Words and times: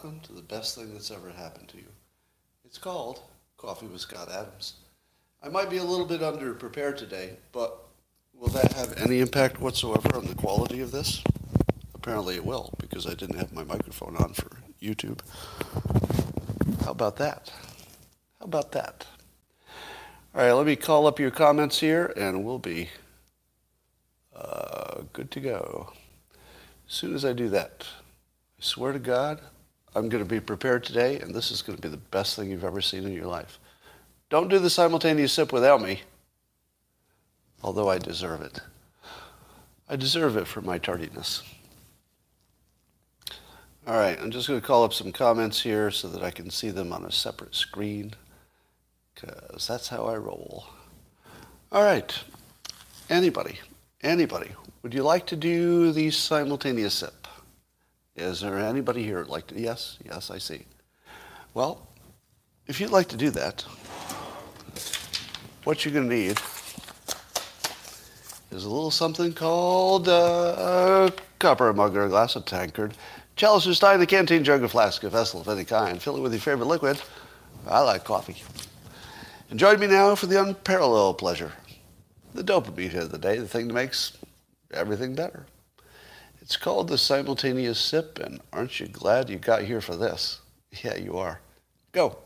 Welcome 0.00 0.20
to 0.20 0.32
the 0.32 0.42
best 0.42 0.76
thing 0.76 0.92
that's 0.92 1.10
ever 1.10 1.28
happened 1.28 1.66
to 1.70 1.76
you. 1.76 1.88
It's 2.64 2.78
called 2.78 3.20
Coffee 3.56 3.86
with 3.86 4.00
Scott 4.00 4.30
Adams. 4.30 4.74
I 5.42 5.48
might 5.48 5.70
be 5.70 5.78
a 5.78 5.82
little 5.82 6.06
bit 6.06 6.20
underprepared 6.20 6.96
today, 6.96 7.30
but 7.50 7.80
will 8.32 8.46
that 8.50 8.74
have 8.74 8.96
any 8.98 9.18
impact 9.18 9.60
whatsoever 9.60 10.16
on 10.16 10.24
the 10.26 10.36
quality 10.36 10.78
of 10.82 10.92
this? 10.92 11.24
Apparently 11.96 12.36
it 12.36 12.44
will, 12.44 12.72
because 12.78 13.08
I 13.08 13.14
didn't 13.14 13.38
have 13.38 13.52
my 13.52 13.64
microphone 13.64 14.16
on 14.18 14.34
for 14.34 14.58
YouTube. 14.80 15.18
How 16.84 16.92
about 16.92 17.16
that? 17.16 17.50
How 18.38 18.44
about 18.44 18.70
that? 18.70 19.04
All 20.32 20.42
right, 20.42 20.52
let 20.52 20.66
me 20.66 20.76
call 20.76 21.08
up 21.08 21.18
your 21.18 21.32
comments 21.32 21.80
here, 21.80 22.12
and 22.16 22.44
we'll 22.44 22.60
be 22.60 22.88
uh, 24.32 25.00
good 25.12 25.32
to 25.32 25.40
go. 25.40 25.92
As 26.88 26.94
soon 26.94 27.16
as 27.16 27.24
I 27.24 27.32
do 27.32 27.48
that, 27.48 27.84
I 28.60 28.62
swear 28.62 28.92
to 28.92 29.00
God, 29.00 29.40
I'm 29.98 30.08
going 30.08 30.22
to 30.22 30.28
be 30.28 30.38
prepared 30.38 30.84
today, 30.84 31.18
and 31.18 31.34
this 31.34 31.50
is 31.50 31.60
going 31.60 31.76
to 31.76 31.82
be 31.82 31.88
the 31.88 31.96
best 31.96 32.36
thing 32.36 32.50
you've 32.50 32.64
ever 32.64 32.80
seen 32.80 33.04
in 33.04 33.12
your 33.12 33.26
life. 33.26 33.58
Don't 34.30 34.48
do 34.48 34.60
the 34.60 34.70
simultaneous 34.70 35.32
sip 35.32 35.52
without 35.52 35.82
me, 35.82 36.02
although 37.64 37.90
I 37.90 37.98
deserve 37.98 38.40
it. 38.42 38.60
I 39.88 39.96
deserve 39.96 40.36
it 40.36 40.46
for 40.46 40.60
my 40.60 40.78
tardiness. 40.78 41.42
All 43.88 43.98
right, 43.98 44.16
I'm 44.20 44.30
just 44.30 44.46
going 44.46 44.60
to 44.60 44.66
call 44.66 44.84
up 44.84 44.94
some 44.94 45.10
comments 45.10 45.62
here 45.62 45.90
so 45.90 46.06
that 46.08 46.22
I 46.22 46.30
can 46.30 46.48
see 46.48 46.70
them 46.70 46.92
on 46.92 47.04
a 47.04 47.10
separate 47.10 47.56
screen, 47.56 48.12
because 49.14 49.66
that's 49.66 49.88
how 49.88 50.04
I 50.04 50.16
roll. 50.16 50.66
All 51.72 51.82
right, 51.82 52.16
anybody, 53.10 53.58
anybody, 54.02 54.52
would 54.82 54.94
you 54.94 55.02
like 55.02 55.26
to 55.26 55.36
do 55.36 55.90
the 55.90 56.12
simultaneous 56.12 56.94
sip? 56.94 57.17
Is 58.18 58.40
there 58.40 58.58
anybody 58.58 59.04
here 59.04 59.24
like 59.24 59.46
to? 59.46 59.60
Yes, 59.60 59.96
yes, 60.04 60.28
I 60.28 60.38
see. 60.38 60.64
Well, 61.54 61.86
if 62.66 62.80
you'd 62.80 62.90
like 62.90 63.06
to 63.08 63.16
do 63.16 63.30
that, 63.30 63.62
what 65.62 65.84
you're 65.84 65.94
going 65.94 66.08
to 66.08 66.14
need 66.14 66.40
is 68.50 68.64
a 68.64 68.68
little 68.68 68.90
something 68.90 69.32
called 69.32 70.08
uh, 70.08 71.10
a 71.10 71.12
copper, 71.38 71.72
mug, 71.72 71.96
or 71.96 72.06
a 72.06 72.08
glass, 72.08 72.34
a 72.34 72.40
tankard, 72.40 72.94
chalice 73.36 73.68
or 73.68 73.74
stein, 73.74 74.00
a 74.00 74.06
canteen, 74.06 74.42
jug, 74.42 74.64
a 74.64 74.68
flask, 74.68 75.04
a 75.04 75.10
vessel 75.10 75.40
of 75.40 75.48
any 75.48 75.64
kind. 75.64 76.02
Fill 76.02 76.16
it 76.16 76.20
with 76.20 76.32
your 76.32 76.40
favorite 76.40 76.66
liquid. 76.66 77.00
I 77.68 77.80
like 77.82 78.02
coffee. 78.02 78.42
And 79.48 79.60
join 79.60 79.78
me 79.78 79.86
now 79.86 80.16
for 80.16 80.26
the 80.26 80.42
unparalleled 80.42 81.18
pleasure, 81.18 81.52
the 82.34 82.42
dopamine 82.42 82.96
of 82.96 83.12
the 83.12 83.18
day, 83.18 83.38
the 83.38 83.46
thing 83.46 83.68
that 83.68 83.74
makes 83.74 84.18
everything 84.72 85.14
better. 85.14 85.46
It's 86.48 86.56
called 86.56 86.88
the 86.88 86.96
simultaneous 86.96 87.78
sip, 87.78 88.18
and 88.18 88.40
aren't 88.54 88.80
you 88.80 88.88
glad 88.88 89.28
you 89.28 89.36
got 89.36 89.64
here 89.64 89.82
for 89.82 89.96
this? 89.96 90.40
Yeah, 90.82 90.96
you 90.96 91.18
are. 91.18 91.42
Go. 91.92 92.16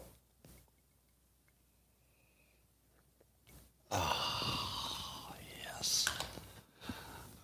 Ah, 3.91 5.35
yes. 5.65 6.07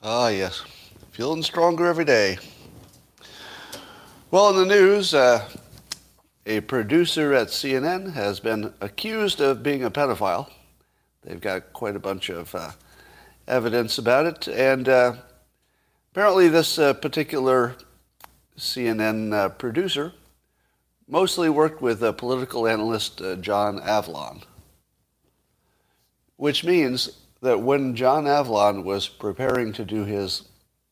Ah, 0.04 0.28
yes. 0.28 0.62
Feeling 1.10 1.42
stronger 1.42 1.84
every 1.84 2.04
day. 2.04 2.38
Well, 4.30 4.50
in 4.50 4.68
the 4.68 4.76
news, 4.76 5.14
uh, 5.14 5.48
a 6.46 6.60
producer 6.60 7.34
at 7.34 7.48
CNN 7.48 8.12
has 8.12 8.38
been 8.38 8.72
accused 8.80 9.40
of 9.40 9.64
being 9.64 9.82
a 9.82 9.90
pedophile. 9.90 10.48
They've 11.24 11.40
got 11.40 11.72
quite 11.72 11.96
a 11.96 11.98
bunch 11.98 12.28
of 12.28 12.54
uh, 12.54 12.70
evidence 13.48 13.98
about 13.98 14.26
it, 14.26 14.46
and 14.46 14.88
uh, 14.88 15.14
apparently, 16.18 16.48
this 16.48 16.80
uh, 16.80 16.92
particular 16.94 17.76
CNN 18.56 19.32
uh, 19.32 19.48
producer 19.50 20.12
mostly 21.06 21.48
worked 21.48 21.80
with 21.80 22.02
uh, 22.02 22.10
political 22.10 22.66
analyst 22.66 23.22
uh, 23.22 23.36
John 23.36 23.78
Avlon 23.78 24.42
which 26.34 26.64
means 26.64 27.20
that 27.40 27.60
when 27.60 27.94
John 27.94 28.24
Avlon 28.24 28.82
was 28.82 29.06
preparing 29.06 29.72
to 29.74 29.84
do 29.84 30.04
his 30.04 30.48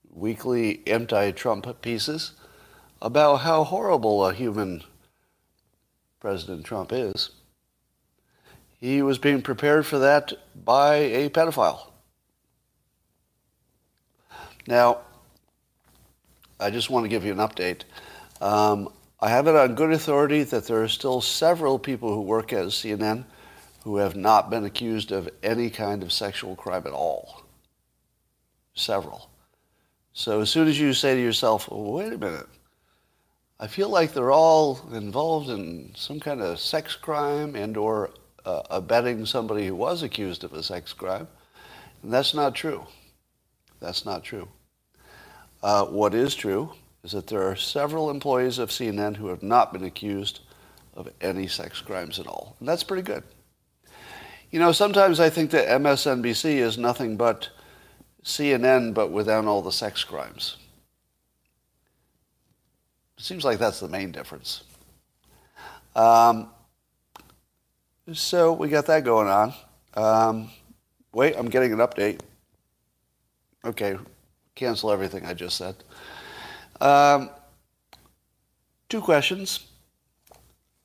weekly 0.08 0.86
anti-Trump 0.86 1.82
pieces 1.82 2.30
about 3.02 3.38
how 3.38 3.64
horrible 3.64 4.24
a 4.24 4.32
human 4.32 4.84
President 6.20 6.64
Trump 6.64 6.92
is, 6.92 7.30
he 8.78 9.02
was 9.02 9.18
being 9.18 9.42
prepared 9.42 9.86
for 9.86 9.98
that 9.98 10.32
by 10.64 10.94
a 10.94 11.28
pedophile. 11.30 11.90
Now, 14.68 14.98
I 16.58 16.70
just 16.70 16.90
want 16.90 17.04
to 17.04 17.08
give 17.08 17.24
you 17.24 17.32
an 17.32 17.38
update. 17.38 17.82
Um, 18.40 18.88
I 19.20 19.30
have 19.30 19.46
it 19.46 19.56
on 19.56 19.74
good 19.74 19.92
authority 19.92 20.42
that 20.44 20.66
there 20.66 20.82
are 20.82 20.88
still 20.88 21.20
several 21.20 21.78
people 21.78 22.14
who 22.14 22.22
work 22.22 22.52
at 22.52 22.66
CNN 22.66 23.24
who 23.84 23.98
have 23.98 24.16
not 24.16 24.50
been 24.50 24.64
accused 24.64 25.12
of 25.12 25.28
any 25.42 25.70
kind 25.70 26.02
of 26.02 26.12
sexual 26.12 26.56
crime 26.56 26.86
at 26.86 26.92
all. 26.92 27.42
Several. 28.74 29.30
So 30.12 30.40
as 30.40 30.50
soon 30.50 30.66
as 30.66 30.80
you 30.80 30.92
say 30.92 31.14
to 31.14 31.20
yourself, 31.20 31.68
wait 31.70 32.12
a 32.12 32.18
minute, 32.18 32.48
I 33.60 33.68
feel 33.68 33.88
like 33.88 34.12
they're 34.12 34.32
all 34.32 34.80
involved 34.92 35.50
in 35.50 35.92
some 35.94 36.20
kind 36.20 36.42
of 36.42 36.58
sex 36.58 36.94
crime 36.94 37.54
and 37.54 37.76
or 37.76 38.10
uh, 38.44 38.62
abetting 38.70 39.24
somebody 39.24 39.66
who 39.66 39.74
was 39.74 40.02
accused 40.02 40.44
of 40.44 40.52
a 40.52 40.62
sex 40.62 40.92
crime. 40.92 41.28
And 42.02 42.12
that's 42.12 42.34
not 42.34 42.54
true. 42.54 42.86
That's 43.80 44.04
not 44.04 44.24
true. 44.24 44.48
Uh, 45.66 45.84
what 45.84 46.14
is 46.14 46.36
true 46.36 46.70
is 47.02 47.10
that 47.10 47.26
there 47.26 47.42
are 47.42 47.56
several 47.56 48.08
employees 48.08 48.60
of 48.60 48.70
CNN 48.70 49.16
who 49.16 49.26
have 49.26 49.42
not 49.42 49.72
been 49.72 49.82
accused 49.82 50.38
of 50.94 51.08
any 51.20 51.48
sex 51.48 51.80
crimes 51.80 52.20
at 52.20 52.28
all. 52.28 52.54
And 52.60 52.68
that's 52.68 52.84
pretty 52.84 53.02
good. 53.02 53.24
You 54.52 54.60
know, 54.60 54.70
sometimes 54.70 55.18
I 55.18 55.28
think 55.28 55.50
that 55.50 55.66
MSNBC 55.66 56.58
is 56.58 56.78
nothing 56.78 57.16
but 57.16 57.48
CNN, 58.22 58.94
but 58.94 59.10
without 59.10 59.44
all 59.46 59.60
the 59.60 59.72
sex 59.72 60.04
crimes. 60.04 60.56
It 63.18 63.24
seems 63.24 63.44
like 63.44 63.58
that's 63.58 63.80
the 63.80 63.88
main 63.88 64.12
difference. 64.12 64.62
Um, 65.96 66.48
so 68.12 68.52
we 68.52 68.68
got 68.68 68.86
that 68.86 69.02
going 69.02 69.26
on. 69.26 69.52
Um, 69.94 70.48
wait, 71.12 71.34
I'm 71.36 71.50
getting 71.50 71.72
an 71.72 71.80
update. 71.80 72.20
Okay, 73.64 73.96
cancel 74.56 74.90
everything 74.90 75.24
I 75.24 75.34
just 75.34 75.56
said. 75.56 75.76
Um, 76.80 77.30
two 78.88 79.00
questions 79.00 79.68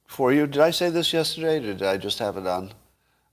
for 0.06 0.32
you. 0.32 0.46
Did 0.46 0.62
I 0.62 0.70
say 0.70 0.92
this 0.92 1.12
yesterday? 1.12 1.60
did 1.60 1.82
I 1.82 1.98
just 1.98 2.20
have 2.20 2.38
it 2.38 2.46
on? 2.46 2.74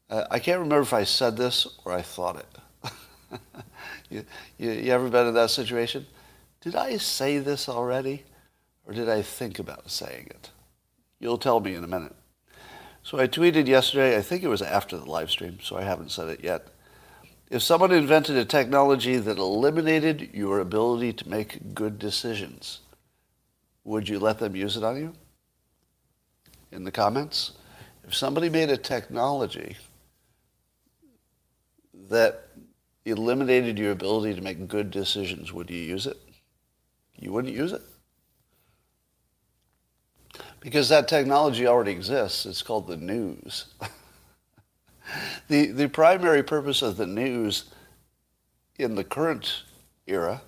Uh, 0.09 0.25
I 0.31 0.39
can't 0.39 0.61
remember 0.61 0.83
if 0.83 0.95
I 0.95 1.05
said 1.05 1.37
this 1.37 1.67
or 1.85 1.93
I 1.93 2.01
thought 2.01 2.37
it. 2.37 2.91
you, 4.11 4.25
you, 4.57 4.71
you 4.71 4.93
ever 4.93 5.11
been 5.11 5.27
in 5.27 5.35
that 5.35 5.51
situation? 5.51 6.07
Did 6.63 6.75
I 6.75 6.97
say 6.97 7.39
this 7.39 7.69
already 7.69 8.25
or 8.87 8.95
did 8.95 9.09
I 9.09 9.21
think 9.21 9.59
about 9.59 9.91
saying 9.91 10.29
it? 10.31 10.51
You'll 11.21 11.37
tell 11.37 11.61
me 11.61 11.75
in 11.75 11.85
a 11.85 11.89
minute. 11.89 12.15
So 13.03 13.19
I 13.19 13.27
tweeted 13.27 13.67
yesterday, 13.67 14.17
I 14.17 14.23
think 14.23 14.43
it 14.43 14.49
was 14.49 14.63
after 14.63 14.97
the 14.97 15.05
live 15.05 15.31
stream, 15.31 15.59
so 15.63 15.77
I 15.77 15.83
haven't 15.83 16.11
said 16.11 16.29
it 16.29 16.45
yet. 16.45 16.69
If 17.51 17.63
someone 17.63 17.93
invented 17.93 18.37
a 18.37 18.45
technology 18.45 19.17
that 19.17 19.39
eliminated 19.39 20.31
your 20.35 20.61
ability 20.61 21.15
to 21.15 21.29
make 21.29 21.75
good 21.75 21.99
decisions, 21.99 22.81
would 23.85 24.09
you 24.09 24.19
let 24.19 24.39
them 24.39 24.55
use 24.55 24.77
it 24.77 24.85
on 24.85 24.97
you? 24.99 25.15
In 26.71 26.85
the 26.85 26.91
comments? 26.91 27.53
If 28.07 28.15
somebody 28.15 28.51
made 28.51 28.69
a 28.69 28.77
technology 28.77 29.77
that 32.11 32.49
eliminated 33.07 33.79
your 33.79 33.93
ability 33.93 34.35
to 34.35 34.43
make 34.43 34.69
good 34.69 34.91
decisions, 34.91 35.51
would 35.51 35.71
you 35.71 35.79
use 35.79 36.07
it? 36.07 36.19
You 37.17 37.33
wouldn't 37.33 37.55
use 37.55 37.73
it? 37.73 37.83
Because 40.61 40.91
that 40.91 41.09
technology 41.09 41.67
already 41.67 41.93
exists. 41.93 42.45
It's 42.45 42.63
called 42.63 42.89
the 42.89 42.97
news. 42.97 43.67
the, 45.49 45.67
the 45.67 45.89
primary 45.89 46.43
purpose 46.43 46.83
of 46.83 46.97
the 46.97 47.07
news 47.07 47.65
in 48.79 48.95
the 48.95 49.05
current 49.05 49.63
era 50.07 50.43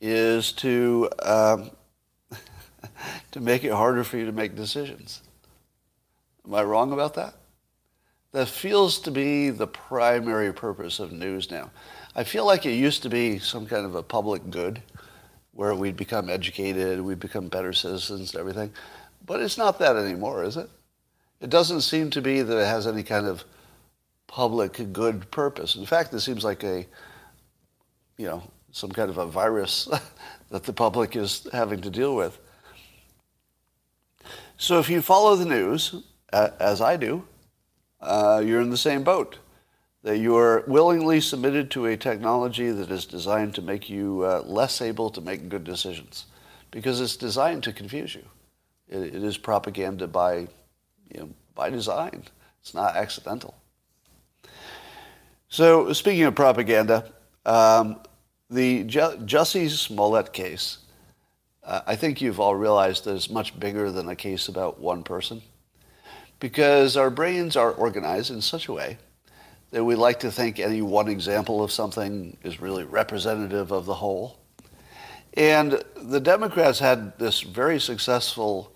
is 0.00 0.52
to, 0.52 1.08
um, 1.22 1.70
to 3.32 3.40
make 3.40 3.64
it 3.64 3.72
harder 3.72 4.04
for 4.04 4.16
you 4.16 4.26
to 4.26 4.32
make 4.32 4.54
decisions. 4.54 5.22
Am 6.46 6.54
I 6.54 6.62
wrong 6.62 6.92
about 6.92 7.14
that? 7.14 7.34
That 8.32 8.48
feels 8.48 9.00
to 9.00 9.10
be 9.10 9.50
the 9.50 9.66
primary 9.66 10.52
purpose 10.52 11.00
of 11.00 11.12
news 11.12 11.50
now. 11.50 11.70
I 12.14 12.24
feel 12.24 12.46
like 12.46 12.64
it 12.64 12.72
used 12.72 13.02
to 13.02 13.08
be 13.08 13.38
some 13.38 13.66
kind 13.66 13.84
of 13.84 13.94
a 13.94 14.02
public 14.02 14.50
good 14.50 14.82
where 15.52 15.74
we'd 15.74 15.96
become 15.96 16.30
educated, 16.30 17.00
we'd 17.00 17.20
become 17.20 17.48
better 17.48 17.72
citizens 17.72 18.32
and 18.32 18.40
everything. 18.40 18.72
But 19.26 19.40
it's 19.40 19.58
not 19.58 19.78
that 19.80 19.96
anymore, 19.96 20.44
is 20.44 20.56
it? 20.56 20.70
It 21.40 21.50
doesn't 21.50 21.82
seem 21.82 22.10
to 22.10 22.22
be 22.22 22.42
that 22.42 22.56
it 22.56 22.66
has 22.66 22.86
any 22.86 23.02
kind 23.02 23.26
of 23.26 23.44
public 24.30 24.92
good 24.92 25.28
purpose. 25.32 25.74
In 25.74 25.84
fact, 25.84 26.14
it 26.14 26.20
seems 26.20 26.44
like 26.44 26.62
a, 26.62 26.86
you 28.16 28.26
know, 28.26 28.44
some 28.70 28.90
kind 28.90 29.10
of 29.10 29.18
a 29.18 29.26
virus 29.26 29.88
that 30.50 30.62
the 30.62 30.72
public 30.72 31.16
is 31.16 31.48
having 31.52 31.80
to 31.80 31.90
deal 31.90 32.14
with. 32.14 32.38
So 34.56 34.78
if 34.78 34.88
you 34.88 35.02
follow 35.02 35.34
the 35.34 35.46
news, 35.46 35.96
as 36.32 36.80
I 36.80 36.96
do, 36.96 37.24
uh, 38.00 38.40
you're 38.44 38.60
in 38.60 38.70
the 38.70 38.76
same 38.76 39.02
boat. 39.02 39.38
That 40.04 40.18
you 40.18 40.36
are 40.36 40.64
willingly 40.66 41.20
submitted 41.20 41.70
to 41.72 41.86
a 41.86 41.96
technology 41.96 42.70
that 42.70 42.90
is 42.90 43.06
designed 43.06 43.54
to 43.56 43.62
make 43.62 43.90
you 43.90 44.22
uh, 44.22 44.42
less 44.46 44.80
able 44.80 45.10
to 45.10 45.20
make 45.20 45.48
good 45.48 45.64
decisions, 45.64 46.26
because 46.70 47.00
it's 47.00 47.16
designed 47.16 47.64
to 47.64 47.72
confuse 47.72 48.14
you. 48.14 48.24
it, 48.88 49.14
it 49.14 49.24
is 49.24 49.36
propaganda 49.36 50.06
by, 50.06 50.48
you 51.12 51.18
know, 51.18 51.28
by 51.54 51.68
design. 51.68 52.22
It's 52.62 52.74
not 52.74 52.96
accidental. 52.96 53.59
So 55.52 55.92
speaking 55.92 56.22
of 56.22 56.36
propaganda, 56.36 57.10
um, 57.44 58.00
the 58.50 58.84
Jussie 58.84 59.68
Smollett 59.68 60.32
case, 60.32 60.78
uh, 61.64 61.80
I 61.88 61.96
think 61.96 62.20
you've 62.20 62.38
all 62.38 62.54
realized 62.54 63.02
that 63.04 63.16
it's 63.16 63.28
much 63.28 63.58
bigger 63.58 63.90
than 63.90 64.08
a 64.08 64.14
case 64.14 64.46
about 64.46 64.78
one 64.78 65.02
person 65.02 65.42
because 66.38 66.96
our 66.96 67.10
brains 67.10 67.56
are 67.56 67.72
organized 67.72 68.30
in 68.30 68.40
such 68.40 68.68
a 68.68 68.72
way 68.72 68.96
that 69.72 69.82
we 69.82 69.96
like 69.96 70.20
to 70.20 70.30
think 70.30 70.60
any 70.60 70.82
one 70.82 71.08
example 71.08 71.64
of 71.64 71.72
something 71.72 72.36
is 72.44 72.60
really 72.60 72.84
representative 72.84 73.72
of 73.72 73.86
the 73.86 73.94
whole. 73.94 74.38
And 75.34 75.82
the 75.96 76.20
Democrats 76.20 76.78
had 76.78 77.18
this 77.18 77.40
very 77.40 77.80
successful, 77.80 78.72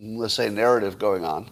let's 0.00 0.34
say, 0.34 0.48
narrative 0.48 1.00
going 1.00 1.24
on 1.24 1.50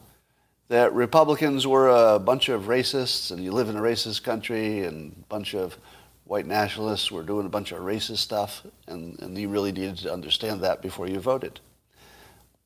that 0.70 0.94
Republicans 0.94 1.66
were 1.66 1.88
a 1.88 2.20
bunch 2.20 2.48
of 2.48 2.66
racists 2.66 3.32
and 3.32 3.42
you 3.42 3.50
live 3.50 3.68
in 3.68 3.76
a 3.76 3.80
racist 3.80 4.22
country 4.22 4.84
and 4.84 5.12
a 5.20 5.26
bunch 5.26 5.52
of 5.52 5.76
white 6.22 6.46
nationalists 6.46 7.10
were 7.10 7.24
doing 7.24 7.44
a 7.44 7.48
bunch 7.48 7.72
of 7.72 7.80
racist 7.80 8.18
stuff 8.18 8.64
and, 8.86 9.18
and 9.18 9.36
you 9.36 9.48
really 9.48 9.72
needed 9.72 9.96
to 9.96 10.12
understand 10.12 10.60
that 10.60 10.80
before 10.80 11.08
you 11.08 11.18
voted. 11.18 11.58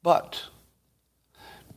But 0.03 0.43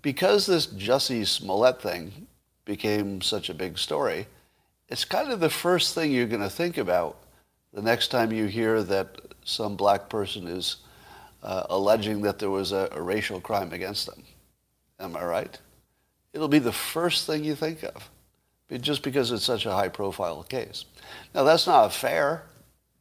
because 0.02 0.46
this 0.46 0.68
Jussie 0.68 1.26
Smollett 1.26 1.82
thing 1.82 2.28
became 2.66 3.22
such 3.22 3.50
a 3.50 3.54
big 3.54 3.78
story, 3.78 4.28
it's 4.90 5.06
kind 5.06 5.32
of 5.32 5.40
the 5.40 5.50
first 5.50 5.96
thing 5.96 6.12
you're 6.12 6.28
going 6.28 6.42
to 6.42 6.50
think 6.50 6.78
about 6.78 7.20
the 7.72 7.82
next 7.82 8.10
time 8.10 8.34
you 8.34 8.48
hear 8.48 8.84
that 8.84 9.16
some 9.46 9.78
black 9.78 10.10
person 10.10 10.46
is 10.46 10.76
uh, 11.42 11.68
alleging 11.70 12.22
that 12.24 12.38
there 12.38 12.50
was 12.50 12.74
a, 12.74 12.90
a 12.92 13.02
racial 13.02 13.40
crime 13.40 13.72
against 13.72 14.08
them. 14.08 14.26
Am 15.00 15.16
I 15.16 15.24
right? 15.24 15.58
It'll 16.34 16.48
be 16.48 16.60
the 16.60 16.72
first 16.72 17.26
thing 17.26 17.44
you 17.44 17.56
think 17.56 17.84
of, 17.84 18.10
just 18.82 19.04
because 19.04 19.32
it's 19.32 19.46
such 19.46 19.66
a 19.66 19.72
high-profile 19.72 20.44
case. 20.44 20.86
Now, 21.34 21.44
that's 21.44 21.68
not 21.68 21.94
fair, 21.94 22.44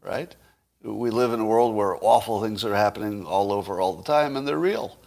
right? 0.02 0.34
We 0.82 1.10
live 1.10 1.32
in 1.32 1.40
a 1.40 1.44
world 1.44 1.74
where 1.74 1.96
awful 2.00 2.40
things 2.42 2.64
are 2.64 2.74
happening 2.74 3.24
all 3.24 3.52
over 3.52 3.80
all 3.80 3.94
the 3.94 4.04
time, 4.04 4.36
and 4.36 4.46
they're 4.46 4.58
real. 4.58 4.98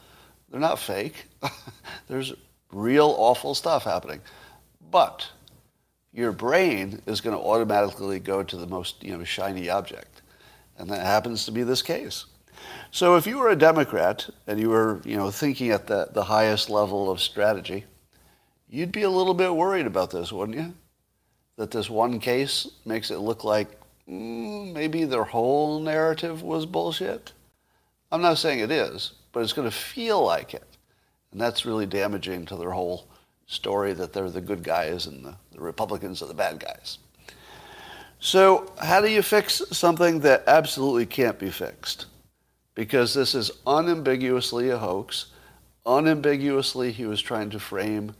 They're 0.50 0.60
not 0.60 0.80
fake. 0.80 1.26
There's 2.08 2.34
real 2.72 3.16
awful 3.18 3.56
stuff 3.56 3.84
happening. 3.84 4.22
But 4.92 5.30
your 6.14 6.32
brain 6.32 7.02
is 7.06 7.22
going 7.22 7.38
to 7.38 7.44
automatically 7.44 8.20
go 8.20 8.44
to 8.44 8.58
the 8.58 8.68
most 8.68 9.04
you 9.04 9.18
know, 9.18 9.24
shiny 9.24 9.70
object. 9.70 10.22
And 10.78 10.90
that 10.90 11.06
happens 11.06 11.46
to 11.46 11.52
be 11.52 11.64
this 11.64 11.82
case. 11.82 12.26
So 12.92 13.16
if 13.16 13.28
you 13.28 13.38
were 13.38 13.50
a 13.50 13.56
Democrat 13.56 14.30
and 14.48 14.60
you 14.60 14.70
were 14.70 15.02
you 15.06 15.16
know, 15.16 15.30
thinking 15.30 15.72
at 15.72 15.88
the, 15.88 16.10
the 16.12 16.24
highest 16.24 16.70
level 16.70 17.12
of 17.12 17.22
strategy, 17.22 17.86
you'd 18.70 18.92
be 18.92 19.04
a 19.04 19.10
little 19.10 19.34
bit 19.34 19.56
worried 19.56 19.86
about 19.86 20.12
this, 20.12 20.32
wouldn't 20.32 20.58
you? 20.58 20.74
That 21.58 21.72
this 21.72 21.90
one 21.90 22.20
case 22.20 22.68
makes 22.86 23.12
it 23.12 23.20
look 23.20 23.44
like 23.44 23.70
mm, 24.08 24.74
maybe 24.74 25.04
their 25.04 25.24
whole 25.24 25.80
narrative 25.80 26.42
was 26.42 26.66
bullshit. 26.66 27.34
I'm 28.12 28.22
not 28.22 28.38
saying 28.38 28.60
it 28.60 28.72
is, 28.72 29.14
but 29.32 29.42
it's 29.42 29.54
going 29.54 29.70
to 29.70 29.76
feel 29.76 30.24
like 30.24 30.54
it. 30.54 30.78
And 31.32 31.40
that's 31.40 31.66
really 31.66 31.86
damaging 31.86 32.46
to 32.48 32.56
their 32.56 32.72
whole 32.72 33.08
story 33.46 33.94
that 33.94 34.14
they're 34.14 34.30
the 34.30 34.42
good 34.42 34.64
guys 34.64 35.06
and 35.06 35.26
the, 35.26 35.36
the 35.52 35.60
Republicans 35.60 36.22
are 36.22 36.28
the 36.28 36.34
bad 36.34 36.60
guys. 36.60 37.00
So, 38.20 38.74
how 38.82 39.00
do 39.00 39.10
you 39.10 39.22
fix 39.22 39.62
something 39.72 40.20
that 40.22 40.44
absolutely 40.46 41.06
can't 41.06 41.40
be 41.40 41.50
fixed? 41.50 42.08
Because 42.76 43.14
this 43.14 43.34
is 43.34 43.52
unambiguously 43.66 44.70
a 44.70 44.78
hoax. 44.78 45.28
Unambiguously, 45.86 46.92
he 46.92 47.06
was 47.06 47.22
trying 47.22 47.50
to 47.52 47.60
frame 47.60 48.14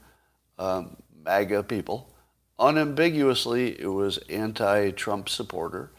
um, 0.60 0.96
MAGA 1.24 1.64
people. 1.64 2.08
Unambiguously, 2.58 3.80
it 3.80 3.88
was 3.88 4.18
anti-Trump 4.28 5.28
supporter. 5.28 5.90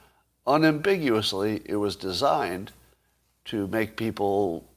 Unambiguously, 0.45 1.61
it 1.65 1.75
was 1.75 1.95
designed 1.95 2.71
to 3.45 3.67
make 3.67 3.97
people 3.97 4.69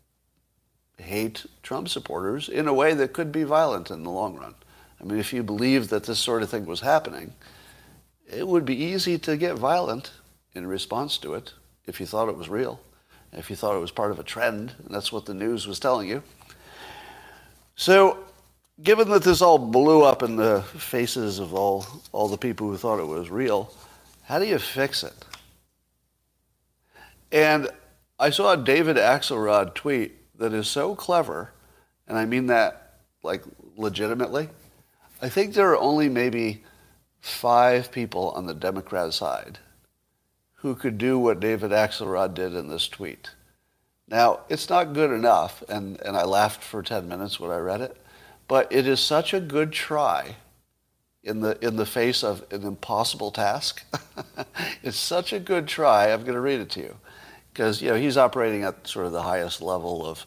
hate 0.97 1.45
Trump 1.63 1.89
supporters 1.89 2.49
in 2.49 2.67
a 2.67 2.73
way 2.73 2.95
that 2.95 3.13
could 3.13 3.31
be 3.31 3.45
violent 3.45 3.91
in 3.91 4.03
the 4.03 4.11
long 4.11 4.37
run. 4.37 4.55
I 5.01 5.05
mean, 5.05 5.19
if 5.19 5.33
you 5.33 5.43
believed 5.43 5.91
that 5.91 6.05
this 6.05 6.19
sort 6.19 6.43
of 6.43 6.49
thing 6.49 6.65
was 6.65 6.81
happening, 6.81 7.35
it 8.27 8.49
would 8.49 8.65
be 8.65 8.77
easy 8.77 9.19
to 9.19 9.37
get 9.37 9.57
violent 9.57 10.13
in 10.55 10.67
response 10.67 11.19
to 11.19 11.35
it 11.35 11.53
if 11.87 12.01
you 12.01 12.07
thought 12.07 12.31
it 12.31 12.39
was 12.39 12.49
real, 12.49 12.81
if 13.33 13.51
you 13.51 13.57
thought 13.57 13.77
it 13.77 13.81
was 13.81 13.91
part 13.91 14.11
of 14.11 14.19
a 14.19 14.23
trend, 14.23 14.73
and 14.85 14.95
that's 14.95 15.13
what 15.13 15.27
the 15.27 15.35
news 15.35 15.67
was 15.67 15.79
telling 15.79 16.09
you. 16.09 16.23
So, 17.77 18.25
given 18.83 19.09
that 19.11 19.23
this 19.23 19.43
all 19.43 19.59
blew 19.59 20.03
up 20.03 20.23
in 20.23 20.37
the 20.37 20.63
faces 20.63 21.39
of 21.39 21.55
all, 21.55 21.87
all 22.13 22.29
the 22.29 22.39
people 22.39 22.69
who 22.69 22.77
thought 22.77 23.01
it 23.01 23.07
was 23.07 23.31
real, 23.31 23.73
how 24.25 24.39
do 24.39 24.47
you 24.47 24.59
fix 24.59 25.05
it? 25.05 25.15
And 27.31 27.69
I 28.19 28.31
saw 28.31 28.53
a 28.53 28.57
David 28.57 28.97
Axelrod 28.97 29.75
tweet 29.75 30.15
that 30.39 30.53
is 30.53 30.69
so 30.69 30.95
clever, 30.95 31.53
and 32.07 32.17
I 32.17 32.27
mean 32.27 32.47
that 32.47 32.99
like 33.23 33.43
legitimately. 33.77 34.49
I 35.21 35.29
think 35.29 35.55
there 35.55 35.71
are 35.71 35.79
only 35.79 36.09
maybe 36.09 36.63
five 37.21 37.91
people 37.91 38.31
on 38.31 38.47
the 38.47 38.55
Democrat 38.55 39.15
side 39.15 39.59
who 40.57 40.75
could 40.75 40.99
do 40.99 41.19
what 41.19 41.41
David 41.41 41.71
Axelrod 41.71 42.35
did 42.35 42.55
in 42.55 42.69
this 42.69 42.89
tweet. 42.89 43.31
Now, 44.07 44.41
it's 44.49 44.69
not 44.69 44.93
good 44.93 45.11
enough, 45.11 45.63
and, 45.69 46.01
and 46.03 46.17
I 46.17 46.25
laughed 46.25 46.63
for 46.63 46.83
10 46.83 47.09
minutes 47.09 47.41
when 47.41 47.51
I 47.51 47.57
read 47.57 47.81
it, 47.81 47.97
but 48.49 48.73
it 48.73 48.87
is 48.87 49.01
such 49.01 49.35
a 49.35 49.41
good 49.41 49.73
try 49.73 50.37
in 51.23 51.41
the, 51.41 51.59
in 51.67 51.77
the 51.77 51.87
face 51.87 52.23
of 52.23 52.45
an 52.51 52.65
impossible 52.65 53.31
task. 53.31 53.83
it's 54.83 54.99
such 54.99 55.33
a 55.33 55.41
good 55.41 55.67
try. 55.67 56.13
I'm 56.13 56.21
going 56.21 56.35
to 56.35 56.41
read 56.41 56.61
it 56.61 56.71
to 56.71 56.81
you 56.81 56.97
because 57.53 57.81
you 57.81 57.91
know 57.91 57.97
he's 57.97 58.17
operating 58.17 58.65
at 58.65 58.87
sort 58.87 59.07
of 59.07 59.13
the 59.13 59.23
highest 59.23 59.63
level 59.63 60.05
of 60.05 60.27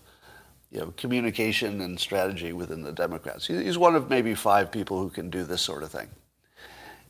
you 0.72 0.80
know 0.80 0.94
communication 0.98 1.82
and 1.82 2.00
strategy 2.00 2.54
within 2.54 2.84
the 2.84 2.92
Democrats. 2.92 3.48
He's 3.48 3.78
one 3.78 3.96
of 3.96 4.10
maybe 4.10 4.34
five 4.34 4.72
people 4.72 5.00
who 5.02 5.10
can 5.10 5.30
do 5.30 5.44
this 5.44 5.62
sort 5.62 5.84
of 5.84 5.92
thing. 5.92 6.08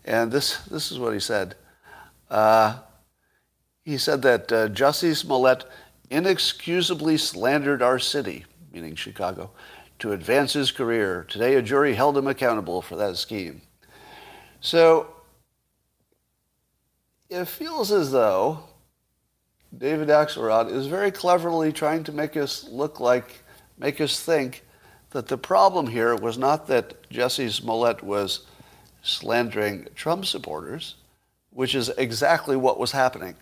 And 0.03 0.31
this 0.31 0.57
this 0.65 0.91
is 0.91 0.99
what 0.99 1.13
he 1.13 1.19
said. 1.19 1.55
Uh, 2.29 2.79
he 3.83 3.97
said 3.97 4.21
that 4.23 4.51
uh, 4.51 4.67
Jussie 4.67 5.15
Smollett 5.15 5.63
inexcusably 6.09 7.17
slandered 7.17 7.81
our 7.81 7.99
city, 7.99 8.45
meaning 8.73 8.95
Chicago, 8.95 9.51
to 9.99 10.11
advance 10.11 10.53
his 10.53 10.71
career. 10.71 11.25
Today, 11.29 11.55
a 11.55 11.61
jury 11.61 11.93
held 11.93 12.17
him 12.17 12.27
accountable 12.27 12.81
for 12.81 12.95
that 12.95 13.17
scheme. 13.17 13.61
So 14.59 15.07
it 17.29 17.45
feels 17.45 17.91
as 17.91 18.11
though 18.11 18.63
David 19.75 20.07
Axelrod 20.07 20.71
is 20.71 20.87
very 20.87 21.11
cleverly 21.11 21.71
trying 21.71 22.03
to 22.05 22.11
make 22.11 22.37
us 22.37 22.67
look 22.69 22.99
like, 22.99 23.43
make 23.77 23.99
us 23.99 24.19
think 24.19 24.63
that 25.11 25.27
the 25.27 25.37
problem 25.37 25.87
here 25.87 26.15
was 26.15 26.37
not 26.37 26.67
that 26.67 27.09
Jussie 27.09 27.51
Smollett 27.51 28.03
was 28.03 28.45
slandering 29.01 29.87
Trump 29.95 30.25
supporters, 30.25 30.95
which 31.51 31.75
is 31.75 31.89
exactly 31.97 32.55
what 32.55 32.79
was 32.79 32.91
happening. 32.91 33.35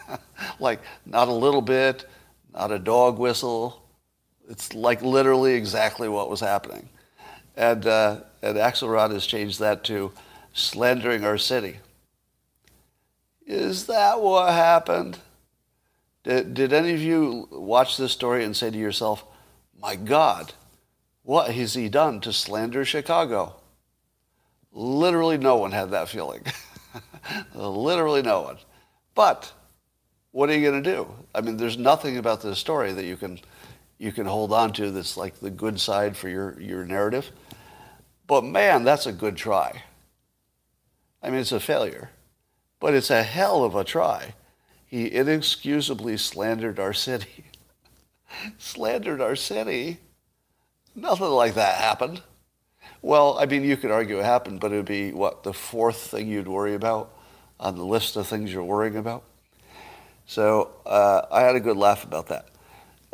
like, 0.60 0.80
not 1.06 1.28
a 1.28 1.32
little 1.32 1.62
bit, 1.62 2.06
not 2.52 2.72
a 2.72 2.78
dog 2.78 3.18
whistle. 3.18 3.83
It's 4.48 4.74
like 4.74 5.02
literally 5.02 5.54
exactly 5.54 6.08
what 6.08 6.30
was 6.30 6.40
happening. 6.40 6.88
And, 7.56 7.86
uh, 7.86 8.20
and 8.42 8.56
Axelrod 8.56 9.12
has 9.12 9.26
changed 9.26 9.60
that 9.60 9.84
to 9.84 10.12
slandering 10.52 11.24
our 11.24 11.38
city. 11.38 11.78
Is 13.46 13.86
that 13.86 14.20
what 14.20 14.52
happened? 14.52 15.18
Did, 16.24 16.54
did 16.54 16.72
any 16.72 16.94
of 16.94 17.00
you 17.00 17.48
watch 17.50 17.96
this 17.96 18.12
story 18.12 18.44
and 18.44 18.56
say 18.56 18.70
to 18.70 18.78
yourself, 18.78 19.24
my 19.78 19.96
God, 19.96 20.52
what 21.22 21.50
has 21.50 21.74
he 21.74 21.88
done 21.88 22.20
to 22.20 22.32
slander 22.32 22.84
Chicago? 22.84 23.56
Literally 24.72 25.38
no 25.38 25.56
one 25.56 25.72
had 25.72 25.90
that 25.90 26.08
feeling. 26.08 26.42
Literally 27.54 28.22
no 28.22 28.42
one. 28.42 28.56
But 29.14 29.52
what 30.32 30.50
are 30.50 30.56
you 30.56 30.68
going 30.68 30.82
to 30.82 30.90
do? 30.90 31.08
I 31.34 31.40
mean, 31.40 31.56
there's 31.56 31.78
nothing 31.78 32.16
about 32.16 32.42
this 32.42 32.58
story 32.58 32.92
that 32.92 33.04
you 33.04 33.16
can 33.16 33.38
you 34.04 34.12
can 34.12 34.26
hold 34.26 34.52
on 34.52 34.72
to 34.74 34.90
that's 34.90 35.16
like 35.16 35.40
the 35.40 35.50
good 35.50 35.80
side 35.80 36.16
for 36.16 36.28
your, 36.28 36.60
your 36.60 36.84
narrative. 36.84 37.30
But 38.26 38.44
man, 38.44 38.84
that's 38.84 39.06
a 39.06 39.12
good 39.12 39.36
try. 39.36 39.82
I 41.22 41.30
mean, 41.30 41.40
it's 41.40 41.52
a 41.52 41.60
failure, 41.60 42.10
but 42.80 42.94
it's 42.94 43.10
a 43.10 43.22
hell 43.22 43.64
of 43.64 43.74
a 43.74 43.84
try 43.84 44.34
he 44.94 45.12
inexcusably 45.12 46.16
slandered 46.16 46.78
our 46.78 46.92
city. 46.92 47.46
slandered 48.58 49.20
our 49.20 49.34
city. 49.34 49.98
Nothing 50.94 51.30
like 51.30 51.54
that 51.54 51.80
happened. 51.80 52.22
Well, 53.02 53.36
I 53.36 53.46
mean, 53.46 53.64
you 53.64 53.76
could 53.76 53.90
argue 53.90 54.20
it 54.20 54.24
happened, 54.24 54.60
but 54.60 54.72
it 54.72 54.76
would 54.76 54.86
be, 54.86 55.10
what, 55.10 55.42
the 55.42 55.52
fourth 55.52 55.96
thing 55.96 56.28
you'd 56.28 56.46
worry 56.46 56.74
about 56.74 57.12
on 57.58 57.74
the 57.74 57.84
list 57.84 58.14
of 58.14 58.28
things 58.28 58.52
you're 58.52 58.62
worrying 58.62 58.96
about? 58.96 59.24
So 60.26 60.70
uh, 60.86 61.22
I 61.28 61.40
had 61.40 61.56
a 61.56 61.60
good 61.60 61.76
laugh 61.76 62.04
about 62.04 62.28
that. 62.28 62.53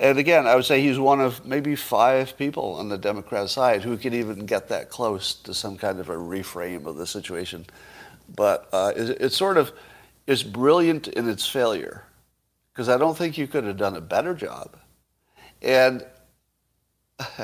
And 0.01 0.19
again, 0.19 0.47
I 0.47 0.55
would 0.57 0.65
say 0.65 0.81
he's 0.81 0.99
one 0.99 1.21
of 1.21 1.45
maybe 1.45 1.77
five 1.77 2.35
people 2.39 2.75
on 2.77 2.89
the 2.89 2.97
Democrat 2.97 3.51
side 3.51 3.83
who 3.83 3.99
could 3.99 4.15
even 4.15 4.47
get 4.47 4.69
that 4.69 4.89
close 4.89 5.35
to 5.35 5.53
some 5.53 5.77
kind 5.77 6.01
of 6.01 6.09
a 6.09 6.15
reframe 6.15 6.87
of 6.87 6.97
the 6.97 7.07
situation. 7.07 7.67
But 8.35 8.67
uh, 8.73 8.95
it's 8.97 9.11
it 9.11 9.33
sort 9.35 9.59
of 9.59 9.73
is 10.27 10.43
brilliant 10.43 11.09
in 11.09 11.29
its 11.29 11.47
failure 11.47 12.05
because 12.73 12.89
I 12.89 12.97
don't 12.97 13.15
think 13.15 13.37
you 13.37 13.47
could 13.47 13.65
have 13.65 13.77
done 13.77 13.95
a 13.95 14.01
better 14.01 14.33
job. 14.33 14.75
And 15.61 16.07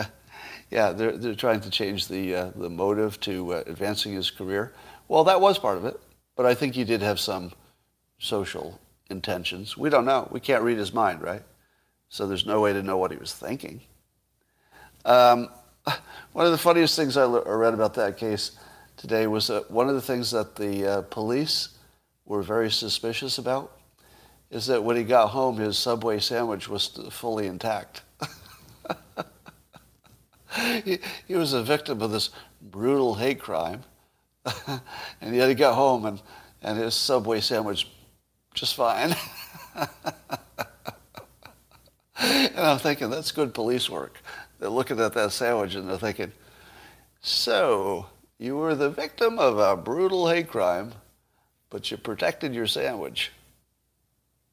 yeah, 0.70 0.92
they're, 0.92 1.18
they're 1.18 1.34
trying 1.34 1.60
to 1.60 1.68
change 1.68 2.08
the, 2.08 2.34
uh, 2.34 2.50
the 2.56 2.70
motive 2.70 3.20
to 3.20 3.52
uh, 3.52 3.64
advancing 3.66 4.14
his 4.14 4.30
career. 4.30 4.72
Well, 5.08 5.24
that 5.24 5.42
was 5.42 5.58
part 5.58 5.76
of 5.76 5.84
it, 5.84 6.00
but 6.36 6.46
I 6.46 6.54
think 6.54 6.74
he 6.74 6.84
did 6.84 7.02
have 7.02 7.20
some 7.20 7.52
social 8.18 8.80
intentions. 9.10 9.76
We 9.76 9.90
don't 9.90 10.06
know. 10.06 10.26
We 10.30 10.40
can't 10.40 10.62
read 10.62 10.78
his 10.78 10.94
mind, 10.94 11.20
right? 11.20 11.42
So 12.08 12.26
there's 12.26 12.46
no 12.46 12.60
way 12.60 12.72
to 12.72 12.82
know 12.82 12.98
what 12.98 13.10
he 13.10 13.16
was 13.16 13.32
thinking. 13.32 13.80
Um, 15.04 15.48
one 16.32 16.46
of 16.46 16.52
the 16.52 16.58
funniest 16.58 16.96
things 16.96 17.16
I 17.16 17.26
read 17.26 17.74
about 17.74 17.94
that 17.94 18.16
case 18.16 18.52
today 18.96 19.26
was 19.26 19.48
that 19.48 19.70
one 19.70 19.88
of 19.88 19.94
the 19.94 20.02
things 20.02 20.30
that 20.30 20.56
the 20.56 20.86
uh, 20.86 21.02
police 21.02 21.70
were 22.24 22.42
very 22.42 22.70
suspicious 22.70 23.38
about 23.38 23.72
is 24.50 24.66
that 24.66 24.82
when 24.82 24.96
he 24.96 25.04
got 25.04 25.28
home, 25.28 25.58
his 25.58 25.78
Subway 25.78 26.18
sandwich 26.18 26.68
was 26.68 26.88
fully 27.10 27.46
intact. 27.46 28.02
he, 30.84 30.98
he 31.26 31.34
was 31.34 31.52
a 31.52 31.62
victim 31.62 32.00
of 32.00 32.10
this 32.10 32.30
brutal 32.60 33.14
hate 33.14 33.40
crime. 33.40 33.82
and 35.20 35.34
yet 35.34 35.48
he 35.48 35.54
got 35.54 35.74
home 35.74 36.06
and, 36.06 36.22
and 36.62 36.78
his 36.78 36.94
Subway 36.94 37.40
sandwich 37.40 37.88
just 38.54 38.74
fine. 38.74 39.14
and 42.18 42.58
I'm 42.58 42.78
thinking, 42.78 43.10
that's 43.10 43.32
good 43.32 43.54
police 43.54 43.90
work. 43.90 44.22
They're 44.58 44.68
looking 44.68 45.00
at 45.00 45.12
that 45.14 45.32
sandwich 45.32 45.74
and 45.74 45.88
they're 45.88 45.98
thinking, 45.98 46.32
so 47.20 48.06
you 48.38 48.56
were 48.56 48.74
the 48.74 48.90
victim 48.90 49.38
of 49.38 49.58
a 49.58 49.76
brutal 49.76 50.28
hate 50.28 50.48
crime, 50.48 50.92
but 51.70 51.90
you 51.90 51.96
protected 51.96 52.54
your 52.54 52.66
sandwich. 52.66 53.32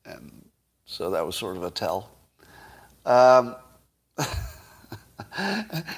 And 0.05 0.49
so 0.85 1.09
that 1.11 1.25
was 1.25 1.35
sort 1.35 1.57
of 1.57 1.63
a 1.63 1.71
tell. 1.71 2.09
Um, 3.05 3.55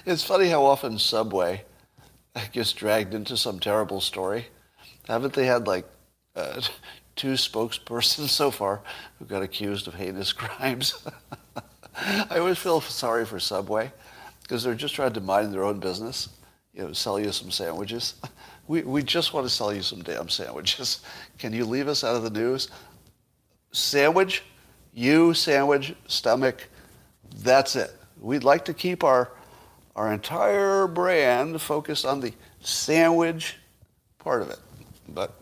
it's 0.05 0.23
funny 0.23 0.49
how 0.49 0.63
often 0.65 0.99
Subway 0.99 1.63
gets 2.51 2.73
dragged 2.73 3.13
into 3.13 3.37
some 3.37 3.59
terrible 3.59 4.01
story. 4.01 4.47
Haven't 5.07 5.33
they 5.33 5.45
had 5.45 5.67
like 5.67 5.85
uh, 6.35 6.61
two 7.15 7.33
spokespersons 7.33 8.29
so 8.29 8.51
far 8.51 8.81
who 9.19 9.25
got 9.25 9.41
accused 9.41 9.87
of 9.87 9.95
heinous 9.95 10.33
crimes? 10.33 11.05
I 11.95 12.39
always 12.39 12.57
feel 12.57 12.81
sorry 12.81 13.25
for 13.25 13.39
Subway 13.39 13.91
because 14.41 14.63
they're 14.63 14.75
just 14.75 14.95
trying 14.95 15.13
to 15.13 15.21
mind 15.21 15.53
their 15.53 15.63
own 15.63 15.79
business, 15.79 16.29
you 16.73 16.83
know, 16.83 16.93
sell 16.93 17.19
you 17.19 17.31
some 17.31 17.51
sandwiches. 17.51 18.15
We, 18.67 18.81
we 18.81 19.03
just 19.03 19.31
want 19.31 19.45
to 19.45 19.53
sell 19.53 19.71
you 19.71 19.83
some 19.83 20.01
damn 20.01 20.27
sandwiches. 20.27 21.01
Can 21.37 21.53
you 21.53 21.65
leave 21.65 21.87
us 21.87 22.03
out 22.03 22.15
of 22.15 22.23
the 22.23 22.31
news? 22.31 22.69
Sandwich, 23.71 24.41
you, 24.91 25.35
sandwich, 25.35 25.93
stomach, 26.07 26.67
that's 27.43 27.75
it. 27.75 27.93
We'd 28.19 28.43
like 28.43 28.65
to 28.65 28.73
keep 28.73 29.03
our, 29.03 29.31
our 29.95 30.11
entire 30.11 30.87
brand 30.87 31.61
focused 31.61 32.07
on 32.07 32.21
the 32.21 32.33
sandwich 32.61 33.57
part 34.17 34.41
of 34.41 34.49
it. 34.49 34.59
But 35.09 35.39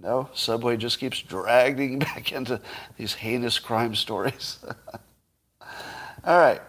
no, 0.00 0.28
Subway 0.32 0.76
just 0.76 1.00
keeps 1.00 1.20
dragging 1.20 1.98
back 1.98 2.32
into 2.32 2.60
these 2.96 3.14
heinous 3.14 3.58
crime 3.58 3.94
stories. 3.94 4.58
All 6.24 6.38
right. 6.38 6.60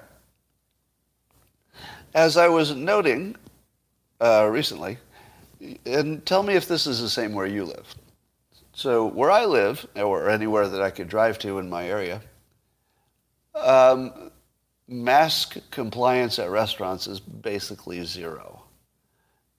As 2.14 2.38
I 2.38 2.48
was 2.48 2.74
noting 2.74 3.36
uh, 4.20 4.50
recently, 4.52 4.98
and 5.86 6.26
tell 6.26 6.42
me 6.42 6.56
if 6.56 6.68
this 6.68 6.88
is 6.88 7.02
the 7.02 7.10
same 7.10 7.34
where 7.34 7.46
you 7.46 7.66
live. 7.66 7.96
So 8.74 9.06
where 9.06 9.30
I 9.30 9.46
live, 9.46 9.86
or 9.96 10.30
anywhere 10.30 10.68
that 10.68 10.82
I 10.82 10.90
could 10.90 11.10
drive 11.10 11.38
to 11.40 11.60
in 11.60 11.70
my 11.70 11.86
area, 11.88 12.22
um, 13.56 14.32
mask 14.88 15.58
compliance 15.70 16.40
at 16.40 16.50
restaurants 16.50 17.06
is 17.06 17.20
basically 17.20 18.04
zero, 18.06 18.64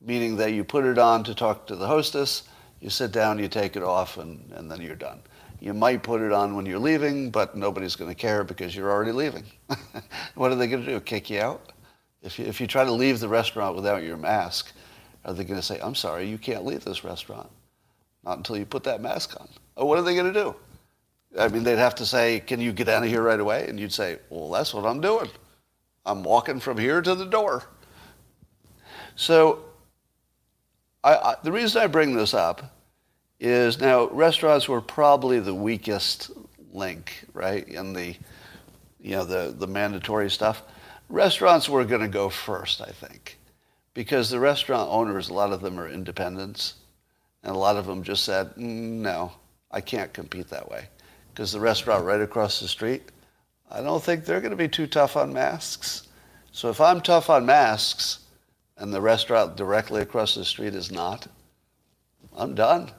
meaning 0.01 0.37
that 0.37 0.53
you 0.53 0.65
put 0.65 0.85
it 0.85 0.99
on 0.99 1.23
to 1.25 1.35
talk 1.35 1.67
to 1.67 1.77
the 1.77 1.87
hostess, 1.87 2.45
you 2.81 2.91
sit 2.91 3.13
down, 3.13 3.39
you 3.39 3.49
take 3.49 3.77
it 3.77 3.83
off, 3.83 4.17
and, 4.19 4.51
and 4.53 4.71
then 4.71 4.81
you're 4.81 4.97
done. 4.97 5.21
You 5.61 5.75
might 5.75 6.03
put 6.03 6.23
it 6.23 6.33
on 6.33 6.57
when 6.57 6.65
you're 6.65 6.79
leaving, 6.79 7.31
but 7.31 7.55
nobody's 7.57 7.95
going 7.95 8.11
to 8.11 8.15
care 8.15 8.45
because 8.45 8.75
you're 8.75 8.91
already 8.91 9.13
leaving. 9.13 9.45
what 10.35 10.51
are 10.51 10.55
they 10.55 10.67
going 10.67 10.85
to 10.85 10.91
do? 10.91 11.01
Kick 11.01 11.29
you 11.29 11.41
out? 11.41 11.73
If 12.23 12.39
you, 12.39 12.47
if 12.47 12.61
you 12.61 12.67
try 12.67 12.85
to 12.85 12.93
leave 12.93 13.21
the 13.21 13.29
restaurant 13.29 13.77
without 13.77 14.03
your 14.03 14.17
mask, 14.17 14.73
are 15.25 15.35
they 15.35 15.45
going 15.45 15.61
to 15.61 15.65
say, 15.67 15.79
I'm 15.81 15.95
sorry, 15.95 16.29
you 16.29 16.39
can't 16.39 16.65
leave 16.65 16.85
this 16.85 17.05
restaurant? 17.05 17.51
Not 18.25 18.39
until 18.39 18.57
you 18.57 18.65
put 18.65 18.85
that 18.85 19.03
mask 19.03 19.39
on. 19.39 19.49
Oh, 19.77 19.85
what 19.87 19.99
are 19.99 20.03
they 20.03 20.15
going 20.15 20.33
to 20.33 20.39
do? 20.39 20.55
I 21.39 21.49
mean, 21.49 21.63
they'd 21.63 21.77
have 21.79 21.95
to 21.97 22.07
say, 22.07 22.41
Can 22.41 22.61
you 22.61 22.73
get 22.73 22.89
out 22.89 23.03
of 23.03 23.09
here 23.09 23.23
right 23.23 23.39
away? 23.39 23.67
And 23.69 23.79
you'd 23.79 23.93
say, 23.93 24.19
Well, 24.31 24.51
that's 24.51 24.75
what 24.75 24.85
I'm 24.85 25.01
doing. 25.01 25.31
I'm 26.05 26.23
walking 26.23 26.61
from 26.61 26.77
here 26.77 27.01
to 27.01 27.15
the 27.15 27.25
door. 27.25 27.65
So, 29.17 29.65
I, 31.03 31.15
I, 31.15 31.37
the 31.43 31.53
reason 31.53 31.83
I 31.83 31.87
bring 31.87 32.15
this 32.15 32.35
up 32.35 32.77
is 33.39 33.81
now 33.81 34.09
restaurants 34.09 34.69
were 34.69 34.81
probably 34.81 35.41
the 35.41 35.55
weakest 35.55 36.31
link, 36.73 37.25
right, 37.33 37.67
in 37.67 37.93
the, 37.95 38.15
you 39.01 39.13
know, 39.13 39.25
the, 39.25 39.55
the 39.57 39.67
mandatory 39.67 40.31
stuff. 40.31 40.63
Restaurants 41.09 41.69
were 41.69 41.85
going 41.85 42.03
to 42.03 42.09
go 42.09 42.29
first, 42.29 42.81
I 42.83 42.91
think, 42.91 43.39
because 43.95 44.31
the 44.31 44.39
restaurant 44.39 44.91
owners, 44.91 45.29
a 45.29 45.35
lot 45.35 45.53
of 45.53 45.63
them 45.63 45.81
are 45.81 45.89
independents, 45.89 46.75
and 47.43 47.55
a 47.55 47.59
lot 47.59 47.77
of 47.77 47.87
them 47.87 48.03
just 48.03 48.25
said, 48.25 48.55
mm, 48.57 49.01
no, 49.01 49.33
I 49.71 49.81
can't 49.81 50.13
compete 50.13 50.49
that 50.49 50.71
way. 50.71 50.89
Because 51.33 51.53
the 51.53 51.61
restaurant 51.61 52.05
right 52.05 52.21
across 52.21 52.61
the 52.61 52.69
street, 52.69 53.03
I 53.71 53.81
don't 53.81 54.03
think 54.03 54.25
they're 54.25 54.41
going 54.41 54.51
to 54.51 54.57
be 54.57 54.69
too 54.69 54.87
tough 54.87 55.17
on 55.17 55.33
masks. 55.33 56.09
So 56.53 56.69
if 56.69 56.81
I'm 56.81 57.01
tough 57.01 57.31
on 57.31 57.47
masks 57.47 58.20
and 58.81 58.93
the 58.93 59.01
restaurant 59.01 59.57
directly 59.57 60.01
across 60.01 60.35
the 60.35 60.45
street 60.45 60.75
is 60.75 60.91
not, 60.91 61.29
I'm 62.35 62.55
done. 62.55 62.91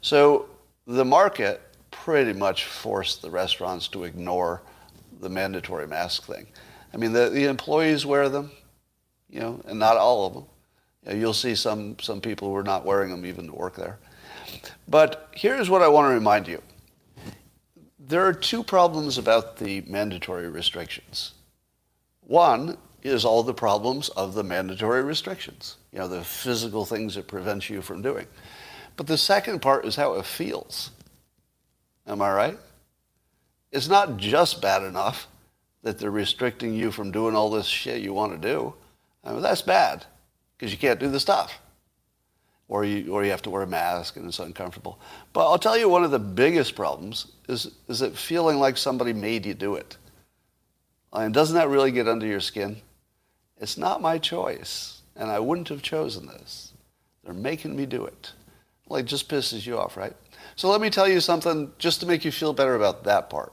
So 0.00 0.46
the 0.86 1.04
market 1.04 1.60
pretty 1.90 2.32
much 2.32 2.64
forced 2.64 3.20
the 3.20 3.30
restaurants 3.30 3.86
to 3.88 4.04
ignore 4.04 4.62
the 5.20 5.28
mandatory 5.28 5.86
mask 5.86 6.24
thing. 6.24 6.46
I 6.94 6.96
mean, 6.96 7.12
the, 7.12 7.28
the 7.28 7.44
employees 7.44 8.06
wear 8.06 8.30
them, 8.30 8.50
you 9.28 9.40
know, 9.40 9.60
and 9.66 9.78
not 9.78 9.98
all 9.98 10.26
of 10.26 10.34
them. 10.34 10.44
You 11.04 11.10
know, 11.10 11.18
you'll 11.18 11.34
see 11.34 11.54
some, 11.54 11.98
some 12.00 12.22
people 12.22 12.48
who 12.48 12.56
are 12.56 12.62
not 12.62 12.86
wearing 12.86 13.10
them 13.10 13.26
even 13.26 13.46
to 13.46 13.52
work 13.52 13.76
there. 13.76 13.98
But 14.88 15.28
here's 15.32 15.68
what 15.68 15.82
I 15.82 15.88
want 15.88 16.08
to 16.08 16.14
remind 16.14 16.48
you. 16.48 16.62
There 17.98 18.24
are 18.24 18.32
two 18.32 18.62
problems 18.62 19.18
about 19.18 19.58
the 19.58 19.82
mandatory 19.82 20.48
restrictions. 20.48 21.34
One 22.20 22.78
is 23.06 23.24
all 23.24 23.42
the 23.42 23.54
problems 23.54 24.08
of 24.10 24.34
the 24.34 24.42
mandatory 24.42 25.02
restrictions, 25.02 25.76
you 25.92 25.98
know, 25.98 26.08
the 26.08 26.24
physical 26.24 26.84
things 26.84 27.14
that 27.14 27.26
prevent 27.26 27.68
you 27.70 27.82
from 27.82 28.02
doing. 28.02 28.26
But 28.96 29.06
the 29.06 29.18
second 29.18 29.60
part 29.60 29.84
is 29.84 29.96
how 29.96 30.14
it 30.14 30.24
feels. 30.24 30.90
Am 32.06 32.22
I 32.22 32.32
right? 32.32 32.58
It's 33.72 33.88
not 33.88 34.16
just 34.16 34.62
bad 34.62 34.82
enough 34.82 35.28
that 35.82 35.98
they're 35.98 36.10
restricting 36.10 36.74
you 36.74 36.90
from 36.90 37.10
doing 37.10 37.36
all 37.36 37.50
this 37.50 37.66
shit 37.66 38.02
you 38.02 38.14
want 38.14 38.32
to 38.32 38.48
do. 38.48 38.74
I 39.22 39.32
mean, 39.32 39.42
that's 39.42 39.62
bad 39.62 40.04
because 40.56 40.72
you 40.72 40.78
can't 40.78 41.00
do 41.00 41.08
the 41.08 41.20
stuff. 41.20 41.60
Or 42.68 42.84
you, 42.84 43.12
or 43.12 43.24
you 43.24 43.30
have 43.30 43.42
to 43.42 43.50
wear 43.50 43.62
a 43.62 43.66
mask 43.66 44.16
and 44.16 44.26
it's 44.26 44.40
uncomfortable. 44.40 44.98
But 45.32 45.48
I'll 45.48 45.58
tell 45.58 45.78
you 45.78 45.88
one 45.88 46.02
of 46.02 46.10
the 46.10 46.18
biggest 46.18 46.74
problems 46.74 47.30
is, 47.48 47.70
is 47.86 48.02
it 48.02 48.16
feeling 48.16 48.58
like 48.58 48.76
somebody 48.76 49.12
made 49.12 49.46
you 49.46 49.54
do 49.54 49.76
it. 49.76 49.96
And 51.12 51.32
doesn't 51.32 51.54
that 51.54 51.68
really 51.68 51.92
get 51.92 52.08
under 52.08 52.26
your 52.26 52.40
skin? 52.40 52.76
It's 53.58 53.78
not 53.78 54.02
my 54.02 54.18
choice, 54.18 55.00
and 55.14 55.30
I 55.30 55.38
wouldn't 55.38 55.68
have 55.68 55.82
chosen 55.82 56.26
this. 56.26 56.72
They're 57.24 57.34
making 57.34 57.74
me 57.74 57.86
do 57.86 58.04
it. 58.04 58.32
Like, 58.88 59.04
just 59.04 59.28
pisses 59.28 59.66
you 59.66 59.78
off, 59.78 59.96
right? 59.96 60.14
So 60.54 60.70
let 60.70 60.80
me 60.80 60.90
tell 60.90 61.08
you 61.08 61.20
something 61.20 61.72
just 61.78 62.00
to 62.00 62.06
make 62.06 62.24
you 62.24 62.30
feel 62.30 62.52
better 62.52 62.74
about 62.74 63.04
that 63.04 63.28
part. 63.28 63.52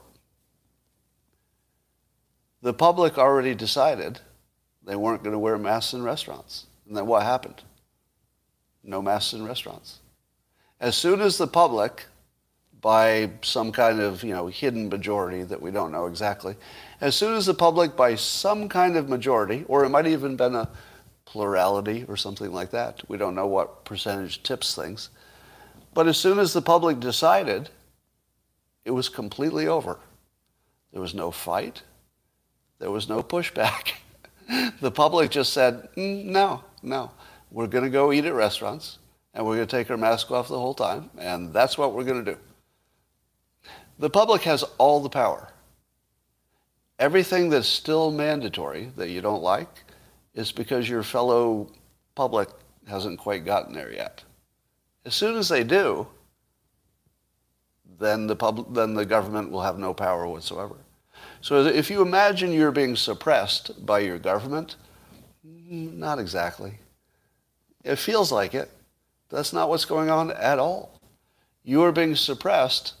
The 2.62 2.72
public 2.72 3.18
already 3.18 3.54
decided 3.54 4.20
they 4.84 4.96
weren't 4.96 5.22
going 5.22 5.32
to 5.32 5.38
wear 5.38 5.58
masks 5.58 5.92
in 5.92 6.02
restaurants. 6.02 6.66
And 6.86 6.96
then 6.96 7.06
what 7.06 7.22
happened? 7.22 7.62
No 8.82 9.02
masks 9.02 9.32
in 9.32 9.44
restaurants. 9.44 9.98
As 10.80 10.96
soon 10.96 11.20
as 11.20 11.38
the 11.38 11.46
public 11.46 12.06
by 12.84 13.30
some 13.40 13.72
kind 13.72 13.98
of 13.98 14.22
you 14.22 14.34
know 14.34 14.46
hidden 14.46 14.90
majority 14.90 15.42
that 15.42 15.62
we 15.62 15.70
don't 15.70 15.90
know 15.90 16.04
exactly. 16.04 16.54
As 17.00 17.16
soon 17.16 17.34
as 17.34 17.46
the 17.46 17.54
public 17.54 17.96
by 17.96 18.14
some 18.14 18.68
kind 18.68 18.98
of 18.98 19.08
majority, 19.08 19.64
or 19.68 19.86
it 19.86 19.88
might 19.88 20.06
even 20.06 20.36
been 20.36 20.54
a 20.54 20.68
plurality 21.24 22.04
or 22.08 22.16
something 22.16 22.52
like 22.52 22.70
that. 22.72 23.02
We 23.08 23.16
don't 23.16 23.34
know 23.34 23.46
what 23.46 23.86
percentage 23.86 24.42
tips 24.42 24.74
things. 24.74 25.08
But 25.94 26.06
as 26.06 26.18
soon 26.18 26.38
as 26.38 26.52
the 26.52 26.60
public 26.60 27.00
decided, 27.00 27.70
it 28.84 28.90
was 28.90 29.08
completely 29.08 29.66
over. 29.66 29.98
There 30.92 31.00
was 31.00 31.14
no 31.14 31.30
fight. 31.30 31.82
There 32.80 32.90
was 32.90 33.08
no 33.08 33.22
pushback. 33.22 33.94
the 34.80 34.90
public 34.90 35.30
just 35.30 35.54
said, 35.54 35.88
mm, 35.96 36.26
no, 36.26 36.62
no. 36.82 37.10
We're 37.50 37.66
going 37.66 37.84
to 37.84 37.90
go 37.90 38.12
eat 38.12 38.26
at 38.26 38.34
restaurants 38.34 38.98
and 39.32 39.46
we're 39.46 39.56
going 39.56 39.66
to 39.66 39.76
take 39.76 39.90
our 39.90 39.96
mask 39.96 40.30
off 40.30 40.48
the 40.48 40.58
whole 40.58 40.74
time, 40.74 41.10
and 41.18 41.52
that's 41.52 41.76
what 41.76 41.94
we're 41.94 42.04
going 42.04 42.24
to 42.24 42.34
do. 42.34 42.38
The 43.98 44.10
public 44.10 44.42
has 44.42 44.64
all 44.78 45.00
the 45.00 45.08
power. 45.08 45.48
Everything 46.98 47.50
that's 47.50 47.68
still 47.68 48.10
mandatory 48.10 48.90
that 48.96 49.10
you 49.10 49.20
don't 49.20 49.42
like 49.42 49.84
is 50.34 50.52
because 50.52 50.88
your 50.88 51.02
fellow 51.02 51.70
public 52.14 52.48
hasn't 52.86 53.18
quite 53.18 53.44
gotten 53.44 53.74
there 53.74 53.92
yet. 53.92 54.22
As 55.04 55.14
soon 55.14 55.36
as 55.36 55.48
they 55.48 55.64
do, 55.64 56.06
then 57.98 58.26
the, 58.26 58.36
public, 58.36 58.66
then 58.70 58.94
the 58.94 59.06
government 59.06 59.50
will 59.50 59.62
have 59.62 59.78
no 59.78 59.94
power 59.94 60.26
whatsoever. 60.26 60.76
So 61.40 61.64
if 61.66 61.90
you 61.90 62.02
imagine 62.02 62.52
you're 62.52 62.72
being 62.72 62.96
suppressed 62.96 63.84
by 63.84 64.00
your 64.00 64.18
government, 64.18 64.76
not 65.44 66.18
exactly. 66.18 66.78
It 67.84 67.96
feels 67.96 68.32
like 68.32 68.54
it. 68.54 68.70
That's 69.28 69.52
not 69.52 69.68
what's 69.68 69.84
going 69.84 70.10
on 70.10 70.30
at 70.32 70.58
all. 70.58 71.00
You 71.62 71.82
are 71.82 71.92
being 71.92 72.16
suppressed 72.16 72.94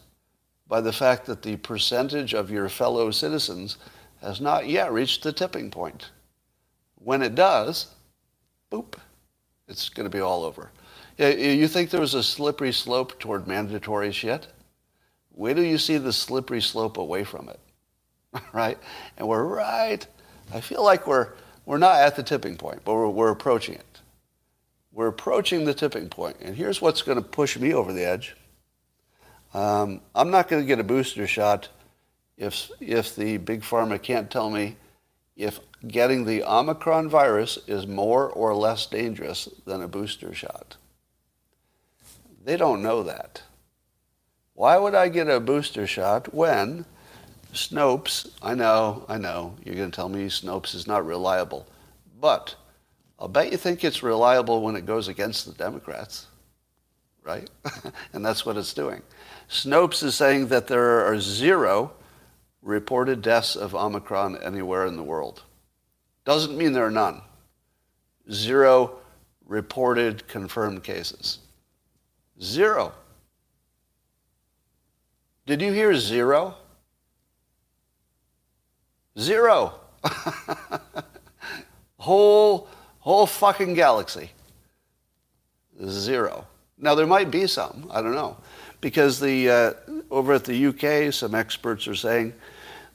by 0.66 0.80
the 0.80 0.92
fact 0.92 1.26
that 1.26 1.42
the 1.42 1.56
percentage 1.56 2.34
of 2.34 2.50
your 2.50 2.68
fellow 2.68 3.10
citizens 3.10 3.76
has 4.20 4.40
not 4.40 4.66
yet 4.66 4.92
reached 4.92 5.22
the 5.22 5.32
tipping 5.32 5.70
point. 5.70 6.10
When 6.96 7.22
it 7.22 7.34
does, 7.34 7.88
boop, 8.72 8.94
it's 9.68 9.88
going 9.88 10.04
to 10.04 10.16
be 10.16 10.20
all 10.20 10.44
over. 10.44 10.70
You 11.18 11.68
think 11.68 11.90
there 11.90 12.00
was 12.00 12.14
a 12.14 12.22
slippery 12.22 12.72
slope 12.72 13.20
toward 13.20 13.46
mandatory 13.46 14.10
shit? 14.10 14.48
Wait 15.32 15.54
till 15.54 15.64
you 15.64 15.78
see 15.78 15.98
the 15.98 16.12
slippery 16.12 16.60
slope 16.60 16.96
away 16.96 17.24
from 17.24 17.48
it, 17.48 17.60
right? 18.52 18.78
And 19.16 19.28
we're 19.28 19.44
right. 19.44 20.04
I 20.52 20.60
feel 20.60 20.82
like 20.82 21.06
we're, 21.06 21.32
we're 21.66 21.78
not 21.78 22.00
at 22.00 22.16
the 22.16 22.22
tipping 22.22 22.56
point, 22.56 22.82
but 22.84 22.94
we're, 22.94 23.08
we're 23.08 23.30
approaching 23.30 23.76
it. 23.76 24.00
We're 24.92 25.08
approaching 25.08 25.64
the 25.64 25.74
tipping 25.74 26.08
point. 26.08 26.36
And 26.40 26.56
here's 26.56 26.80
what's 26.80 27.02
going 27.02 27.18
to 27.18 27.22
push 27.22 27.58
me 27.58 27.74
over 27.74 27.92
the 27.92 28.04
edge. 28.04 28.36
Um, 29.54 30.00
I'm 30.14 30.30
not 30.30 30.48
going 30.48 30.62
to 30.62 30.66
get 30.66 30.80
a 30.80 30.84
booster 30.84 31.26
shot 31.26 31.68
if, 32.36 32.70
if 32.80 33.14
the 33.14 33.36
big 33.38 33.62
pharma 33.62 34.02
can't 34.02 34.30
tell 34.30 34.50
me 34.50 34.76
if 35.36 35.60
getting 35.86 36.24
the 36.24 36.42
Omicron 36.42 37.08
virus 37.08 37.58
is 37.66 37.86
more 37.86 38.28
or 38.28 38.54
less 38.54 38.86
dangerous 38.86 39.48
than 39.64 39.80
a 39.80 39.88
booster 39.88 40.34
shot. 40.34 40.76
They 42.44 42.56
don't 42.56 42.82
know 42.82 43.04
that. 43.04 43.42
Why 44.54 44.76
would 44.76 44.94
I 44.94 45.08
get 45.08 45.28
a 45.28 45.40
booster 45.40 45.86
shot 45.86 46.34
when 46.34 46.84
Snopes, 47.52 48.30
I 48.42 48.54
know, 48.54 49.04
I 49.08 49.18
know, 49.18 49.54
you're 49.64 49.76
going 49.76 49.90
to 49.90 49.94
tell 49.94 50.08
me 50.08 50.26
Snopes 50.26 50.74
is 50.74 50.86
not 50.86 51.06
reliable, 51.06 51.66
but 52.20 52.56
I'll 53.18 53.28
bet 53.28 53.52
you 53.52 53.56
think 53.56 53.84
it's 53.84 54.02
reliable 54.02 54.62
when 54.62 54.74
it 54.74 54.86
goes 54.86 55.06
against 55.08 55.46
the 55.46 55.52
Democrats, 55.52 56.26
right? 57.22 57.48
and 58.12 58.24
that's 58.24 58.44
what 58.44 58.56
it's 58.56 58.74
doing. 58.74 59.02
Snopes 59.48 60.02
is 60.02 60.14
saying 60.14 60.48
that 60.48 60.66
there 60.66 61.06
are 61.06 61.20
zero 61.20 61.92
reported 62.62 63.22
deaths 63.22 63.56
of 63.56 63.74
Omicron 63.74 64.38
anywhere 64.38 64.86
in 64.86 64.96
the 64.96 65.02
world. 65.02 65.42
Doesn't 66.24 66.56
mean 66.56 66.72
there 66.72 66.86
are 66.86 66.90
none. 66.90 67.20
Zero 68.32 68.98
reported 69.46 70.26
confirmed 70.26 70.82
cases. 70.82 71.38
Zero. 72.42 72.92
Did 75.46 75.60
you 75.60 75.72
hear 75.72 75.94
zero? 75.94 76.54
Zero. 79.18 79.74
whole, 81.98 82.68
whole 83.00 83.26
fucking 83.26 83.74
galaxy. 83.74 84.30
Zero. 85.86 86.46
Now, 86.78 86.94
there 86.94 87.06
might 87.06 87.30
be 87.30 87.46
some. 87.46 87.90
I 87.92 88.00
don't 88.00 88.14
know. 88.14 88.36
Because 88.84 89.18
the, 89.18 89.48
uh, 89.48 89.72
over 90.10 90.34
at 90.34 90.44
the 90.44 90.66
UK, 90.66 91.10
some 91.10 91.34
experts 91.34 91.88
are 91.88 91.94
saying 91.94 92.34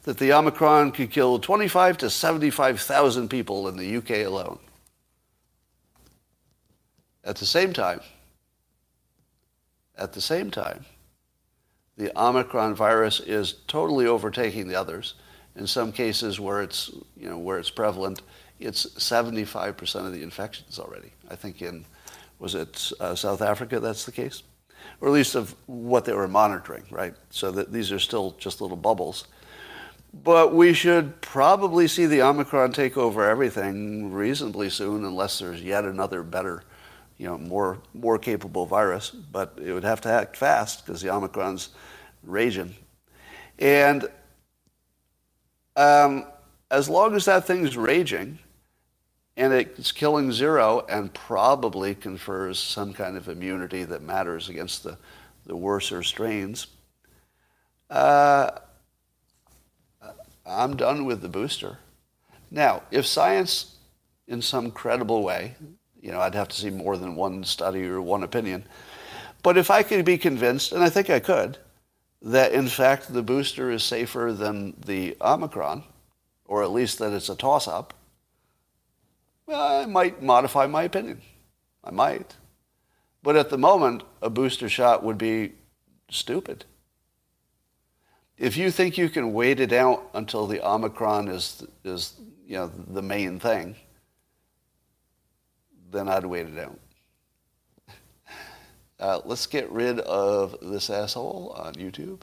that 0.03 0.19
the 0.19 0.31
Omicron 0.33 0.91
could 0.91 1.09
kill 1.09 1.39
25 1.39 1.97
to 1.97 2.11
75,000 2.11 3.27
people 3.27 3.67
in 3.67 3.75
the 3.75 3.97
UK 3.97 4.23
alone. 4.23 4.59
At 7.23 7.37
the 7.37 7.47
same 7.47 7.73
time, 7.73 8.01
at 9.97 10.13
the 10.13 10.21
same 10.21 10.51
time, 10.51 10.85
the 11.97 12.11
Omicron 12.15 12.75
virus 12.75 13.19
is 13.19 13.55
totally 13.65 14.05
overtaking 14.05 14.67
the 14.67 14.75
others. 14.75 15.15
In 15.55 15.65
some 15.65 15.91
cases 15.91 16.39
where 16.39 16.61
it's, 16.61 16.91
you 17.17 17.27
know, 17.27 17.39
where 17.39 17.57
it's 17.57 17.71
prevalent, 17.71 18.21
it's 18.59 18.85
75% 18.85 20.05
of 20.05 20.13
the 20.13 20.21
infections 20.21 20.77
already. 20.77 21.13
I 21.31 21.35
think 21.35 21.63
in, 21.63 21.83
was 22.37 22.53
it 22.53 22.91
uh, 22.99 23.15
South 23.15 23.41
Africa 23.41 23.79
that's 23.79 24.05
the 24.05 24.11
case? 24.11 24.43
Or 25.01 25.07
at 25.07 25.13
least 25.13 25.35
of 25.35 25.55
what 25.65 26.05
they 26.05 26.13
were 26.13 26.27
monitoring, 26.27 26.83
right? 26.91 27.13
So 27.29 27.51
that 27.51 27.71
these 27.71 27.91
are 27.91 27.99
still 27.99 28.35
just 28.37 28.61
little 28.61 28.77
bubbles. 28.77 29.25
But 30.13 30.53
we 30.53 30.73
should 30.73 31.21
probably 31.21 31.87
see 31.87 32.05
the 32.05 32.23
Omicron 32.23 32.73
take 32.73 32.97
over 32.97 33.29
everything 33.29 34.11
reasonably 34.11 34.69
soon, 34.69 35.05
unless 35.05 35.39
there's 35.39 35.61
yet 35.61 35.85
another 35.85 36.23
better, 36.23 36.63
you 37.17 37.27
know, 37.27 37.37
more 37.37 37.81
more 37.93 38.17
capable 38.17 38.65
virus. 38.65 39.11
But 39.11 39.59
it 39.63 39.71
would 39.71 39.83
have 39.83 40.01
to 40.01 40.09
act 40.09 40.35
fast 40.35 40.85
because 40.85 41.01
the 41.01 41.11
Omicron's 41.11 41.69
raging. 42.23 42.75
And 43.59 44.09
um, 45.75 46.25
as 46.71 46.89
long 46.89 47.15
as 47.15 47.25
that 47.25 47.45
thing's 47.45 47.77
raging, 47.77 48.39
and 49.39 49.53
it's 49.53 49.93
killing 49.93 50.33
zero 50.33 50.85
and 50.89 51.13
probably 51.13 51.95
confers 51.95 52.59
some 52.59 52.91
kind 52.91 53.15
of 53.15 53.29
immunity 53.29 53.85
that 53.85 54.01
matters 54.01 54.49
against 54.49 54.83
the, 54.83 54.97
the 55.45 55.55
worser 55.55 56.03
strains. 56.03 56.67
Uh, 57.89 58.51
I'm 60.45 60.75
done 60.75 61.05
with 61.05 61.21
the 61.21 61.29
booster. 61.29 61.77
Now, 62.51 62.83
if 62.91 63.05
science, 63.05 63.77
in 64.27 64.41
some 64.41 64.71
credible 64.71 65.23
way, 65.23 65.55
you 66.01 66.11
know, 66.11 66.19
I'd 66.19 66.35
have 66.35 66.49
to 66.49 66.57
see 66.57 66.69
more 66.69 66.97
than 66.97 67.15
one 67.15 67.45
study 67.45 67.85
or 67.85 68.01
one 68.01 68.23
opinion, 68.23 68.65
but 69.41 69.57
if 69.57 69.71
I 69.71 69.83
could 69.83 70.03
be 70.03 70.17
convinced, 70.17 70.73
and 70.73 70.83
I 70.83 70.89
think 70.89 71.09
I 71.09 71.21
could, 71.21 71.57
that 72.21 72.51
in 72.51 72.67
fact 72.67 73.13
the 73.13 73.23
booster 73.23 73.71
is 73.71 73.83
safer 73.83 74.33
than 74.33 74.75
the 74.85 75.15
Omicron, 75.21 75.85
or 76.43 76.61
at 76.61 76.71
least 76.71 76.99
that 76.99 77.13
it's 77.13 77.29
a 77.29 77.35
toss 77.35 77.65
up, 77.65 77.93
well, 79.49 79.81
I 79.81 79.85
might 79.87 80.21
modify 80.21 80.67
my 80.67 80.83
opinion. 80.83 81.21
I 81.83 81.89
might. 81.89 82.35
But 83.23 83.35
at 83.35 83.49
the 83.49 83.57
moment, 83.57 84.03
a 84.21 84.29
booster 84.29 84.69
shot 84.69 85.03
would 85.03 85.17
be 85.17 85.53
stupid. 86.07 86.65
If 88.37 88.55
you 88.55 88.69
think 88.69 88.95
you 88.95 89.09
can 89.09 89.33
wait 89.33 89.59
it 89.59 89.73
out 89.73 90.07
until 90.13 90.45
the 90.45 90.65
Omicron 90.65 91.29
is, 91.29 91.65
is 91.83 92.13
you 92.45 92.57
know, 92.57 92.71
the 92.87 93.01
main 93.01 93.39
thing, 93.39 93.75
then 95.91 96.07
I'd 96.07 96.25
wait 96.25 96.45
it 96.45 96.59
out. 96.59 96.79
Uh, 98.99 99.21
let's 99.23 99.47
get 99.47 99.71
rid 99.71 99.97
of 100.01 100.57
this 100.61 100.89
asshole 100.89 101.55
on 101.57 101.73
YouTube. 101.75 102.19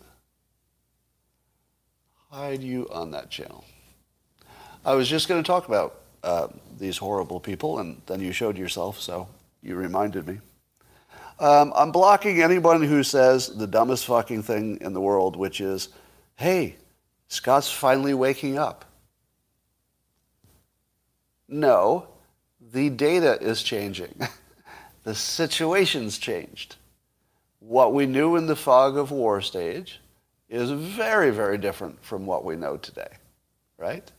Hide 2.31 2.63
you 2.63 2.87
on 2.93 3.13
that 3.13 3.31
channel. 3.31 3.65
I 4.85 4.95
was 4.95 5.09
just 5.09 5.27
going 5.27 5.43
to 5.43 5.47
talk 5.47 5.69
about 5.69 6.03
uh, 6.23 6.49
these 6.79 6.99
horrible 6.99 7.41
people, 7.41 7.79
and 7.79 8.01
then 8.07 8.21
you 8.21 8.33
showed 8.33 8.57
yourself, 8.59 9.01
so 9.01 9.29
you 9.63 9.75
reminded 9.75 10.27
me. 10.27 10.41
Um, 11.39 11.73
I'm 11.77 11.93
blocking 11.93 12.43
anyone 12.43 12.83
who 12.83 13.03
says 13.03 13.49
the 13.49 13.67
dumbest 13.67 14.07
fucking 14.07 14.43
thing 14.43 14.79
in 14.81 14.95
the 14.95 15.01
world, 15.01 15.37
which 15.37 15.61
is, 15.61 15.91
hey, 16.37 16.77
Scott's 17.29 17.71
finally 17.71 18.15
waking 18.15 18.57
up. 18.59 18.85
No, 21.49 22.09
the 22.73 22.89
data 22.91 23.39
is 23.41 23.63
changing. 23.63 24.15
the 25.05 25.15
situation's 25.15 26.19
changed. 26.19 26.77
What 27.61 27.93
we 27.93 28.07
knew 28.07 28.37
in 28.37 28.47
the 28.47 28.57
fog 28.57 28.97
of 28.97 29.11
war 29.11 29.41
stage 29.41 30.01
is 30.49 30.71
very, 30.71 31.31
very 31.31 31.59
different 31.59 32.03
from 32.05 32.27
what 32.27 32.45
we 32.45 32.57
know 32.57 32.77
today, 32.77 33.11
right? 33.77 34.11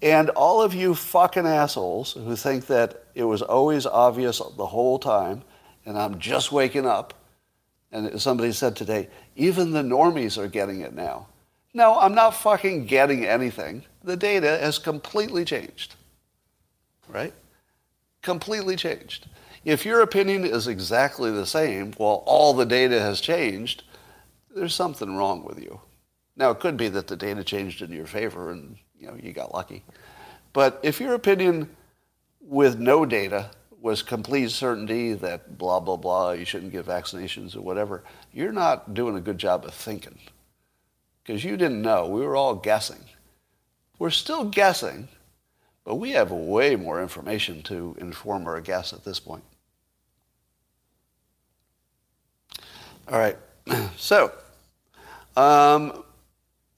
And 0.00 0.30
all 0.30 0.62
of 0.62 0.74
you 0.74 0.94
fucking 0.94 1.46
assholes 1.46 2.12
who 2.12 2.36
think 2.36 2.66
that 2.66 3.04
it 3.14 3.24
was 3.24 3.42
always 3.42 3.84
obvious 3.84 4.38
the 4.38 4.66
whole 4.66 4.98
time 4.98 5.42
and 5.88 5.98
I'm 5.98 6.18
just 6.18 6.52
waking 6.52 6.86
up, 6.86 7.14
And 7.90 8.20
somebody 8.20 8.52
said 8.52 8.76
today, 8.76 9.08
even 9.34 9.72
the 9.72 9.82
normies 9.82 10.36
are 10.36 10.46
getting 10.46 10.80
it 10.82 10.92
now. 10.92 11.28
No, 11.72 11.98
I'm 11.98 12.14
not 12.14 12.34
fucking 12.34 12.84
getting 12.84 13.24
anything. 13.24 13.86
The 14.04 14.16
data 14.16 14.58
has 14.58 14.78
completely 14.78 15.46
changed. 15.46 15.94
Right? 17.08 17.32
Completely 18.20 18.76
changed. 18.76 19.28
If 19.64 19.86
your 19.86 20.02
opinion 20.02 20.44
is 20.44 20.66
exactly 20.66 21.30
the 21.30 21.46
same 21.46 21.92
while 21.92 22.22
all 22.26 22.52
the 22.52 22.66
data 22.66 23.00
has 23.00 23.22
changed, 23.22 23.84
there's 24.54 24.74
something 24.74 25.16
wrong 25.16 25.42
with 25.42 25.58
you. 25.58 25.80
Now, 26.36 26.50
it 26.50 26.60
could 26.60 26.76
be 26.76 26.88
that 26.90 27.06
the 27.06 27.16
data 27.16 27.42
changed 27.42 27.80
in 27.80 27.90
your 27.90 28.06
favor 28.06 28.50
and 28.50 28.76
you 28.98 29.06
know 29.06 29.16
you 29.20 29.32
got 29.32 29.54
lucky. 29.54 29.84
But 30.52 30.80
if 30.82 31.00
your 31.00 31.14
opinion 31.14 31.68
with 32.40 32.78
no 32.78 33.04
data 33.04 33.50
was 33.80 34.02
complete 34.02 34.50
certainty 34.50 35.14
that 35.14 35.56
blah 35.56 35.80
blah 35.80 35.96
blah 35.96 36.32
you 36.32 36.44
shouldn't 36.44 36.72
get 36.72 36.86
vaccinations 36.86 37.56
or 37.56 37.60
whatever, 37.60 38.02
you're 38.32 38.52
not 38.52 38.94
doing 38.94 39.16
a 39.16 39.20
good 39.20 39.38
job 39.38 39.64
of 39.64 39.74
thinking 39.74 40.18
because 41.22 41.44
you 41.44 41.56
didn't 41.56 41.82
know. 41.82 42.06
We 42.06 42.22
were 42.22 42.36
all 42.36 42.54
guessing. 42.54 43.04
We're 43.98 44.10
still 44.10 44.44
guessing, 44.44 45.08
but 45.84 45.96
we 45.96 46.12
have 46.12 46.30
way 46.30 46.76
more 46.76 47.02
information 47.02 47.62
to 47.64 47.96
inform 48.00 48.46
our 48.46 48.60
guess 48.60 48.92
at 48.92 49.04
this 49.04 49.20
point. 49.20 49.42
All 53.10 53.18
right, 53.18 53.36
so 53.96 54.32
um, 55.36 56.04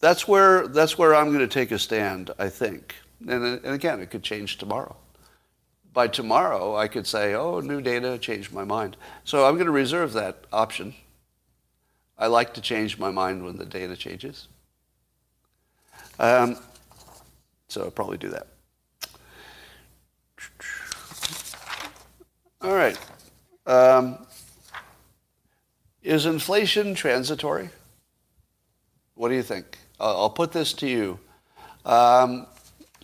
that's 0.01 0.27
where 0.27 0.67
that's 0.67 0.99
where 0.99 1.15
I'm 1.15 1.29
going 1.29 1.41
to 1.41 1.47
take 1.47 1.71
a 1.71 1.79
stand. 1.79 2.31
I 2.39 2.49
think, 2.49 2.95
and, 3.21 3.45
and 3.45 3.75
again, 3.75 4.01
it 4.01 4.11
could 4.11 4.23
change 4.23 4.59
tomorrow. 4.59 4.97
By 5.93 6.09
tomorrow, 6.09 6.77
I 6.77 6.89
could 6.89 7.07
say, 7.07 7.35
"Oh, 7.35 7.61
new 7.61 7.81
data 7.81 8.19
changed 8.19 8.53
my 8.53 8.65
mind." 8.65 8.97
So 9.25 9.47
I'm 9.47 9.55
going 9.55 9.67
to 9.67 9.73
reserve 9.73 10.13
that 10.15 10.45
option. 10.53 10.95
I 12.19 12.27
like 12.27 12.55
to 12.55 12.61
change 12.61 12.99
my 12.99 13.11
mind 13.11 13.45
when 13.45 13.57
the 13.57 13.65
data 13.65 13.97
changes. 13.97 14.49
Um, 16.19 16.59
so 17.69 17.85
I'll 17.85 17.91
probably 17.91 18.19
do 18.19 18.29
that. 18.29 18.47
All 22.63 22.75
right. 22.75 22.99
Um, 23.67 24.19
is 26.03 26.27
inflation 26.27 26.95
transitory? 26.95 27.71
What 29.15 29.31
do 29.31 29.35
you 29.35 29.43
think? 29.43 29.79
I'll 30.01 30.31
put 30.31 30.53
this 30.53 30.73
to 30.75 30.89
you. 30.89 31.19
Um, 31.85 32.47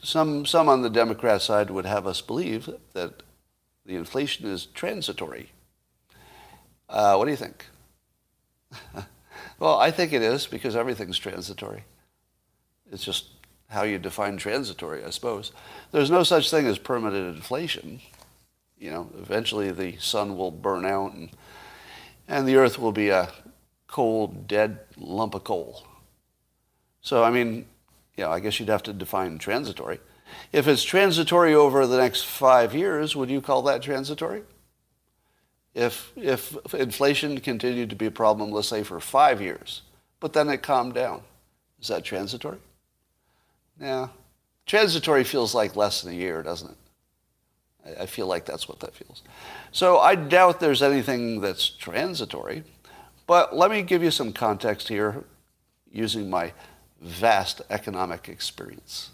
some, 0.03 0.47
some 0.47 0.69
on 0.69 0.83
the 0.83 0.91
Democrat 0.91 1.43
side 1.43 1.71
would 1.71 1.87
have 1.87 2.07
us 2.07 2.21
believe 2.21 2.71
that 2.93 3.23
the 3.85 3.97
inflation 3.97 4.47
is 4.47 4.67
transitory. 4.67 5.51
Uh, 6.89 7.17
what 7.17 7.25
do 7.25 7.31
you 7.31 7.37
think? 7.37 7.67
well, 9.59 9.79
I 9.79 9.91
think 9.91 10.13
it 10.13 10.23
is 10.23 10.47
because 10.47 10.77
everything's 10.77 11.19
transitory. 11.19 11.85
It's 12.91 13.05
just 13.05 13.27
how 13.69 13.83
you 13.83 13.99
define 13.99 14.37
transitory, 14.37 15.05
I 15.05 15.11
suppose. 15.11 15.53
There's 15.93 16.11
no 16.11 16.23
such 16.23 16.51
thing 16.51 16.67
as 16.67 16.79
permanent 16.79 17.37
inflation. 17.37 18.01
You 18.79 18.91
know, 18.91 19.11
eventually 19.19 19.73
the 19.73 19.97
sun 19.97 20.37
will 20.37 20.51
burn 20.51 20.85
out 20.85 21.15
and, 21.15 21.31
and 22.29 22.47
the 22.47 22.57
earth 22.57 22.79
will 22.79 22.93
be 22.93 23.09
a 23.09 23.31
cold, 23.89 24.47
dead 24.47 24.81
lump 24.97 25.35
of 25.35 25.45
coal. 25.45 25.85
So, 27.07 27.23
I 27.23 27.31
mean, 27.31 27.67
you 28.17 28.25
know, 28.25 28.33
I 28.33 28.41
guess 28.41 28.59
you'd 28.59 28.69
have 28.69 28.83
to 28.83 28.93
define 28.93 29.39
transitory. 29.39 30.01
If 30.53 30.67
it's 30.67 30.83
transitory 30.83 31.55
over 31.55 31.87
the 31.87 31.99
next 31.99 32.25
five 32.25 32.75
years, 32.75 33.15
would 33.15 33.31
you 33.31 33.41
call 33.41 33.63
that 33.63 33.81
transitory? 33.81 34.43
If, 35.73 36.11
if 36.17 36.75
inflation 36.75 37.39
continued 37.39 37.91
to 37.91 37.97
be 37.97 38.07
a 38.07 38.11
problem, 38.11 38.51
let's 38.51 38.67
say 38.67 38.83
for 38.83 38.99
five 38.99 39.41
years, 39.41 39.83
but 40.19 40.33
then 40.33 40.49
it 40.49 40.65
calmed 40.65 40.95
down, 40.95 41.23
is 41.81 41.87
that 41.87 42.03
transitory? 42.03 42.59
Yeah. 43.81 44.09
Transitory 44.67 45.23
feels 45.23 45.55
like 45.55 45.77
less 45.77 46.03
than 46.03 46.13
a 46.13 46.17
year, 46.17 46.43
doesn't 46.43 46.73
it? 47.85 47.99
I 48.01 48.07
feel 48.07 48.27
like 48.27 48.45
that's 48.45 48.69
what 48.69 48.81
that 48.81 48.97
feels. 48.97 49.23
So 49.71 50.01
I 50.01 50.17
doubt 50.17 50.59
there's 50.59 50.83
anything 50.83 51.41
that's 51.41 51.69
transitory. 51.69 52.65
But 53.29 53.55
let 53.55 53.71
me 53.71 53.83
give 53.83 54.03
you 54.03 54.11
some 54.11 54.33
context 54.33 54.89
here 54.89 55.23
using 55.93 56.29
my 56.29 56.53
vast 57.07 57.63
economic 57.71 58.29
experience. 58.29 59.11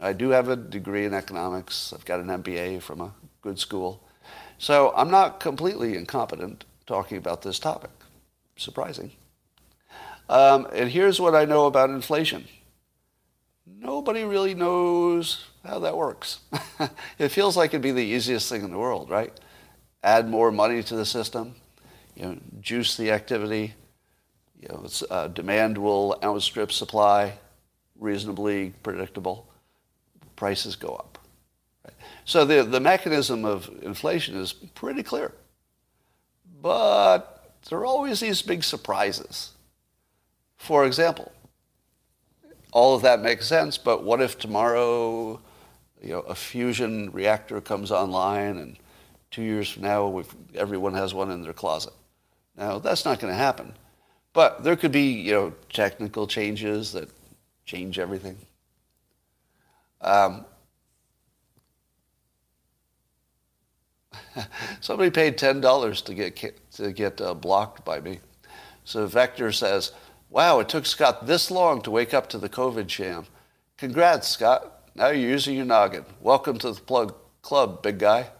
I 0.00 0.12
do 0.12 0.30
have 0.30 0.48
a 0.48 0.56
degree 0.56 1.04
in 1.04 1.14
economics. 1.14 1.92
I've 1.92 2.04
got 2.04 2.20
an 2.20 2.26
MBA 2.26 2.82
from 2.82 3.00
a 3.00 3.14
good 3.42 3.58
school. 3.58 4.04
So 4.58 4.92
I'm 4.96 5.10
not 5.10 5.40
completely 5.40 5.96
incompetent 5.96 6.64
talking 6.86 7.18
about 7.18 7.42
this 7.42 7.58
topic. 7.58 7.90
Surprising. 8.56 9.12
Um, 10.28 10.66
and 10.72 10.90
here's 10.90 11.20
what 11.20 11.34
I 11.34 11.44
know 11.44 11.66
about 11.66 11.90
inflation. 11.90 12.44
Nobody 13.66 14.24
really 14.24 14.54
knows 14.54 15.46
how 15.64 15.78
that 15.80 15.96
works. 15.96 16.40
it 17.18 17.28
feels 17.28 17.56
like 17.56 17.70
it'd 17.70 17.82
be 17.82 17.92
the 17.92 18.02
easiest 18.02 18.48
thing 18.48 18.62
in 18.62 18.70
the 18.70 18.78
world, 18.78 19.10
right? 19.10 19.32
Add 20.02 20.28
more 20.28 20.50
money 20.50 20.82
to 20.82 20.96
the 20.96 21.06
system, 21.06 21.54
you 22.14 22.22
know, 22.24 22.38
juice 22.60 22.96
the 22.96 23.10
activity. 23.10 23.74
You 24.60 24.68
know, 24.68 24.86
uh, 25.10 25.28
demand 25.28 25.78
will 25.78 26.18
outstrip 26.22 26.72
supply, 26.72 27.38
reasonably 27.98 28.74
predictable. 28.82 29.46
Prices 30.36 30.76
go 30.76 30.88
up. 30.88 31.18
So 32.24 32.44
the, 32.44 32.62
the 32.62 32.80
mechanism 32.80 33.44
of 33.44 33.70
inflation 33.82 34.36
is 34.36 34.52
pretty 34.52 35.02
clear. 35.02 35.32
But 36.60 37.54
there 37.68 37.78
are 37.78 37.86
always 37.86 38.20
these 38.20 38.42
big 38.42 38.64
surprises. 38.64 39.52
For 40.56 40.84
example, 40.84 41.32
all 42.72 42.94
of 42.94 43.02
that 43.02 43.20
makes 43.20 43.46
sense, 43.46 43.78
but 43.78 44.02
what 44.02 44.20
if 44.20 44.38
tomorrow 44.38 45.40
you 46.02 46.10
know, 46.10 46.20
a 46.20 46.34
fusion 46.34 47.10
reactor 47.12 47.60
comes 47.60 47.90
online 47.90 48.58
and 48.58 48.76
two 49.30 49.42
years 49.42 49.70
from 49.70 49.82
now 49.82 50.22
everyone 50.54 50.94
has 50.94 51.14
one 51.14 51.30
in 51.30 51.42
their 51.42 51.52
closet? 51.52 51.92
Now, 52.56 52.78
that's 52.78 53.04
not 53.04 53.20
going 53.20 53.32
to 53.32 53.38
happen. 53.38 53.72
But 54.32 54.62
there 54.62 54.76
could 54.76 54.92
be 54.92 55.10
you 55.10 55.32
know, 55.32 55.52
technical 55.72 56.26
changes 56.26 56.92
that 56.92 57.10
change 57.64 57.98
everything. 57.98 58.38
Um, 60.00 60.44
Somebody 64.80 65.10
paid 65.10 65.38
ten 65.38 65.60
dollars 65.60 66.02
to 66.02 66.14
get 66.14 66.36
to 66.72 66.92
get 66.92 67.20
uh, 67.20 67.34
blocked 67.34 67.84
by 67.84 68.00
me. 68.00 68.20
So 68.84 69.06
Vector 69.06 69.52
says, 69.52 69.92
"Wow, 70.30 70.60
it 70.60 70.68
took 70.68 70.86
Scott 70.86 71.26
this 71.26 71.50
long 71.50 71.82
to 71.82 71.90
wake 71.90 72.14
up 72.14 72.28
to 72.30 72.38
the 72.38 72.48
COVID 72.48 72.88
sham. 72.88 73.26
Congrats, 73.76 74.28
Scott. 74.28 74.90
Now 74.94 75.08
you're 75.08 75.30
using 75.30 75.56
your 75.56 75.66
noggin. 75.66 76.04
Welcome 76.20 76.58
to 76.58 76.72
the 76.72 76.80
plug 76.80 77.14
club, 77.42 77.82
big 77.82 77.98
guy." 77.98 78.30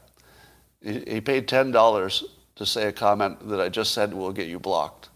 He, 0.80 1.00
he 1.06 1.20
paid 1.20 1.48
ten 1.48 1.70
dollars 1.70 2.24
to 2.56 2.66
say 2.66 2.88
a 2.88 2.92
comment 2.92 3.48
that 3.48 3.60
I 3.60 3.68
just 3.68 3.92
said 3.92 4.14
will 4.14 4.32
get 4.32 4.48
you 4.48 4.58
blocked. 4.58 5.08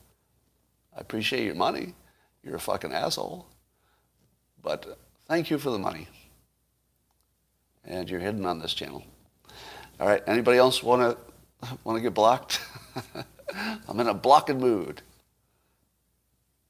I 0.96 1.00
appreciate 1.00 1.44
your 1.44 1.54
money. 1.54 1.94
You're 2.42 2.56
a 2.56 2.60
fucking 2.60 2.92
asshole. 2.92 3.46
But 4.62 4.98
thank 5.26 5.50
you 5.50 5.58
for 5.58 5.70
the 5.70 5.78
money. 5.78 6.08
And 7.84 8.08
you're 8.08 8.20
hidden 8.20 8.46
on 8.46 8.58
this 8.58 8.74
channel. 8.74 9.04
All 9.98 10.06
right. 10.06 10.22
Anybody 10.26 10.58
else 10.58 10.82
want 10.82 11.02
to 11.02 11.16
want 11.84 11.96
to 11.96 12.02
get 12.02 12.14
blocked? 12.14 12.60
I'm 13.88 14.00
in 14.00 14.08
a 14.08 14.14
blocking 14.14 14.58
mood. 14.58 15.02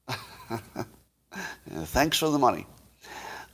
thanks 1.69 2.17
for 2.17 2.29
the 2.29 2.39
money. 2.39 2.65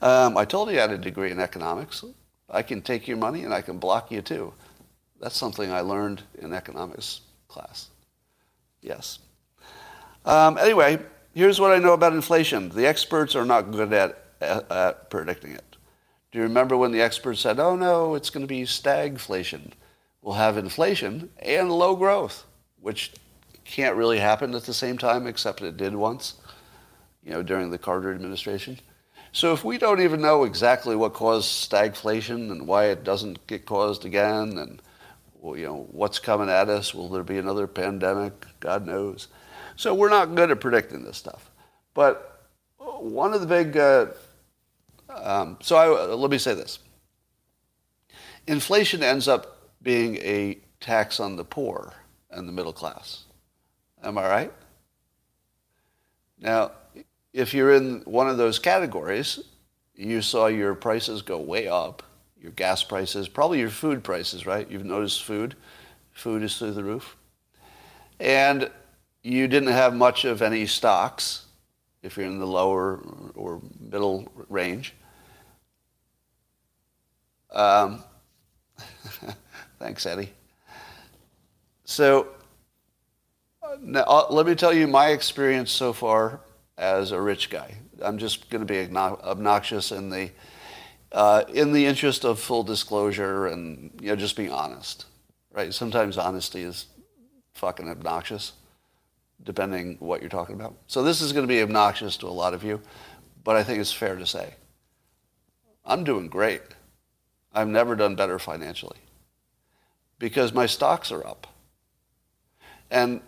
Um, 0.01 0.37
I 0.37 0.45
told 0.45 0.69
you 0.69 0.77
I 0.77 0.81
had 0.81 0.91
a 0.91 0.97
degree 0.97 1.31
in 1.31 1.39
economics. 1.39 2.03
I 2.49 2.61
can 2.61 2.81
take 2.81 3.07
your 3.07 3.17
money 3.17 3.43
and 3.43 3.53
I 3.53 3.61
can 3.61 3.77
block 3.77 4.11
you 4.11 4.21
too. 4.21 4.53
That's 5.19 5.37
something 5.37 5.71
I 5.71 5.81
learned 5.81 6.23
in 6.39 6.53
economics 6.53 7.21
class. 7.47 7.89
Yes. 8.81 9.19
Um, 10.29 10.59
anyway, 10.59 10.99
here's 11.33 11.59
what 11.59 11.71
I 11.71 11.79
know 11.79 11.93
about 11.93 12.13
inflation. 12.13 12.69
The 12.69 12.85
experts 12.85 13.35
are 13.35 13.45
not 13.45 13.71
good 13.71 13.91
at, 13.91 14.25
at, 14.39 14.71
at 14.71 15.09
predicting 15.09 15.53
it. 15.53 15.75
Do 16.31 16.37
you 16.37 16.43
remember 16.43 16.77
when 16.77 16.91
the 16.91 17.01
experts 17.01 17.41
said, 17.41 17.59
oh 17.59 17.75
no, 17.75 18.13
it's 18.13 18.29
going 18.29 18.43
to 18.43 18.47
be 18.47 18.61
stagflation? 18.61 19.71
We'll 20.21 20.35
have 20.35 20.55
inflation 20.55 21.31
and 21.39 21.71
low 21.71 21.95
growth, 21.95 22.45
which 22.79 23.11
can't 23.65 23.95
really 23.95 24.19
happen 24.19 24.53
at 24.53 24.65
the 24.65 24.73
same 24.73 24.99
time, 24.99 25.25
except 25.25 25.63
it 25.63 25.77
did 25.77 25.95
once, 25.95 26.35
you 27.23 27.31
know, 27.31 27.41
during 27.41 27.71
the 27.71 27.79
Carter 27.79 28.13
administration. 28.13 28.79
So 29.31 29.51
if 29.53 29.63
we 29.63 29.79
don't 29.79 30.01
even 30.01 30.21
know 30.21 30.43
exactly 30.43 30.95
what 30.95 31.13
caused 31.13 31.71
stagflation 31.71 32.51
and 32.51 32.67
why 32.67 32.85
it 32.85 33.03
doesn't 33.03 33.47
get 33.47 33.65
caused 33.65 34.05
again, 34.05 34.59
and 34.59 34.79
you 35.43 35.65
know 35.65 35.87
what's 35.89 36.19
coming 36.19 36.49
at 36.49 36.69
us, 36.69 36.93
will 36.93 37.09
there 37.09 37.23
be 37.23 37.39
another 37.39 37.65
pandemic? 37.65 38.45
God 38.59 38.85
knows. 38.85 39.27
So 39.79 39.93
we're 39.93 40.09
not 40.09 40.35
good 40.35 40.51
at 40.51 40.59
predicting 40.59 41.05
this 41.05 41.15
stuff. 41.15 41.49
But 41.93 42.49
one 42.77 43.33
of 43.33 43.39
the 43.39 43.47
big 43.47 43.77
uh, 43.77 44.07
um, 45.07 45.57
so 45.61 45.77
I, 45.77 45.87
let 46.13 46.29
me 46.29 46.37
say 46.37 46.53
this. 46.53 46.79
Inflation 48.45 49.03
ends 49.03 49.29
up 49.29 49.69
being 49.81 50.17
a 50.17 50.57
tax 50.81 51.21
on 51.21 51.37
the 51.37 51.45
poor 51.45 51.93
and 52.29 52.45
the 52.45 52.51
middle 52.51 52.73
class. 52.73 53.23
Am 54.03 54.17
I 54.17 54.27
right? 54.27 54.53
Now, 56.41 56.71
if 57.31 57.53
you're 57.53 57.73
in 57.73 58.01
one 58.01 58.29
of 58.29 58.35
those 58.35 58.59
categories, 58.59 59.39
you 59.95 60.21
saw 60.21 60.47
your 60.47 60.75
prices 60.75 61.21
go 61.21 61.39
way 61.39 61.69
up, 61.69 62.03
your 62.37 62.51
gas 62.51 62.83
prices, 62.83 63.29
probably 63.29 63.59
your 63.59 63.69
food 63.69 64.03
prices, 64.03 64.45
right? 64.45 64.69
You've 64.69 64.83
noticed 64.83 65.23
food. 65.23 65.55
Food 66.11 66.43
is 66.43 66.57
through 66.57 66.73
the 66.73 66.83
roof. 66.83 67.15
And 68.19 68.69
you 69.23 69.47
didn't 69.47 69.73
have 69.73 69.93
much 69.93 70.25
of 70.25 70.41
any 70.41 70.65
stocks 70.65 71.45
if 72.01 72.17
you're 72.17 72.25
in 72.25 72.39
the 72.39 72.47
lower 72.47 72.97
or 73.35 73.61
middle 73.79 74.31
range. 74.47 74.93
Um, 77.51 78.03
thanks, 79.79 80.05
Eddie. 80.05 80.31
So 81.83 82.27
now, 83.81 84.03
uh, 84.07 84.27
let 84.29 84.45
me 84.45 84.55
tell 84.55 84.73
you 84.73 84.87
my 84.87 85.09
experience 85.09 85.71
so 85.71 85.93
far 85.93 86.41
as 86.77 87.11
a 87.11 87.21
rich 87.21 87.49
guy. 87.49 87.75
I'm 88.01 88.17
just 88.17 88.49
going 88.49 88.65
to 88.65 88.65
be 88.65 88.95
obnoxious 88.95 89.91
in 89.91 90.09
the 90.09 90.31
uh, 91.11 91.43
in 91.51 91.73
the 91.73 91.85
interest 91.85 92.23
of 92.23 92.39
full 92.39 92.63
disclosure 92.63 93.47
and 93.47 93.91
you 94.01 94.09
know 94.09 94.15
just 94.15 94.35
being 94.35 94.51
honest, 94.51 95.05
right? 95.51 95.73
Sometimes 95.73 96.17
honesty 96.17 96.61
is 96.61 96.85
fucking 97.53 97.89
obnoxious, 97.89 98.53
depending 99.43 99.97
what 99.99 100.21
you're 100.21 100.29
talking 100.29 100.55
about. 100.55 100.75
So 100.87 101.03
this 101.03 101.21
is 101.21 101.33
going 101.33 101.47
to 101.47 101.53
be 101.53 101.61
obnoxious 101.61 102.17
to 102.17 102.27
a 102.27 102.29
lot 102.29 102.53
of 102.53 102.63
you, 102.63 102.81
but 103.43 103.55
I 103.55 103.63
think 103.63 103.79
it's 103.79 103.91
fair 103.91 104.15
to 104.15 104.25
say 104.25 104.53
I'm 105.85 106.03
doing 106.03 106.27
great. 106.27 106.61
I've 107.53 107.67
never 107.67 107.95
done 107.95 108.15
better 108.15 108.37
financially 108.37 108.97
because 110.19 110.53
my 110.53 110.65
stocks 110.65 111.11
are 111.11 111.25
up. 111.25 111.47
And 112.91 113.21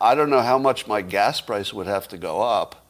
I 0.00 0.14
don't 0.14 0.30
know 0.30 0.42
how 0.42 0.58
much 0.58 0.86
my 0.86 1.00
gas 1.00 1.40
price 1.40 1.72
would 1.72 1.86
have 1.86 2.08
to 2.08 2.18
go 2.18 2.42
up 2.42 2.86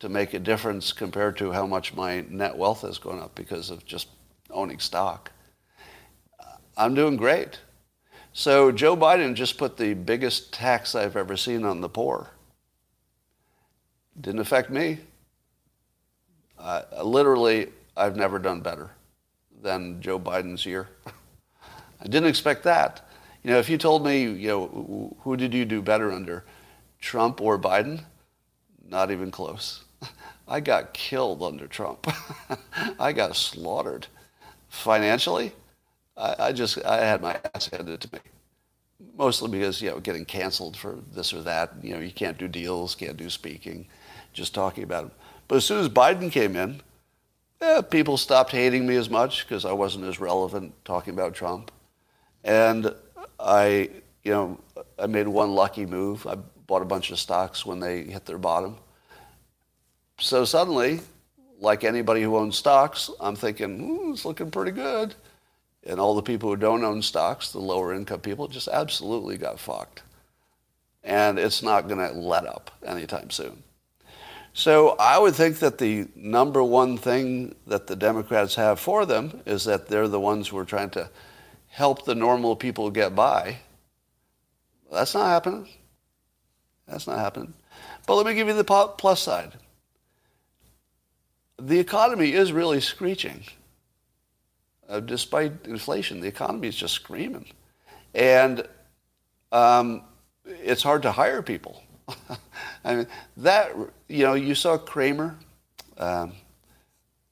to 0.00 0.08
make 0.08 0.32
a 0.34 0.38
difference 0.38 0.92
compared 0.92 1.36
to 1.38 1.52
how 1.52 1.66
much 1.66 1.94
my 1.94 2.24
net 2.28 2.56
wealth 2.56 2.82
has 2.82 2.98
gone 2.98 3.18
up 3.18 3.34
because 3.34 3.70
of 3.70 3.84
just 3.84 4.08
owning 4.50 4.78
stock. 4.78 5.30
I'm 6.76 6.94
doing 6.94 7.16
great. 7.16 7.60
So 8.36 8.72
Joe 8.72 8.96
Biden 8.96 9.34
just 9.34 9.58
put 9.58 9.76
the 9.76 9.94
biggest 9.94 10.52
tax 10.52 10.96
I've 10.96 11.14
ever 11.14 11.36
seen 11.36 11.64
on 11.64 11.80
the 11.80 11.88
poor. 11.88 12.30
Didn't 14.20 14.40
affect 14.40 14.70
me. 14.70 14.98
Uh, 16.58 16.82
literally, 17.04 17.68
I've 17.96 18.16
never 18.16 18.40
done 18.40 18.60
better 18.60 18.90
than 19.62 20.02
Joe 20.02 20.18
Biden's 20.18 20.66
year. 20.66 20.88
I 22.00 22.04
didn't 22.04 22.28
expect 22.28 22.64
that. 22.64 23.08
You 23.44 23.50
know, 23.50 23.60
if 23.60 23.70
you 23.70 23.78
told 23.78 24.04
me, 24.04 24.22
you 24.22 24.48
know, 24.48 25.16
who 25.20 25.36
did 25.36 25.54
you 25.54 25.64
do 25.64 25.80
better 25.80 26.10
under, 26.10 26.44
Trump 27.00 27.40
or 27.40 27.56
Biden? 27.56 28.02
Not 28.88 29.12
even 29.12 29.30
close. 29.30 29.84
I 30.48 30.58
got 30.58 30.92
killed 30.92 31.40
under 31.40 31.68
Trump. 31.68 32.08
I 32.98 33.12
got 33.12 33.36
slaughtered. 33.36 34.08
Financially, 34.68 35.52
I, 36.16 36.34
I, 36.38 36.52
just, 36.52 36.82
I 36.84 37.04
had 37.04 37.20
my 37.20 37.38
ass 37.54 37.68
handed 37.68 38.00
to 38.00 38.08
me. 38.12 38.20
Mostly 39.16 39.50
because, 39.50 39.82
you 39.82 39.90
know, 39.90 40.00
getting 40.00 40.24
canceled 40.24 40.76
for 40.76 40.98
this 41.12 41.32
or 41.32 41.42
that. 41.42 41.72
You 41.82 41.94
know, 41.94 42.00
you 42.00 42.12
can't 42.12 42.38
do 42.38 42.48
deals, 42.48 42.94
can't 42.94 43.16
do 43.16 43.28
speaking, 43.28 43.86
just 44.32 44.54
talking 44.54 44.84
about 44.84 45.06
it. 45.06 45.12
But 45.48 45.56
as 45.56 45.64
soon 45.64 45.80
as 45.80 45.88
Biden 45.88 46.30
came 46.30 46.56
in, 46.56 46.80
people 47.90 48.16
stopped 48.16 48.50
hating 48.50 48.86
me 48.86 48.96
as 48.96 49.10
much 49.10 49.46
because 49.46 49.64
I 49.64 49.72
wasn't 49.72 50.04
as 50.04 50.20
relevant 50.20 50.72
talking 50.84 51.14
about 51.14 51.34
Trump. 51.34 51.70
And 52.42 52.94
I, 53.38 53.90
you 54.22 54.32
know, 54.32 54.60
I 54.98 55.06
made 55.06 55.28
one 55.28 55.54
lucky 55.54 55.86
move. 55.86 56.26
I 56.26 56.36
bought 56.66 56.82
a 56.82 56.86
bunch 56.86 57.10
of 57.10 57.18
stocks 57.18 57.64
when 57.66 57.80
they 57.80 58.04
hit 58.04 58.26
their 58.26 58.38
bottom. 58.38 58.76
So 60.18 60.44
suddenly, 60.44 61.00
like 61.60 61.84
anybody 61.84 62.22
who 62.22 62.36
owns 62.36 62.56
stocks, 62.56 63.10
I'm 63.20 63.36
thinking, 63.36 63.78
hmm, 63.78 64.12
it's 64.12 64.24
looking 64.24 64.50
pretty 64.50 64.72
good. 64.72 65.14
And 65.86 66.00
all 66.00 66.14
the 66.14 66.22
people 66.22 66.48
who 66.50 66.56
don't 66.56 66.84
own 66.84 67.02
stocks, 67.02 67.52
the 67.52 67.58
lower 67.58 67.92
income 67.92 68.20
people, 68.20 68.48
just 68.48 68.68
absolutely 68.68 69.36
got 69.36 69.60
fucked. 69.60 70.02
And 71.02 71.38
it's 71.38 71.62
not 71.62 71.88
going 71.88 72.00
to 72.00 72.18
let 72.18 72.46
up 72.46 72.70
anytime 72.84 73.30
soon. 73.30 73.62
So 74.54 74.96
I 75.00 75.18
would 75.18 75.34
think 75.34 75.58
that 75.58 75.78
the 75.78 76.06
number 76.14 76.62
one 76.62 76.96
thing 76.96 77.54
that 77.66 77.86
the 77.86 77.96
Democrats 77.96 78.54
have 78.54 78.78
for 78.78 79.04
them 79.04 79.42
is 79.44 79.64
that 79.64 79.88
they're 79.88 80.08
the 80.08 80.20
ones 80.20 80.48
who 80.48 80.56
are 80.58 80.64
trying 80.64 80.90
to 80.90 81.10
help 81.68 82.04
the 82.04 82.14
normal 82.14 82.54
people 82.54 82.88
get 82.90 83.14
by. 83.16 83.58
That's 84.90 85.12
not 85.12 85.26
happening. 85.26 85.68
That's 86.86 87.06
not 87.06 87.18
happening. 87.18 87.52
But 88.06 88.14
let 88.14 88.26
me 88.26 88.34
give 88.34 88.46
you 88.46 88.54
the 88.54 88.64
plus 88.64 89.20
side. 89.20 89.52
The 91.58 91.80
economy 91.80 92.32
is 92.32 92.52
really 92.52 92.80
screeching. 92.80 93.42
Uh, 94.88 95.00
despite 95.00 95.52
inflation, 95.64 96.20
the 96.20 96.28
economy 96.28 96.68
is 96.68 96.76
just 96.76 96.94
screaming. 96.94 97.46
And 98.14 98.66
um, 99.52 100.02
it's 100.44 100.82
hard 100.82 101.02
to 101.02 101.12
hire 101.12 101.42
people. 101.42 101.82
I 102.84 102.96
mean, 102.96 103.06
that, 103.38 103.72
you 104.08 104.24
know, 104.24 104.34
you 104.34 104.54
saw 104.54 104.76
Cramer, 104.76 105.36
um, 105.96 106.32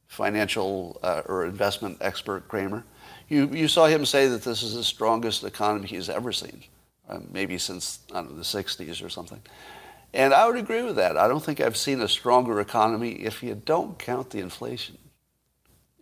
financial 0.06 0.98
uh, 1.02 1.22
or 1.26 1.44
investment 1.46 1.98
expert 2.00 2.48
Cramer. 2.48 2.84
You, 3.28 3.48
you 3.52 3.68
saw 3.68 3.86
him 3.86 4.04
say 4.04 4.28
that 4.28 4.42
this 4.42 4.62
is 4.62 4.74
the 4.74 4.84
strongest 4.84 5.44
economy 5.44 5.88
he's 5.88 6.08
ever 6.08 6.32
seen, 6.32 6.64
uh, 7.08 7.20
maybe 7.30 7.58
since, 7.58 8.00
know, 8.12 8.22
the 8.22 8.42
60s 8.42 9.04
or 9.04 9.08
something. 9.08 9.40
And 10.14 10.34
I 10.34 10.46
would 10.46 10.56
agree 10.56 10.82
with 10.82 10.96
that. 10.96 11.16
I 11.16 11.28
don't 11.28 11.42
think 11.42 11.60
I've 11.60 11.76
seen 11.76 12.00
a 12.02 12.08
stronger 12.08 12.60
economy 12.60 13.12
if 13.12 13.42
you 13.42 13.54
don't 13.54 13.98
count 13.98 14.30
the 14.30 14.40
inflation. 14.40 14.98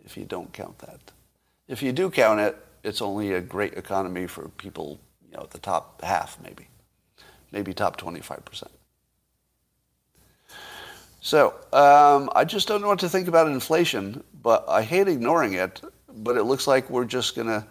If 0.03 0.17
you 0.17 0.25
don't 0.25 0.51
count 0.51 0.79
that. 0.79 0.99
If 1.71 1.81
you 1.81 1.91
do 1.91 2.11
count 2.11 2.39
it, 2.39 2.55
it's 2.83 3.01
only 3.01 3.33
a 3.33 3.41
great 3.41 3.73
economy 3.73 4.27
for 4.27 4.49
people, 4.49 4.99
you 5.25 5.35
know, 5.35 5.43
at 5.43 5.51
the 5.51 5.57
top 5.57 6.03
half 6.03 6.37
maybe. 6.43 6.67
Maybe 7.51 7.73
top 7.73 7.99
25%. 7.99 8.67
So 11.21 11.55
um, 11.73 12.29
I 12.35 12.45
just 12.45 12.67
don't 12.67 12.81
know 12.81 12.87
what 12.87 12.99
to 12.99 13.09
think 13.09 13.27
about 13.27 13.47
inflation, 13.47 14.23
but 14.43 14.65
I 14.67 14.83
hate 14.83 15.07
ignoring 15.07 15.53
it 15.53 15.81
but 16.13 16.37
it 16.37 16.43
looks 16.43 16.67
like 16.67 16.89
we're 16.89 17.05
just 17.05 17.35
going 17.35 17.47
to 17.47 17.65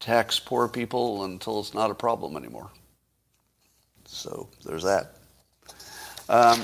tax 0.00 0.38
poor 0.38 0.68
people 0.68 1.24
until 1.24 1.60
it's 1.60 1.74
not 1.74 1.90
a 1.90 1.94
problem 1.94 2.36
anymore. 2.36 2.70
So 4.04 4.48
there's 4.64 4.84
that. 4.84 5.16
Um, 6.28 6.62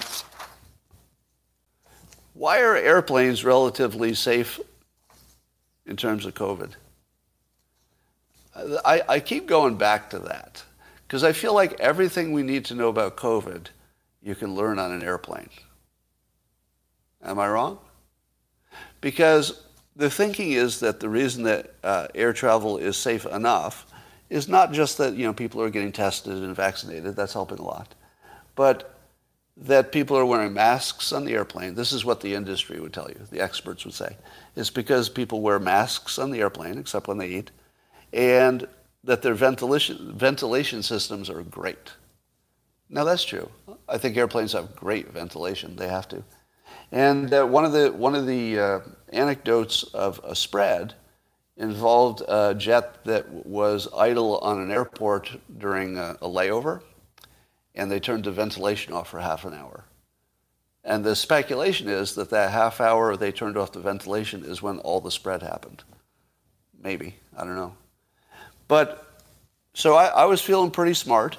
why 2.34 2.60
are 2.62 2.76
airplanes 2.76 3.44
relatively 3.44 4.14
safe 4.14 4.60
in 5.86 5.96
terms 5.96 6.26
of 6.26 6.34
COVID? 6.34 6.72
I, 8.84 9.02
I 9.08 9.20
keep 9.20 9.46
going 9.46 9.76
back 9.76 10.10
to 10.10 10.18
that 10.20 10.62
because 11.06 11.24
I 11.24 11.32
feel 11.32 11.54
like 11.54 11.78
everything 11.80 12.32
we 12.32 12.42
need 12.42 12.64
to 12.66 12.74
know 12.74 12.88
about 12.88 13.16
COVID 13.16 13.66
you 14.22 14.34
can 14.34 14.54
learn 14.54 14.78
on 14.78 14.90
an 14.90 15.02
airplane. 15.02 15.50
Am 17.22 17.38
I 17.38 17.48
wrong? 17.48 17.78
Because 19.00 19.62
the 19.96 20.10
thinking 20.10 20.52
is 20.52 20.80
that 20.80 21.00
the 21.00 21.08
reason 21.08 21.44
that 21.44 21.74
uh, 21.82 22.08
air 22.14 22.32
travel 22.32 22.78
is 22.78 22.96
safe 22.96 23.26
enough 23.26 23.86
is 24.30 24.48
not 24.48 24.72
just 24.72 24.98
that 24.98 25.14
you 25.14 25.26
know 25.26 25.32
people 25.32 25.60
are 25.60 25.70
getting 25.70 25.92
tested 25.92 26.42
and 26.42 26.56
vaccinated. 26.56 27.14
That's 27.14 27.34
helping 27.34 27.58
a 27.58 27.62
lot, 27.62 27.94
but 28.56 28.93
that 29.56 29.92
people 29.92 30.16
are 30.16 30.26
wearing 30.26 30.52
masks 30.52 31.12
on 31.12 31.24
the 31.24 31.32
airplane. 31.32 31.74
This 31.74 31.92
is 31.92 32.04
what 32.04 32.20
the 32.20 32.34
industry 32.34 32.80
would 32.80 32.92
tell 32.92 33.08
you. 33.08 33.20
The 33.30 33.40
experts 33.40 33.84
would 33.84 33.94
say 33.94 34.16
it's 34.56 34.70
because 34.70 35.08
people 35.08 35.40
wear 35.40 35.58
masks 35.58 36.18
on 36.18 36.30
the 36.30 36.40
airplane, 36.40 36.78
except 36.78 37.06
when 37.06 37.18
they 37.18 37.28
eat, 37.28 37.50
and 38.12 38.66
that 39.04 39.22
their 39.22 39.34
ventilation 39.34 40.12
ventilation 40.16 40.82
systems 40.82 41.30
are 41.30 41.42
great. 41.42 41.92
Now 42.88 43.04
that's 43.04 43.24
true. 43.24 43.48
I 43.88 43.98
think 43.98 44.16
airplanes 44.16 44.52
have 44.52 44.76
great 44.76 45.12
ventilation. 45.12 45.76
They 45.76 45.88
have 45.88 46.08
to. 46.08 46.24
And 46.90 47.32
uh, 47.32 47.46
one 47.46 47.64
of 47.64 47.72
the 47.72 47.92
one 47.92 48.14
of 48.14 48.26
the 48.26 48.58
uh, 48.58 48.80
anecdotes 49.12 49.84
of 49.94 50.20
a 50.24 50.34
spread 50.34 50.94
involved 51.56 52.22
a 52.26 52.54
jet 52.54 53.04
that 53.04 53.28
was 53.46 53.88
idle 53.96 54.38
on 54.38 54.60
an 54.60 54.70
airport 54.72 55.30
during 55.58 55.96
a, 55.96 56.16
a 56.20 56.28
layover, 56.28 56.82
and 57.74 57.90
they 57.90 58.00
turned 58.00 58.24
the 58.24 58.32
ventilation 58.32 58.92
off 58.92 59.08
for 59.08 59.20
half 59.20 59.44
an 59.44 59.54
hour. 59.54 59.84
And 60.84 61.02
the 61.02 61.16
speculation 61.16 61.88
is 61.88 62.14
that 62.14 62.30
that 62.30 62.50
half 62.50 62.80
hour 62.80 63.16
they 63.16 63.32
turned 63.32 63.56
off 63.56 63.72
the 63.72 63.80
ventilation 63.80 64.44
is 64.44 64.62
when 64.62 64.78
all 64.80 65.00
the 65.00 65.10
spread 65.10 65.42
happened. 65.42 65.82
Maybe 66.82 67.16
I 67.36 67.44
don't 67.44 67.56
know, 67.56 67.74
but 68.68 69.20
so 69.72 69.94
I, 69.94 70.06
I 70.06 70.24
was 70.26 70.40
feeling 70.40 70.70
pretty 70.70 70.94
smart. 70.94 71.38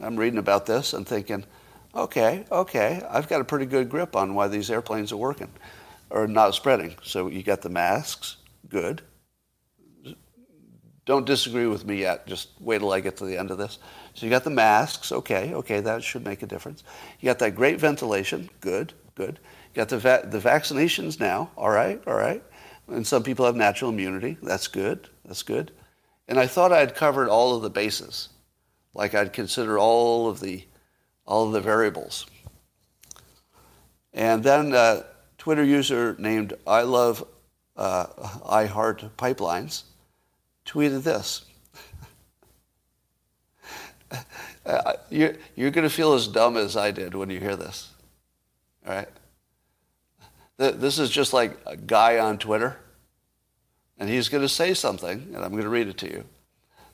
I'm 0.00 0.16
reading 0.16 0.38
about 0.38 0.66
this 0.66 0.92
and 0.92 1.06
thinking 1.06 1.44
Okay, 1.94 2.44
okay. 2.52 3.02
I've 3.10 3.28
got 3.28 3.40
a 3.40 3.44
pretty 3.44 3.66
good 3.66 3.88
grip 3.88 4.14
on 4.14 4.34
why 4.34 4.46
these 4.46 4.70
airplanes 4.70 5.10
are 5.10 5.16
working 5.16 5.50
or 6.08 6.28
not 6.28 6.54
spreading. 6.54 6.94
So 7.02 7.28
you 7.28 7.42
got 7.42 7.62
the 7.62 7.68
masks, 7.68 8.36
good. 8.68 9.02
Don't 11.10 11.26
disagree 11.26 11.66
with 11.66 11.84
me 11.84 11.96
yet. 11.96 12.24
Just 12.28 12.50
wait 12.60 12.78
till 12.78 12.92
I 12.92 13.00
get 13.00 13.16
to 13.16 13.24
the 13.24 13.36
end 13.36 13.50
of 13.50 13.58
this. 13.58 13.80
So 14.14 14.24
you 14.24 14.30
got 14.30 14.44
the 14.44 14.50
masks. 14.50 15.10
Okay, 15.10 15.52
okay, 15.54 15.80
that 15.80 16.04
should 16.04 16.24
make 16.24 16.44
a 16.44 16.46
difference. 16.46 16.84
You 17.18 17.26
got 17.26 17.40
that 17.40 17.56
great 17.56 17.80
ventilation. 17.80 18.48
Good, 18.60 18.92
good. 19.16 19.40
You 19.74 19.74
got 19.74 19.88
the, 19.88 19.98
va- 19.98 20.28
the 20.30 20.38
vaccinations 20.38 21.18
now. 21.18 21.50
All 21.56 21.68
right, 21.68 22.00
all 22.06 22.14
right. 22.14 22.44
And 22.86 23.04
some 23.04 23.24
people 23.24 23.44
have 23.44 23.56
natural 23.56 23.90
immunity. 23.90 24.36
That's 24.40 24.68
good. 24.68 25.08
That's 25.24 25.42
good. 25.42 25.72
And 26.28 26.38
I 26.38 26.46
thought 26.46 26.72
I'd 26.72 26.94
covered 26.94 27.28
all 27.28 27.56
of 27.56 27.62
the 27.62 27.70
bases. 27.70 28.28
Like 28.94 29.12
I'd 29.12 29.32
consider 29.32 29.80
all 29.80 30.28
of 30.28 30.38
the, 30.38 30.64
all 31.26 31.48
of 31.48 31.52
the 31.52 31.60
variables. 31.60 32.24
And 34.14 34.44
then 34.44 34.74
a 34.74 35.06
Twitter 35.38 35.64
user 35.64 36.14
named 36.20 36.52
I 36.68 36.82
love 36.82 37.24
uh, 37.76 38.06
I 38.46 38.66
heart 38.66 39.04
pipelines 39.16 39.82
tweeted 40.70 41.02
this. 41.02 41.44
uh, 44.66 44.92
you're 45.10 45.34
you're 45.56 45.70
going 45.72 45.88
to 45.88 45.94
feel 45.94 46.12
as 46.12 46.28
dumb 46.28 46.56
as 46.56 46.76
I 46.76 46.92
did 46.92 47.14
when 47.14 47.28
you 47.28 47.40
hear 47.40 47.56
this. 47.56 47.90
All 48.86 48.94
right? 48.94 49.08
This 50.56 50.98
is 50.98 51.10
just 51.10 51.32
like 51.32 51.56
a 51.66 51.76
guy 51.76 52.18
on 52.18 52.36
Twitter, 52.36 52.76
and 53.98 54.10
he's 54.10 54.28
going 54.28 54.42
to 54.42 54.48
say 54.48 54.74
something, 54.74 55.32
and 55.34 55.36
I'm 55.36 55.52
going 55.52 55.62
to 55.62 55.70
read 55.70 55.88
it 55.88 55.96
to 55.98 56.06
you, 56.06 56.24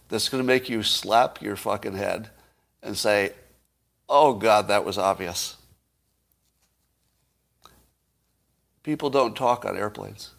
that's 0.08 0.28
going 0.28 0.40
to 0.40 0.46
make 0.46 0.68
you 0.68 0.84
slap 0.84 1.42
your 1.42 1.56
fucking 1.56 1.94
head 1.94 2.30
and 2.80 2.96
say, 2.96 3.32
oh, 4.08 4.34
God, 4.34 4.68
that 4.68 4.84
was 4.84 4.98
obvious. 4.98 5.56
People 8.84 9.10
don't 9.10 9.34
talk 9.34 9.64
on 9.64 9.76
airplanes. 9.76 10.30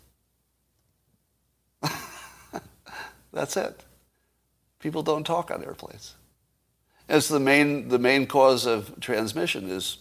That's 3.34 3.58
it. 3.58 3.84
People 4.80 5.04
don't 5.04 5.26
talk 5.26 5.52
on 5.52 5.64
airplanes. 5.64 6.16
It's 7.10 7.30
the 7.30 7.40
main, 7.40 7.88
the 7.88 8.00
main 8.00 8.28
cause 8.28 8.66
of 8.66 9.00
transmission 9.00 9.70
is 9.70 9.98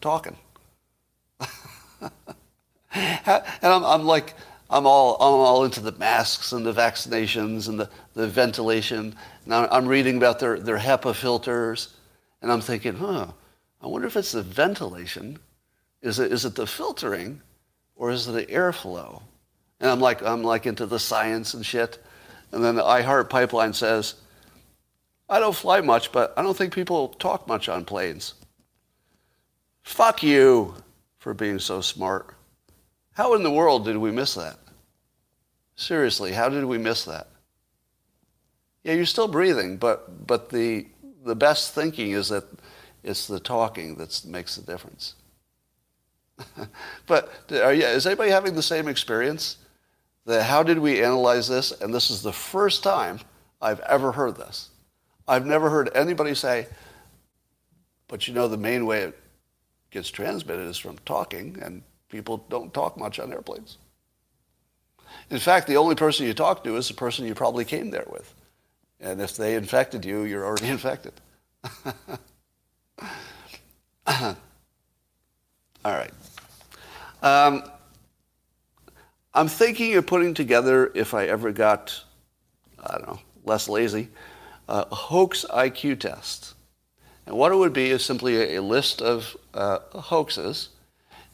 talking. 0.00 0.36
and 1.40 1.50
I'm, 3.62 3.84
I'm 3.84 4.04
like, 4.04 4.34
I'm 4.70 4.86
all, 4.86 5.14
I'm 5.14 5.40
all 5.40 5.64
into 5.64 5.80
the 5.80 5.92
masks 5.92 6.52
and 6.52 6.66
the 6.66 6.72
vaccinations 6.72 7.68
and 7.68 7.80
the, 7.80 7.90
the 8.14 8.28
ventilation. 8.28 9.14
And 9.44 9.54
I'm, 9.54 9.68
I'm 9.70 9.86
reading 9.86 10.18
about 10.18 10.38
their, 10.38 10.60
their 10.60 10.78
HEPA 10.78 11.14
filters. 11.14 11.94
And 12.42 12.52
I'm 12.52 12.60
thinking, 12.60 12.94
huh, 12.94 13.28
I 13.80 13.86
wonder 13.86 14.06
if 14.06 14.16
it's 14.16 14.32
the 14.32 14.42
ventilation. 14.42 15.38
Is 16.02 16.18
it, 16.18 16.30
is 16.30 16.44
it 16.44 16.54
the 16.54 16.66
filtering 16.66 17.40
or 17.96 18.10
is 18.10 18.28
it 18.28 18.32
the 18.32 18.46
airflow? 18.46 19.22
And 19.80 19.90
I'm 19.90 20.00
like, 20.00 20.22
I'm 20.22 20.42
like 20.42 20.66
into 20.66 20.86
the 20.86 20.98
science 20.98 21.54
and 21.54 21.64
shit. 21.64 21.98
And 22.52 22.64
then 22.64 22.74
the 22.74 22.82
iHeart 22.82 23.28
pipeline 23.28 23.72
says, 23.72 24.14
I 25.28 25.40
don't 25.40 25.54
fly 25.54 25.80
much, 25.80 26.10
but 26.12 26.32
I 26.36 26.42
don't 26.42 26.56
think 26.56 26.72
people 26.72 27.08
talk 27.08 27.46
much 27.46 27.68
on 27.68 27.84
planes. 27.84 28.34
Fuck 29.82 30.22
you 30.22 30.74
for 31.18 31.34
being 31.34 31.58
so 31.58 31.80
smart. 31.80 32.34
How 33.12 33.34
in 33.34 33.42
the 33.42 33.50
world 33.50 33.84
did 33.84 33.96
we 33.96 34.10
miss 34.10 34.34
that? 34.34 34.56
Seriously, 35.76 36.32
how 36.32 36.48
did 36.48 36.64
we 36.64 36.78
miss 36.78 37.04
that? 37.04 37.28
Yeah, 38.84 38.94
you're 38.94 39.06
still 39.06 39.28
breathing, 39.28 39.76
but, 39.76 40.26
but 40.26 40.50
the, 40.50 40.86
the 41.24 41.34
best 41.34 41.74
thinking 41.74 42.12
is 42.12 42.28
that 42.28 42.44
it's 43.02 43.26
the 43.26 43.40
talking 43.40 43.96
that 43.96 44.24
makes 44.24 44.56
the 44.56 44.62
difference. 44.62 45.14
but 47.06 47.32
you, 47.50 47.58
is 47.58 48.06
anybody 48.06 48.30
having 48.30 48.54
the 48.54 48.62
same 48.62 48.88
experience? 48.88 49.56
That 50.28 50.42
how 50.42 50.62
did 50.62 50.78
we 50.78 51.02
analyze 51.02 51.48
this? 51.48 51.72
And 51.72 51.92
this 51.92 52.10
is 52.10 52.20
the 52.20 52.34
first 52.34 52.82
time 52.82 53.18
I've 53.62 53.80
ever 53.80 54.12
heard 54.12 54.36
this. 54.36 54.68
I've 55.26 55.46
never 55.46 55.70
heard 55.70 55.88
anybody 55.94 56.34
say, 56.34 56.66
but 58.08 58.28
you 58.28 58.34
know, 58.34 58.46
the 58.46 58.58
main 58.58 58.84
way 58.84 59.04
it 59.04 59.18
gets 59.90 60.10
transmitted 60.10 60.66
is 60.66 60.76
from 60.76 60.98
talking, 61.06 61.56
and 61.62 61.82
people 62.10 62.44
don't 62.50 62.74
talk 62.74 62.98
much 62.98 63.18
on 63.18 63.32
airplanes. 63.32 63.78
In 65.30 65.38
fact, 65.38 65.66
the 65.66 65.78
only 65.78 65.94
person 65.94 66.26
you 66.26 66.34
talk 66.34 66.62
to 66.64 66.76
is 66.76 66.88
the 66.88 66.94
person 66.94 67.26
you 67.26 67.34
probably 67.34 67.64
came 67.64 67.90
there 67.90 68.06
with. 68.10 68.34
And 69.00 69.22
if 69.22 69.34
they 69.34 69.54
infected 69.54 70.04
you, 70.04 70.24
you're 70.24 70.44
already 70.44 70.68
infected. 70.68 71.14
All 74.06 74.36
right. 75.86 76.12
Um, 77.22 77.62
I'm 79.38 79.46
thinking 79.46 79.94
of 79.94 80.04
putting 80.04 80.34
together, 80.34 80.90
if 80.96 81.14
I 81.14 81.26
ever 81.26 81.52
got, 81.52 82.02
I 82.84 82.98
don't 82.98 83.06
know, 83.06 83.20
less 83.44 83.68
lazy, 83.68 84.08
a 84.68 84.92
hoax 84.92 85.46
IQ 85.48 86.00
test. 86.00 86.54
And 87.24 87.36
what 87.36 87.52
it 87.52 87.54
would 87.54 87.72
be 87.72 87.90
is 87.90 88.04
simply 88.04 88.56
a, 88.56 88.60
list 88.60 89.00
of 89.00 89.36
uh, 89.54 89.78
hoaxes, 89.94 90.70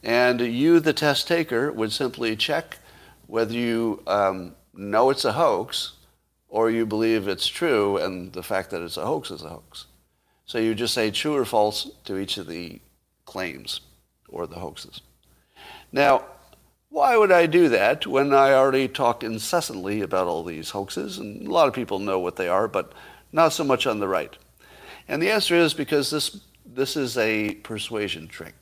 and 0.03 0.39
you, 0.39 0.81
the 0.81 0.93
test 0.93 1.27
taker, 1.27 1.73
would 1.73 1.93
simply 1.93 2.37
check 2.37 2.79
whether 3.27 3.55
you 3.55 4.03
um, 4.07 4.55
know 4.75 5.09
it's 5.09 5.25
a 5.25 5.33
hoax 5.33 5.93
or 6.51 6.71
you 6.71 6.85
believe 6.85 7.27
it's 7.27 7.47
true, 7.47 7.97
and 7.97 8.35
the 8.35 8.43
fact 8.43 8.69
that 8.73 8.83
it's 8.83 8.99
a 8.99 9.07
hoax 9.07 9.31
is 9.31 9.41
a 9.41 9.49
hoax. 9.49 9.87
So 10.45 10.59
you 10.59 10.75
just 10.75 10.93
say 10.93 11.11
true 11.11 11.35
or 11.35 11.47
false 11.47 11.91
to 12.05 12.19
each 12.19 12.37
of 12.37 12.49
the 12.49 12.83
claims 13.25 13.81
or 14.29 14.47
the 14.47 14.57
hoaxes. 14.57 15.01
Now, 15.91 16.25
why 16.95 17.17
would 17.17 17.33
I 17.33 17.47
do 17.47 17.71
that 17.71 18.07
when 18.07 18.33
I 18.33 18.53
already 18.53 18.87
talk 18.87 19.25
incessantly 19.25 20.01
about 20.01 20.29
all 20.29 20.45
these 20.45 20.71
hoaxes? 20.71 21.19
And 21.19 21.45
a 21.45 21.51
lot 21.51 21.67
of 21.67 21.75
people 21.75 21.99
know 21.99 22.21
what 22.21 22.37
they 22.37 22.47
are, 22.47 22.69
but 22.69 22.93
not 23.33 23.53
so 23.53 23.65
much 23.65 23.85
on 23.85 23.99
the 23.99 24.07
right. 24.07 24.39
And 25.09 25.21
the 25.21 25.33
answer 25.33 25.57
is 25.57 25.75
because 25.75 26.11
this, 26.11 26.43
this 26.65 26.97
is 26.97 27.19
a 27.19 27.57
persuasion 27.57 28.29
trick 28.29 28.55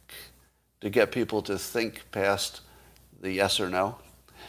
to 0.81 0.89
get 0.89 1.13
people 1.13 1.43
to 1.43 1.59
think 1.59 2.11
past 2.11 2.63
the 3.21 3.33
yes 3.33 3.61
or 3.61 3.69
no. 3.69 3.97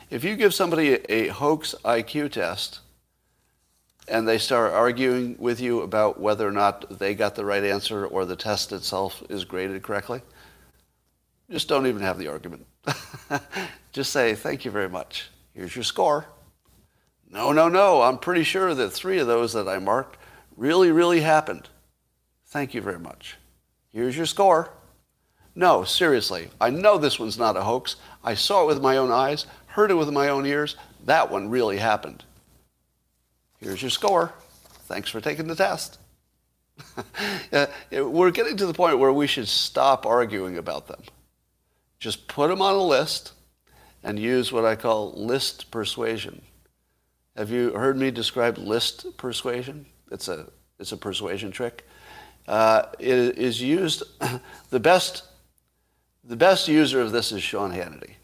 If 0.09 0.23
you 0.23 0.37
give 0.37 0.53
somebody 0.53 0.93
a 1.09 1.27
hoax 1.27 1.75
IQ 1.83 2.31
test 2.31 2.79
and 4.07 4.25
they 4.25 4.37
start 4.37 4.71
arguing 4.71 5.35
with 5.37 5.59
you 5.59 5.81
about 5.81 6.21
whether 6.21 6.47
or 6.47 6.53
not 6.53 6.99
they 6.99 7.13
got 7.13 7.35
the 7.35 7.43
right 7.43 7.65
answer 7.65 8.05
or 8.05 8.23
the 8.23 8.37
test 8.37 8.71
itself 8.71 9.21
is 9.27 9.43
graded 9.43 9.83
correctly, 9.83 10.21
just 11.51 11.67
don't 11.67 11.85
even 11.85 12.01
have 12.01 12.17
the 12.17 12.29
argument. 12.29 12.65
Just 13.91 14.11
say, 14.11 14.35
thank 14.35 14.65
you 14.65 14.71
very 14.71 14.89
much. 14.89 15.29
Here's 15.53 15.75
your 15.75 15.83
score. 15.83 16.25
No, 17.29 17.51
no, 17.51 17.69
no. 17.69 18.01
I'm 18.01 18.17
pretty 18.17 18.43
sure 18.43 18.73
that 18.73 18.91
three 18.91 19.19
of 19.19 19.27
those 19.27 19.53
that 19.53 19.67
I 19.67 19.79
marked 19.79 20.17
really, 20.55 20.91
really 20.91 21.21
happened. 21.21 21.69
Thank 22.47 22.73
you 22.73 22.81
very 22.81 22.99
much. 22.99 23.37
Here's 23.91 24.17
your 24.17 24.25
score. 24.25 24.71
No, 25.55 25.83
seriously. 25.83 26.49
I 26.59 26.69
know 26.69 26.97
this 26.97 27.19
one's 27.19 27.37
not 27.37 27.57
a 27.57 27.61
hoax. 27.61 27.95
I 28.23 28.33
saw 28.33 28.63
it 28.63 28.67
with 28.67 28.81
my 28.81 28.97
own 28.97 29.11
eyes, 29.11 29.45
heard 29.67 29.91
it 29.91 29.95
with 29.95 30.09
my 30.09 30.29
own 30.29 30.45
ears. 30.45 30.75
That 31.05 31.31
one 31.31 31.49
really 31.49 31.77
happened. 31.77 32.23
Here's 33.59 33.81
your 33.81 33.91
score. 33.91 34.33
Thanks 34.85 35.09
for 35.09 35.21
taking 35.21 35.47
the 35.47 35.55
test. 35.55 35.99
Uh, 37.51 37.67
we're 37.91 38.31
getting 38.31 38.57
to 38.57 38.65
the 38.65 38.73
point 38.73 38.97
where 38.97 39.13
we 39.13 39.27
should 39.27 39.47
stop 39.47 40.07
arguing 40.07 40.57
about 40.57 40.87
them. 40.87 40.99
Just 42.03 42.27
put 42.27 42.49
them 42.49 42.61
on 42.61 42.75
a 42.75 42.83
list 42.83 43.31
and 44.03 44.19
use 44.19 44.51
what 44.51 44.65
I 44.65 44.75
call 44.75 45.13
list 45.13 45.71
persuasion. 45.71 46.41
Have 47.37 47.49
you 47.49 47.71
heard 47.71 47.95
me 47.95 48.11
describe 48.11 48.57
list 48.57 49.15
persuasion? 49.15 49.85
It's 50.11 50.27
a, 50.27 50.47
it's 50.81 50.91
a 50.91 50.97
persuasion 50.97 51.49
trick. 51.51 51.87
Uh, 52.45 52.87
it 52.99 53.37
is 53.37 53.61
used, 53.61 54.03
the 54.69 54.81
best, 54.81 55.23
the 56.25 56.35
best 56.35 56.67
user 56.67 56.99
of 56.99 57.13
this 57.13 57.31
is 57.31 57.41
Sean 57.41 57.71
Hannity. 57.71 58.15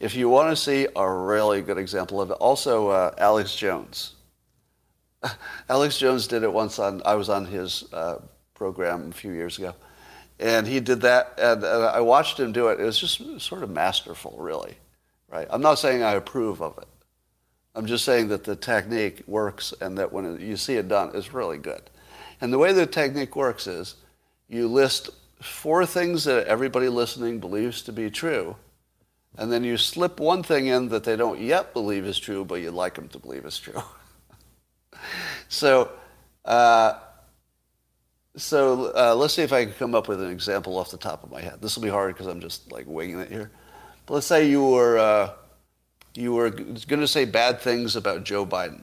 If 0.00 0.14
you 0.14 0.30
want 0.30 0.48
to 0.48 0.56
see 0.56 0.88
a 0.96 1.12
really 1.12 1.60
good 1.60 1.76
example 1.76 2.22
of 2.22 2.30
it, 2.30 2.38
also 2.40 2.88
uh, 2.88 3.14
Alex 3.18 3.54
Jones. 3.54 4.14
Alex 5.68 5.98
Jones 5.98 6.26
did 6.26 6.42
it 6.42 6.50
once 6.50 6.78
on, 6.78 7.02
I 7.04 7.16
was 7.16 7.28
on 7.28 7.44
his 7.44 7.84
uh, 7.92 8.16
program 8.54 9.10
a 9.10 9.12
few 9.12 9.32
years 9.32 9.58
ago 9.58 9.74
and 10.38 10.66
he 10.66 10.80
did 10.80 11.02
that, 11.02 11.34
and, 11.38 11.62
and, 11.62 11.84
I 11.84 12.00
watched 12.00 12.38
him 12.38 12.52
do 12.52 12.68
it. 12.68 12.80
It 12.80 12.84
was 12.84 12.98
just 12.98 13.40
sort 13.40 13.62
of 13.62 13.70
masterful, 13.70 14.36
really. 14.38 14.74
Right? 15.30 15.46
I'm 15.50 15.62
not 15.62 15.78
saying 15.78 16.02
I 16.02 16.12
approve 16.12 16.60
of 16.60 16.76
it. 16.78 16.88
I'm 17.74 17.86
just 17.86 18.04
saying 18.04 18.28
that 18.28 18.44
the 18.44 18.56
technique 18.56 19.22
works, 19.26 19.72
and 19.80 19.96
that 19.98 20.12
when 20.12 20.40
you 20.40 20.56
see 20.56 20.74
it 20.74 20.88
done, 20.88 21.10
it's 21.14 21.32
really 21.32 21.58
good. 21.58 21.82
And 22.40 22.52
the 22.52 22.58
way 22.58 22.72
the 22.72 22.86
technique 22.86 23.36
works 23.36 23.66
is, 23.66 23.94
you 24.48 24.68
list 24.68 25.10
four 25.40 25.86
things 25.86 26.24
that 26.24 26.46
everybody 26.46 26.88
listening 26.88 27.38
believes 27.38 27.82
to 27.82 27.92
be 27.92 28.10
true, 28.10 28.56
and 29.38 29.50
then 29.50 29.64
you 29.64 29.78
slip 29.78 30.20
one 30.20 30.42
thing 30.42 30.66
in 30.66 30.88
that 30.90 31.04
they 31.04 31.16
don't 31.16 31.40
yet 31.40 31.72
believe 31.72 32.04
is 32.04 32.18
true, 32.18 32.44
but 32.44 32.56
you'd 32.56 32.74
like 32.74 32.94
them 32.94 33.08
to 33.08 33.18
believe 33.18 33.44
is 33.44 33.58
true. 33.58 33.82
so. 35.48 35.90
Uh, 36.44 36.98
so 38.36 38.92
uh, 38.96 39.14
let's 39.14 39.34
see 39.34 39.42
if 39.42 39.52
I 39.52 39.64
can 39.64 39.74
come 39.74 39.94
up 39.94 40.08
with 40.08 40.22
an 40.22 40.30
example 40.30 40.78
off 40.78 40.90
the 40.90 40.96
top 40.96 41.22
of 41.22 41.30
my 41.30 41.40
head. 41.40 41.60
This 41.60 41.76
will 41.76 41.82
be 41.82 41.88
hard 41.88 42.14
because 42.14 42.26
I'm 42.26 42.40
just 42.40 42.72
like 42.72 42.86
winging 42.86 43.20
it 43.20 43.30
here. 43.30 43.50
But 44.06 44.14
let's 44.14 44.26
say 44.26 44.48
you 44.48 44.64
were 44.64 44.98
uh, 44.98 45.30
you 46.14 46.32
were 46.32 46.50
going 46.50 47.00
to 47.00 47.08
say 47.08 47.24
bad 47.24 47.60
things 47.60 47.96
about 47.96 48.24
Joe 48.24 48.46
Biden. 48.46 48.82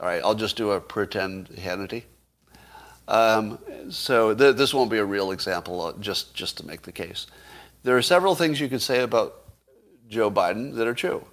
All 0.00 0.06
right, 0.06 0.22
I'll 0.24 0.34
just 0.34 0.56
do 0.56 0.70
a 0.70 0.80
pretend 0.80 1.48
Hannity. 1.48 2.04
Um, 3.08 3.58
so 3.90 4.34
th- 4.34 4.56
this 4.56 4.72
won't 4.72 4.90
be 4.90 4.98
a 4.98 5.04
real 5.04 5.32
example, 5.32 5.80
uh, 5.80 5.92
just 6.00 6.34
just 6.34 6.58
to 6.58 6.66
make 6.66 6.82
the 6.82 6.92
case. 6.92 7.26
There 7.82 7.96
are 7.96 8.02
several 8.02 8.34
things 8.34 8.60
you 8.60 8.68
could 8.68 8.82
say 8.82 9.00
about 9.00 9.34
Joe 10.08 10.30
Biden 10.30 10.74
that 10.76 10.86
are 10.86 10.94
true, 10.94 11.24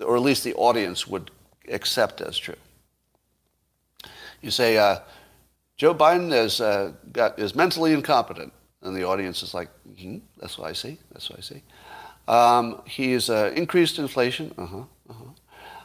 or 0.00 0.16
at 0.16 0.22
least 0.22 0.42
the 0.42 0.54
audience 0.54 1.06
would 1.06 1.30
accept 1.68 2.20
as 2.20 2.36
true. 2.36 2.56
You 4.42 4.50
say 4.50 4.76
uh, 4.76 4.98
Joe 5.76 5.94
Biden 5.94 6.32
is 6.32 6.60
uh, 6.60 6.92
got 7.12 7.38
is 7.38 7.54
mentally 7.54 7.92
incompetent, 7.92 8.52
and 8.82 8.96
the 8.96 9.04
audience 9.04 9.42
is 9.42 9.54
like, 9.54 9.68
mm-hmm, 9.88 10.18
"That's 10.38 10.58
what 10.58 10.70
I 10.70 10.72
see. 10.72 10.98
That's 11.12 11.30
what 11.30 11.38
I 11.38 11.42
see." 11.42 11.62
Um, 12.26 12.82
he's 12.86 13.28
uh, 13.28 13.52
increased 13.54 13.98
inflation. 13.98 14.54
Uh-huh, 14.56 14.84
uh-huh. 15.10 15.24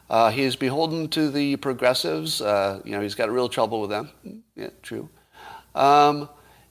Uh, 0.10 0.32
he 0.32 0.44
is 0.44 0.56
beholden 0.56 1.08
to 1.10 1.30
the 1.30 1.56
progressives. 1.58 2.42
Uh, 2.42 2.82
you 2.84 2.92
know, 2.92 3.02
he's 3.02 3.16
got 3.16 3.30
real 3.30 3.50
trouble 3.50 3.82
with 3.82 3.90
them. 3.90 4.44
Yeah, 4.56 4.70
true. 4.82 5.10
Um, 5.76 6.30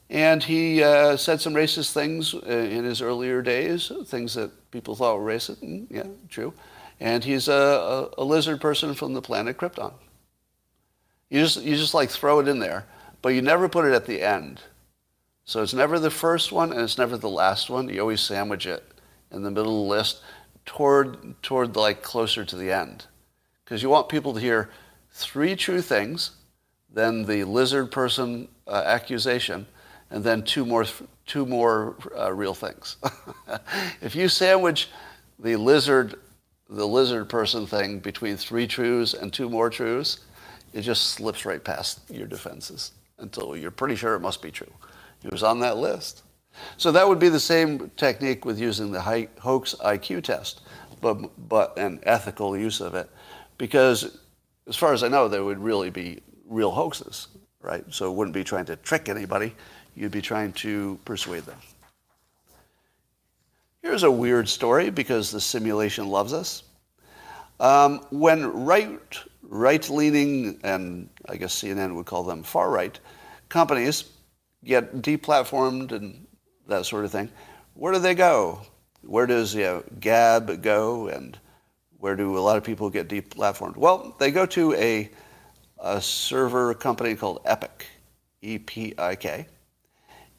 and 0.09 0.43
he 0.43 0.83
uh, 0.83 1.15
said 1.17 1.39
some 1.39 1.53
racist 1.53 1.91
things 1.93 2.33
uh, 2.33 2.39
in 2.47 2.83
his 2.83 3.01
earlier 3.01 3.41
days, 3.41 3.91
things 4.05 4.33
that 4.33 4.71
people 4.71 4.95
thought 4.95 5.19
were 5.19 5.25
racist. 5.25 5.63
Mm, 5.63 5.87
yeah, 5.89 6.07
true. 6.29 6.53
And 6.99 7.23
he's 7.23 7.47
a, 7.47 7.53
a, 7.53 8.09
a, 8.17 8.23
lizard 8.23 8.59
person 8.59 8.93
from 8.93 9.13
the 9.13 9.21
planet 9.21 9.57
Krypton. 9.57 9.93
You 11.29 11.41
just, 11.41 11.61
you 11.61 11.75
just 11.75 11.93
like 11.93 12.09
throw 12.09 12.39
it 12.39 12.47
in 12.47 12.59
there, 12.59 12.85
but 13.21 13.29
you 13.29 13.41
never 13.41 13.67
put 13.67 13.85
it 13.85 13.93
at 13.93 14.05
the 14.05 14.21
end. 14.21 14.61
So 15.45 15.63
it's 15.63 15.73
never 15.73 15.99
the 15.99 16.11
first 16.11 16.51
one 16.51 16.71
and 16.71 16.81
it's 16.81 16.97
never 16.97 17.17
the 17.17 17.29
last 17.29 17.69
one. 17.69 17.89
You 17.89 18.01
always 18.01 18.21
sandwich 18.21 18.65
it 18.65 18.83
in 19.31 19.43
the 19.43 19.51
middle 19.51 19.81
of 19.81 19.87
the 19.87 19.95
list 19.95 20.21
toward, 20.65 21.41
toward 21.41 21.75
like 21.75 22.03
closer 22.03 22.45
to 22.45 22.55
the 22.55 22.71
end. 22.71 23.07
Because 23.63 23.81
you 23.81 23.89
want 23.89 24.09
people 24.09 24.33
to 24.33 24.39
hear 24.39 24.69
three 25.11 25.55
true 25.55 25.81
things, 25.81 26.31
then 26.93 27.25
the 27.25 27.43
lizard 27.43 27.91
person 27.91 28.47
uh, 28.67 28.83
accusation, 28.85 29.65
and 30.11 30.23
then 30.23 30.43
two 30.43 30.65
more, 30.65 30.85
two 31.25 31.45
more 31.45 31.95
uh, 32.17 32.31
real 32.31 32.53
things. 32.53 32.97
if 34.01 34.15
you 34.15 34.29
sandwich 34.29 34.89
the 35.39 35.55
lizard, 35.55 36.15
the 36.69 36.87
lizard 36.87 37.29
person 37.29 37.65
thing 37.65 37.99
between 37.99 38.37
three 38.37 38.67
truths 38.67 39.13
and 39.13 39.33
two 39.33 39.49
more 39.49 39.69
truths, 39.69 40.19
it 40.73 40.81
just 40.81 41.09
slips 41.09 41.45
right 41.45 41.63
past 41.63 42.01
your 42.09 42.27
defenses 42.27 42.91
until 43.19 43.55
you're 43.55 43.71
pretty 43.71 43.95
sure 43.95 44.15
it 44.15 44.21
must 44.21 44.41
be 44.41 44.51
true. 44.51 44.71
It 45.23 45.31
was 45.31 45.43
on 45.43 45.59
that 45.59 45.77
list. 45.77 46.23
So 46.77 46.91
that 46.91 47.07
would 47.07 47.19
be 47.19 47.29
the 47.29 47.39
same 47.39 47.91
technique 47.95 48.45
with 48.45 48.59
using 48.59 48.91
the 48.91 49.01
hoax 49.39 49.75
IQ 49.75 50.23
test, 50.23 50.61
but, 51.01 51.49
but 51.49 51.77
an 51.77 51.99
ethical 52.03 52.57
use 52.57 52.81
of 52.81 52.95
it. 52.95 53.09
Because 53.57 54.17
as 54.67 54.75
far 54.75 54.93
as 54.93 55.03
I 55.03 55.07
know, 55.07 55.27
there 55.27 55.43
would 55.43 55.59
really 55.59 55.89
be 55.89 56.19
real 56.47 56.71
hoaxes, 56.71 57.27
right? 57.61 57.83
So 57.89 58.11
it 58.11 58.15
wouldn't 58.15 58.33
be 58.33 58.43
trying 58.43 58.65
to 58.65 58.75
trick 58.77 59.09
anybody. 59.09 59.55
You'd 59.95 60.11
be 60.11 60.21
trying 60.21 60.53
to 60.53 60.99
persuade 61.05 61.43
them. 61.43 61.57
Here's 63.81 64.03
a 64.03 64.11
weird 64.11 64.47
story 64.49 64.89
because 64.89 65.31
the 65.31 65.41
simulation 65.41 66.09
loves 66.09 66.33
us. 66.33 66.63
Um, 67.59 67.99
when 68.11 68.65
right, 68.65 69.19
right-leaning, 69.43 70.59
and 70.63 71.09
I 71.27 71.35
guess 71.37 71.61
CNN 71.61 71.95
would 71.95 72.05
call 72.05 72.23
them 72.23 72.43
far-right, 72.43 72.99
companies 73.49 74.05
get 74.63 75.01
deplatformed 75.01 75.91
and 75.91 76.27
that 76.67 76.85
sort 76.85 77.05
of 77.05 77.11
thing, 77.11 77.29
where 77.73 77.93
do 77.93 77.99
they 77.99 78.15
go? 78.15 78.61
Where 79.01 79.25
does 79.25 79.55
you 79.55 79.63
know, 79.63 79.83
Gab 79.99 80.61
go, 80.61 81.07
and 81.07 81.37
where 81.97 82.15
do 82.15 82.37
a 82.37 82.39
lot 82.39 82.57
of 82.57 82.63
people 82.63 82.89
get 82.89 83.07
deplatformed? 83.07 83.77
Well, 83.77 84.15
they 84.19 84.31
go 84.31 84.45
to 84.47 84.73
a, 84.73 85.09
a 85.79 86.01
server 86.01 86.73
company 86.73 87.15
called 87.15 87.43
Epik, 87.45 87.85
E-P-I-K, 88.41 89.47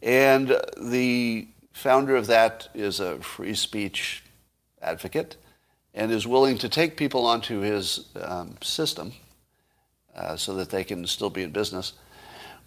and 0.03 0.61
the 0.81 1.49
founder 1.73 2.17
of 2.17 2.27
that 2.27 2.69
is 2.75 3.01
a 3.01 3.19
free 3.21 3.55
speech 3.55 4.23
advocate 4.83 5.37
and 5.95 6.11
is 6.11 6.27
willing 6.27 6.57
to 6.59 6.69
take 6.69 6.97
people 6.97 7.27
onto 7.27 7.61
his 7.61 8.07
um, 8.21 8.57
system 8.63 9.13
uh, 10.15 10.37
so 10.37 10.55
that 10.55 10.71
they 10.71 10.85
can 10.85 11.07
still 11.07 11.31
be 11.31 11.43
in 11.43 11.51
business. 11.51 11.95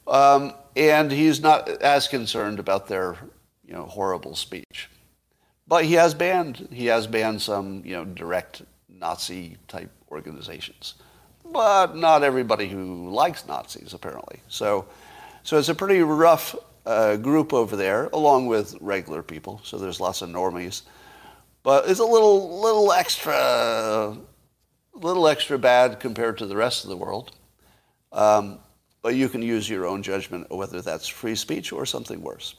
Um, 0.08 0.54
and 0.76 1.12
he's 1.12 1.42
not 1.42 1.70
as 1.70 2.08
concerned 2.08 2.60
about 2.60 2.88
their 2.88 3.18
you 3.66 3.74
know, 3.74 3.86
horrible 3.86 4.36
speech. 4.36 4.90
But 5.68 5.86
he 5.86 5.94
has 5.94 6.14
banned, 6.14 6.68
he 6.72 6.88
has 6.88 7.08
banned 7.08 7.42
some, 7.42 7.84
you 7.86 7.96
know, 7.96 8.06
direct 8.06 8.64
Nazi 8.90 9.58
type 9.68 9.92
organizations. 10.12 10.96
But 11.46 11.96
not 11.96 12.24
everybody 12.24 12.68
who 12.68 13.10
likes 13.10 13.48
Nazis, 13.48 13.94
apparently. 13.94 14.40
So, 14.48 14.86
so 15.44 15.58
it's 15.58 15.70
a 15.70 15.76
pretty 15.76 16.02
rough 16.02 16.56
uh, 16.86 17.16
group 17.18 17.54
over 17.54 17.76
there, 17.76 18.10
along 18.14 18.48
with 18.48 18.76
regular 18.82 19.24
people. 19.24 19.62
So 19.64 19.78
there's 19.78 20.00
lots 20.00 20.22
of 20.22 20.30
normies. 20.30 20.84
But 21.64 21.90
it's 21.90 22.00
a 22.00 22.06
little, 22.06 22.62
little 22.62 22.92
extra, 22.92 24.18
little 24.94 25.28
extra 25.28 25.58
bad 25.58 26.00
compared 26.00 26.38
to 26.40 26.46
the 26.46 26.58
rest 26.58 26.84
of 26.84 26.90
the 26.90 26.98
world. 26.98 27.32
Um, 28.12 28.60
but 29.04 29.16
you 29.16 29.30
can 29.30 29.44
use 29.44 29.70
your 29.70 29.86
own 29.86 30.02
judgment 30.02 30.50
whether 30.50 30.82
that's 30.82 31.08
free 31.08 31.36
speech 31.36 31.72
or 31.72 31.86
something 31.86 32.22
worse. 32.22 32.56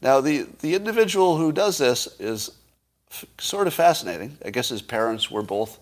Now, 0.00 0.20
the, 0.20 0.46
the 0.60 0.74
individual 0.74 1.36
who 1.36 1.52
does 1.52 1.76
this 1.76 2.08
is 2.18 2.50
f- 3.10 3.24
sort 3.38 3.66
of 3.66 3.74
fascinating. 3.74 4.38
I 4.44 4.50
guess 4.50 4.68
his 4.68 4.82
parents 4.82 5.30
were 5.30 5.42
both, 5.42 5.78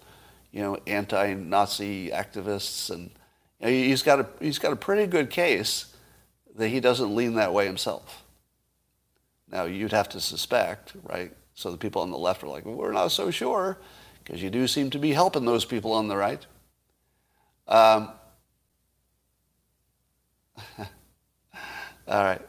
you 0.53 0.62
know, 0.62 0.78
anti-Nazi 0.87 2.11
activists, 2.11 2.91
and 2.91 3.11
you 3.61 3.66
know, 3.66 3.68
he's 3.68 4.03
got 4.03 4.20
a 4.20 4.26
he's 4.41 4.59
got 4.59 4.72
a 4.72 4.76
pretty 4.76 5.07
good 5.07 5.30
case 5.30 5.95
that 6.57 6.68
he 6.68 6.80
doesn't 6.80 7.14
lean 7.14 7.35
that 7.35 7.53
way 7.53 7.66
himself. 7.66 8.24
Now, 9.51 9.64
you'd 9.64 9.93
have 9.93 10.09
to 10.11 10.20
suspect, 10.20 10.93
right? 11.03 11.32
So 11.55 11.70
the 11.70 11.76
people 11.76 12.03
on 12.03 12.11
the 12.11 12.18
left 12.18 12.43
are 12.43 12.49
like, 12.49 12.64
well, 12.64 12.76
we're 12.76 12.93
not 12.93 13.12
so 13.12 13.30
sure, 13.30 13.78
because 14.22 14.43
you 14.43 14.51
do 14.51 14.66
seem 14.66 14.91
to 14.91 14.99
be 14.99 15.12
helping 15.12 15.45
those 15.45 15.64
people 15.64 15.93
on 15.93 16.09
the 16.09 16.16
right. 16.16 16.45
Um, 17.68 18.11
all 20.79 22.25
right. 22.25 22.41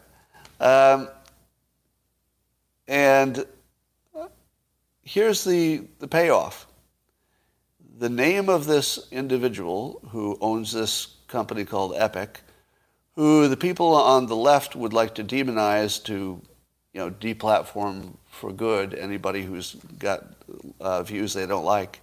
Um, 0.60 1.08
and 2.88 3.44
here's 5.02 5.44
the, 5.44 5.82
the 5.98 6.08
payoff. 6.08 6.66
The 7.98 8.08
name 8.08 8.48
of 8.48 8.66
this 8.66 9.08
individual 9.10 10.00
who 10.10 10.36
owns 10.40 10.72
this 10.72 11.16
company 11.28 11.64
called 11.64 11.94
Epik, 11.94 12.40
who 13.14 13.48
the 13.48 13.56
people 13.56 13.94
on 13.94 14.26
the 14.26 14.36
left 14.36 14.76
would 14.76 14.92
like 14.92 15.14
to 15.14 15.24
demonize 15.24 16.02
to, 16.04 16.40
you 16.92 17.00
know, 17.00 17.10
deplatform 17.10 18.14
for 18.30 18.52
good 18.52 18.94
anybody 18.94 19.42
who's 19.42 19.76
got 19.98 20.24
uh, 20.80 21.02
views 21.02 21.32
they 21.32 21.46
don't 21.46 21.64
like. 21.64 22.00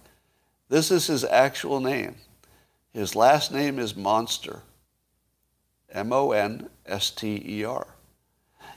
This 0.68 0.90
is 0.90 1.06
his 1.06 1.24
actual 1.24 1.78
name. 1.78 2.16
His 2.92 3.14
last 3.14 3.52
name 3.52 3.78
is 3.78 3.94
Monster. 3.94 4.62
M-O-N-S-T-E-R. 5.94 7.86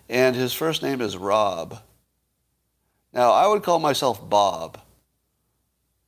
And 0.09 0.35
his 0.35 0.53
first 0.53 0.81
name 0.83 1.01
is 1.01 1.17
Rob. 1.17 1.81
Now, 3.13 3.31
I 3.31 3.47
would 3.47 3.63
call 3.63 3.79
myself 3.79 4.29
Bob 4.29 4.79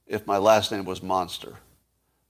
if 0.05 0.25
my 0.27 0.37
last 0.37 0.71
name 0.71 0.85
was 0.85 1.03
Monster. 1.03 1.55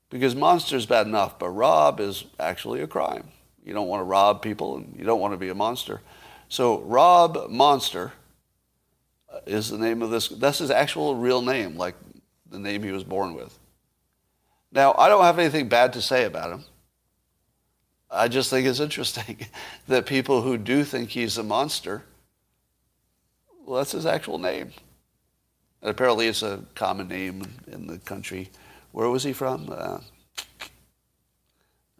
Because 0.09 0.35
Monster 0.35 0.75
is 0.77 0.85
bad 0.85 1.05
enough, 1.05 1.37
but 1.37 1.49
Rob 1.49 1.99
is 1.99 2.25
actually 2.39 2.81
a 2.81 2.87
crime. 2.87 3.31
You 3.63 3.73
don't 3.73 3.87
want 3.87 3.99
to 3.99 4.05
rob 4.05 4.41
people 4.41 4.77
and 4.77 4.95
you 4.97 5.05
don't 5.05 5.19
want 5.19 5.33
to 5.33 5.37
be 5.37 5.49
a 5.49 5.55
monster. 5.55 6.01
So 6.47 6.79
Rob 6.79 7.49
Monster 7.49 8.13
uh, 9.31 9.41
is 9.45 9.69
the 9.69 9.77
name 9.77 10.01
of 10.01 10.09
this. 10.09 10.29
That's 10.29 10.57
his 10.57 10.71
actual 10.71 11.15
real 11.15 11.43
name, 11.43 11.77
like 11.77 11.93
the 12.49 12.57
name 12.57 12.81
he 12.81 12.91
was 12.91 13.03
born 13.03 13.35
with. 13.35 13.59
Now, 14.71 14.95
I 14.97 15.07
don't 15.07 15.23
have 15.23 15.37
anything 15.37 15.69
bad 15.69 15.93
to 15.93 16.01
say 16.01 16.25
about 16.25 16.51
him. 16.51 16.63
I 18.11 18.27
just 18.27 18.49
think 18.49 18.67
it's 18.67 18.79
interesting 18.79 19.45
that 19.87 20.05
people 20.05 20.41
who 20.41 20.57
do 20.57 20.83
think 20.83 21.09
he's 21.09 21.37
a 21.37 21.43
monster 21.43 22.03
well, 23.69 23.77
that's 23.77 23.91
his 23.91 24.07
actual 24.07 24.39
name. 24.39 24.71
And 25.83 25.91
apparently 25.91 26.27
it's 26.27 26.41
a 26.41 26.63
common 26.73 27.07
name 27.07 27.43
in 27.71 27.85
the 27.85 27.99
country. 27.99 28.49
Where 28.93 29.09
was 29.09 29.23
he 29.23 29.31
from? 29.31 29.69
Uh, 29.71 29.99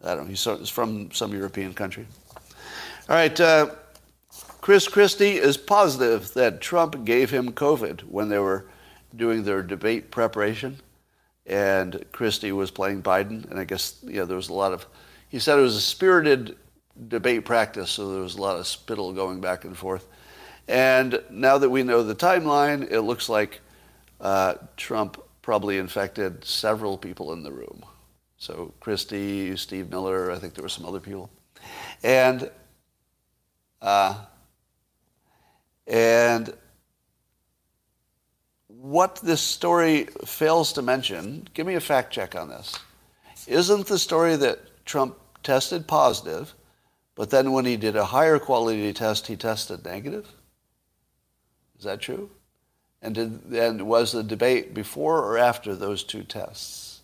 I 0.03 0.16
don't 0.16 0.24
know. 0.24 0.26
He's 0.26 0.70
from 0.70 1.12
some 1.12 1.32
European 1.32 1.76
country. 1.76 2.07
All 3.07 3.16
right. 3.16 3.39
Uh, 3.39 3.70
Chris 4.62 4.88
Christie 4.88 5.36
is 5.36 5.57
positive 5.57 6.34
that 6.34 6.60
Trump 6.60 7.05
gave 7.05 7.30
him 7.30 7.51
COVID 7.51 8.01
when 8.01 8.30
they 8.30 8.39
were 8.39 8.66
doing 9.16 9.43
their 9.43 9.62
debate 9.62 10.10
preparation. 10.10 10.80
And 11.45 12.03
Christie 12.12 12.51
was 12.51 12.72
playing 12.72 13.03
Biden. 13.03 13.47
And 13.51 13.60
I 13.60 13.64
guess, 13.64 13.99
you 14.03 14.14
know, 14.14 14.26
there 14.26 14.38
was 14.38 14.49
a 14.49 14.53
lot 14.53 14.74
of, 14.74 14.88
he 15.30 15.40
said 15.40 15.58
it 15.58 15.62
was 15.62 15.76
a 15.76 15.82
spirited 15.82 16.58
debate 17.08 17.46
practice, 17.46 17.92
so 17.92 18.12
there 18.12 18.22
was 18.22 18.36
a 18.36 18.42
lot 18.42 18.58
of 18.58 18.68
spittle 18.68 19.14
going 19.14 19.40
back 19.40 19.64
and 19.64 19.78
forth. 19.78 20.08
And 20.68 21.22
now 21.30 21.58
that 21.58 21.70
we 21.70 21.84
know 21.84 22.04
the 22.04 22.16
timeline, 22.16 22.92
it 22.92 23.02
looks 23.02 23.30
like 23.30 23.62
uh, 24.20 24.56
Trump 24.76 25.22
probably 25.42 25.78
infected 25.78 26.44
several 26.44 26.98
people 26.98 27.34
in 27.34 27.44
the 27.44 27.52
room. 27.52 27.84
So 28.38 28.74
Christie, 28.80 29.56
Steve 29.56 29.90
Miller, 29.90 30.32
I 30.32 30.38
think 30.38 30.54
there 30.54 30.64
were 30.64 30.70
some 30.70 30.86
other 30.86 31.00
people. 31.00 31.30
And, 32.04 32.50
uh, 33.82 34.26
and 35.88 36.54
what 38.68 39.16
this 39.18 39.42
story 39.42 40.08
fails 40.26 40.74
to 40.74 40.82
mention, 40.82 41.48
give 41.54 41.68
me 41.68 41.76
a 41.76 41.82
fact 41.82 42.14
check 42.14 42.36
on 42.36 42.50
this. 42.50 42.78
Isn't 43.48 43.88
the 43.88 44.00
story 44.00 44.36
that 44.36 44.60
Trump 44.90 45.20
tested 45.44 45.88
positive, 45.88 46.56
but 47.14 47.30
then 47.30 47.52
when 47.52 47.64
he 47.64 47.78
did 47.78 47.96
a 47.96 48.06
higher 48.06 48.40
quality 48.40 48.92
test, 48.92 49.28
he 49.28 49.36
tested 49.36 49.86
negative? 49.86 50.28
Is 51.78 51.84
that 51.84 52.02
true? 52.02 52.32
And, 53.00 53.14
did, 53.14 53.44
and 53.54 53.88
was 53.88 54.12
the 54.12 54.24
debate 54.24 54.74
before 54.74 55.20
or 55.20 55.38
after 55.38 55.76
those 55.76 56.04
two 56.04 56.24
tests? 56.24 57.02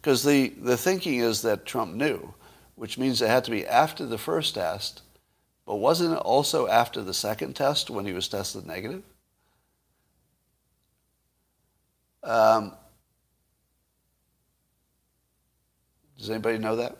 Because 0.00 0.24
the, 0.24 0.48
the 0.48 0.76
thinking 0.76 1.20
is 1.20 1.42
that 1.42 1.64
Trump 1.64 1.94
knew, 1.94 2.34
which 2.74 2.98
means 2.98 3.22
it 3.22 3.28
had 3.28 3.44
to 3.44 3.52
be 3.52 3.64
after 3.64 4.04
the 4.04 4.18
first 4.18 4.56
test, 4.56 5.02
but 5.64 5.76
wasn't 5.76 6.14
it 6.14 6.18
also 6.18 6.66
after 6.66 7.02
the 7.02 7.14
second 7.14 7.54
test 7.54 7.88
when 7.88 8.04
he 8.04 8.12
was 8.12 8.26
tested 8.26 8.66
negative? 8.66 9.04
Um, 12.24 12.72
does 16.18 16.30
anybody 16.30 16.58
know 16.58 16.74
that? 16.74 16.96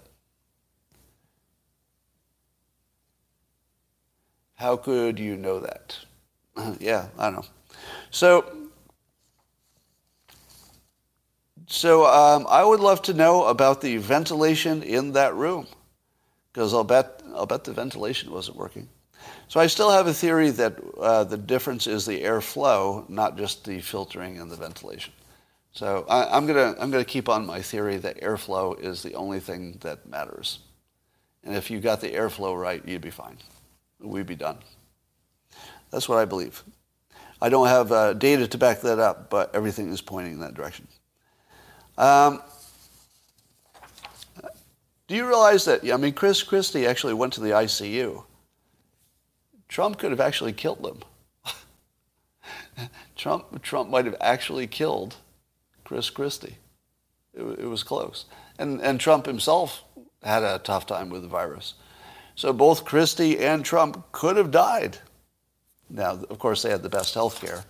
How 4.59 4.77
could 4.77 5.21
you 5.21 5.37
know 5.37 5.61
that? 5.61 5.97
yeah, 6.81 7.07
I 7.17 7.27
don't 7.27 7.37
know. 7.37 7.45
So, 8.11 8.45
so 11.69 12.05
um, 12.07 12.45
I 12.51 12.65
would 12.65 12.81
love 12.81 13.01
to 13.03 13.15
know 13.15 13.45
about 13.45 13.81
the 13.81 13.99
ventilation 13.99 14.83
in 14.83 15.13
that 15.13 15.37
room, 15.37 15.69
because 16.53 16.75
I'll 16.75 16.83
bet 16.83 17.23
I'll 17.37 17.47
bet 17.47 17.63
the 17.63 17.73
ventilation 17.73 18.33
wasn't 18.33 18.57
working. 18.57 18.89
So 19.47 19.61
I 19.61 19.69
still 19.69 19.93
have 19.93 20.09
a 20.09 20.13
theory 20.13 20.51
that 20.51 20.75
uh, 20.99 21.23
the 21.23 21.39
difference 21.39 21.87
is 21.87 22.05
the 22.05 22.21
airflow, 22.23 23.09
not 23.09 23.39
just 23.39 23.65
the 23.65 23.81
filtering 23.81 24.41
and 24.41 24.51
the 24.51 24.57
ventilation. 24.57 25.13
So 25.71 26.05
I, 26.09 26.37
am 26.37 26.49
gonna 26.49 26.75
I'm 26.81 26.91
gonna 26.91 27.05
keep 27.05 27.29
on 27.29 27.47
my 27.47 27.63
theory 27.63 27.99
that 27.99 28.21
airflow 28.23 28.81
is 28.81 29.05
the 29.05 29.15
only 29.15 29.39
thing 29.39 29.79
that 29.83 30.09
matters, 30.09 30.59
and 31.45 31.55
if 31.55 31.71
you 31.71 31.79
got 31.79 32.01
the 32.01 32.11
airflow 32.11 32.61
right, 32.61 32.83
you'd 32.85 33.03
be 33.03 33.11
fine. 33.11 33.39
We'd 34.01 34.27
be 34.27 34.37
done. 34.37 34.59
That's 35.91 36.09
what 36.09 36.19
I 36.19 36.25
believe. 36.25 36.63
I 37.41 37.49
don't 37.49 37.69
have 37.69 37.93
uh, 37.93 38.13
data 38.15 38.49
to 38.49 38.59
back 38.59 38.81
that 38.81 38.99
up, 38.99 39.31
but 39.31 39.55
everything 39.55 39.93
is 39.93 40.01
pointing 40.01 40.35
in 40.35 40.41
that 40.41 40.55
direction. 40.55 40.89
Um, 41.97 42.43
do 45.07 45.15
you 45.15 45.27
realize 45.27 45.65
that? 45.65 45.89
I 45.91 45.97
mean, 45.97 46.13
Chris 46.13 46.43
Christie 46.43 46.87
actually 46.87 47.15
went 47.15 47.33
to 47.35 47.41
the 47.41 47.51
ICU. 47.51 48.25
Trump 49.69 49.99
could 49.99 50.11
have 50.11 50.21
actually 50.21 50.53
killed 50.53 50.85
him. 50.85 51.03
Trump, 53.17 53.63
Trump 53.63 53.91
might 53.91 54.05
have 54.05 54.17
actually 54.21 54.67
killed 54.67 55.17
Chris 55.85 56.11
Christie. 56.11 56.57
It, 57.35 57.43
it 57.43 57.67
was 57.67 57.83
close. 57.83 58.25
And, 58.59 58.81
and 58.81 58.99
Trump 58.99 59.27
himself 59.27 59.85
had 60.23 60.43
a 60.43 60.59
tough 60.59 60.87
time 60.87 61.11
with 61.11 61.23
the 61.23 61.29
virus. 61.29 61.75
So 62.39 62.53
both 62.53 62.85
Christie 62.85 63.41
and 63.41 63.65
Trump 63.65 64.13
could 64.13 64.37
have 64.37 64.53
died. 64.53 64.97
Now, 65.91 66.21
of 66.31 66.39
course, 66.39 66.63
they 66.63 66.71
had 66.71 66.85
the 66.85 66.89
best 66.89 67.13
health 67.13 67.41
care, 67.41 67.65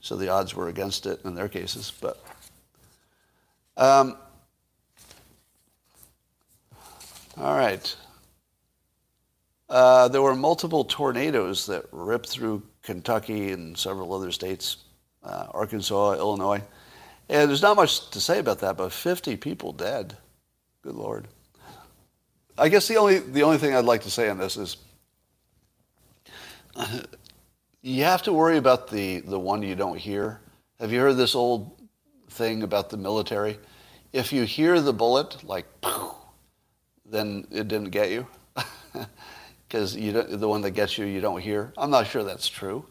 so 0.00 0.16
the 0.16 0.30
odds 0.30 0.54
were 0.54 0.68
against 0.68 1.04
it 1.04 1.20
in 1.26 1.34
their 1.34 1.46
cases. 1.46 1.92
But 2.00 2.18
um, 3.76 4.16
all 7.36 7.54
right. 7.54 7.94
Uh, 9.68 10.08
there 10.08 10.22
were 10.22 10.34
multiple 10.34 10.84
tornadoes 10.84 11.66
that 11.66 11.84
ripped 11.92 12.30
through 12.30 12.62
Kentucky 12.82 13.52
and 13.52 13.76
several 13.76 14.14
other 14.14 14.32
states, 14.32 14.78
uh, 15.22 15.48
Arkansas, 15.50 16.14
Illinois. 16.14 16.62
And 17.28 17.50
there's 17.50 17.60
not 17.60 17.76
much 17.76 18.08
to 18.12 18.20
say 18.22 18.38
about 18.38 18.60
that, 18.60 18.78
but 18.78 18.90
50 18.90 19.36
people 19.36 19.74
dead. 19.74 20.16
Good 20.80 20.94
Lord. 20.94 21.28
I 22.58 22.68
guess 22.68 22.88
the 22.88 22.96
only, 22.96 23.20
the 23.20 23.42
only 23.42 23.58
thing 23.58 23.74
I'd 23.74 23.84
like 23.84 24.02
to 24.02 24.10
say 24.10 24.28
on 24.28 24.38
this 24.38 24.56
is 24.56 24.78
you 27.82 28.04
have 28.04 28.22
to 28.24 28.32
worry 28.32 28.56
about 28.56 28.88
the, 28.90 29.20
the 29.20 29.38
one 29.38 29.62
you 29.62 29.74
don't 29.74 29.98
hear. 29.98 30.40
Have 30.80 30.92
you 30.92 31.00
heard 31.00 31.16
this 31.16 31.34
old 31.34 31.80
thing 32.30 32.62
about 32.62 32.90
the 32.90 32.96
military? 32.96 33.58
If 34.12 34.32
you 34.32 34.42
hear 34.42 34.80
the 34.80 34.92
bullet, 34.92 35.44
like, 35.44 35.66
then 37.06 37.46
it 37.50 37.68
didn't 37.68 37.90
get 37.90 38.10
you. 38.10 38.26
Because 39.68 39.94
the 39.94 40.48
one 40.48 40.62
that 40.62 40.70
gets 40.70 40.96
you, 40.96 41.04
you 41.04 41.20
don't 41.20 41.42
hear. 41.42 41.74
I'm 41.76 41.90
not 41.90 42.06
sure 42.06 42.24
that's 42.24 42.48
true. 42.48 42.86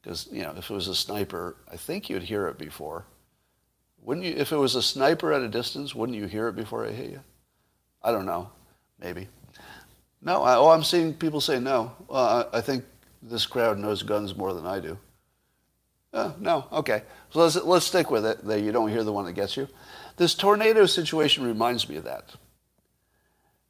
Because, 0.00 0.28
you 0.32 0.42
know, 0.42 0.54
if 0.56 0.70
it 0.70 0.74
was 0.74 0.88
a 0.88 0.94
sniper, 0.94 1.56
I 1.70 1.76
think 1.76 2.08
you'd 2.08 2.22
hear 2.22 2.48
it 2.48 2.56
before. 2.56 3.04
Wouldn't 4.00 4.24
you? 4.24 4.34
If 4.34 4.50
it 4.50 4.56
was 4.56 4.74
a 4.74 4.82
sniper 4.82 5.34
at 5.34 5.42
a 5.42 5.48
distance, 5.48 5.94
wouldn't 5.94 6.16
you 6.16 6.24
hear 6.24 6.48
it 6.48 6.56
before 6.56 6.86
it 6.86 6.94
hit 6.94 7.10
you? 7.10 7.20
I 8.02 8.12
don't 8.12 8.24
know. 8.24 8.50
Maybe. 9.02 9.28
No. 10.20 10.42
I, 10.42 10.56
oh, 10.56 10.70
I'm 10.70 10.84
seeing 10.84 11.14
people 11.14 11.40
say 11.40 11.58
no. 11.58 11.92
I, 12.10 12.60
think 12.60 12.84
this 13.22 13.46
crowd 13.46 13.78
knows 13.78 14.02
guns 14.02 14.36
more 14.36 14.54
than 14.54 14.66
I 14.66 14.80
do. 14.80 14.98
Uh, 16.12 16.32
no. 16.38 16.66
Okay. 16.72 17.02
So 17.30 17.40
let's 17.40 17.56
let's 17.56 17.86
stick 17.86 18.10
with 18.10 18.26
it. 18.26 18.44
That 18.46 18.60
you 18.60 18.70
don't 18.70 18.90
hear 18.90 19.02
the 19.02 19.12
one 19.12 19.24
that 19.24 19.32
gets 19.32 19.56
you. 19.56 19.66
This 20.16 20.34
tornado 20.34 20.86
situation 20.86 21.42
reminds 21.44 21.88
me 21.88 21.96
of 21.96 22.04
that. 22.04 22.30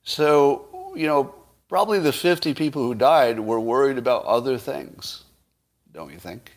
So 0.02 0.92
you 0.96 1.06
know, 1.06 1.34
probably 1.68 1.98
the 1.98 2.12
50 2.12 2.54
people 2.54 2.82
who 2.82 2.94
died 2.94 3.40
were 3.40 3.60
worried 3.60 3.98
about 3.98 4.24
other 4.24 4.58
things, 4.58 5.22
don't 5.92 6.12
you 6.12 6.18
think? 6.18 6.52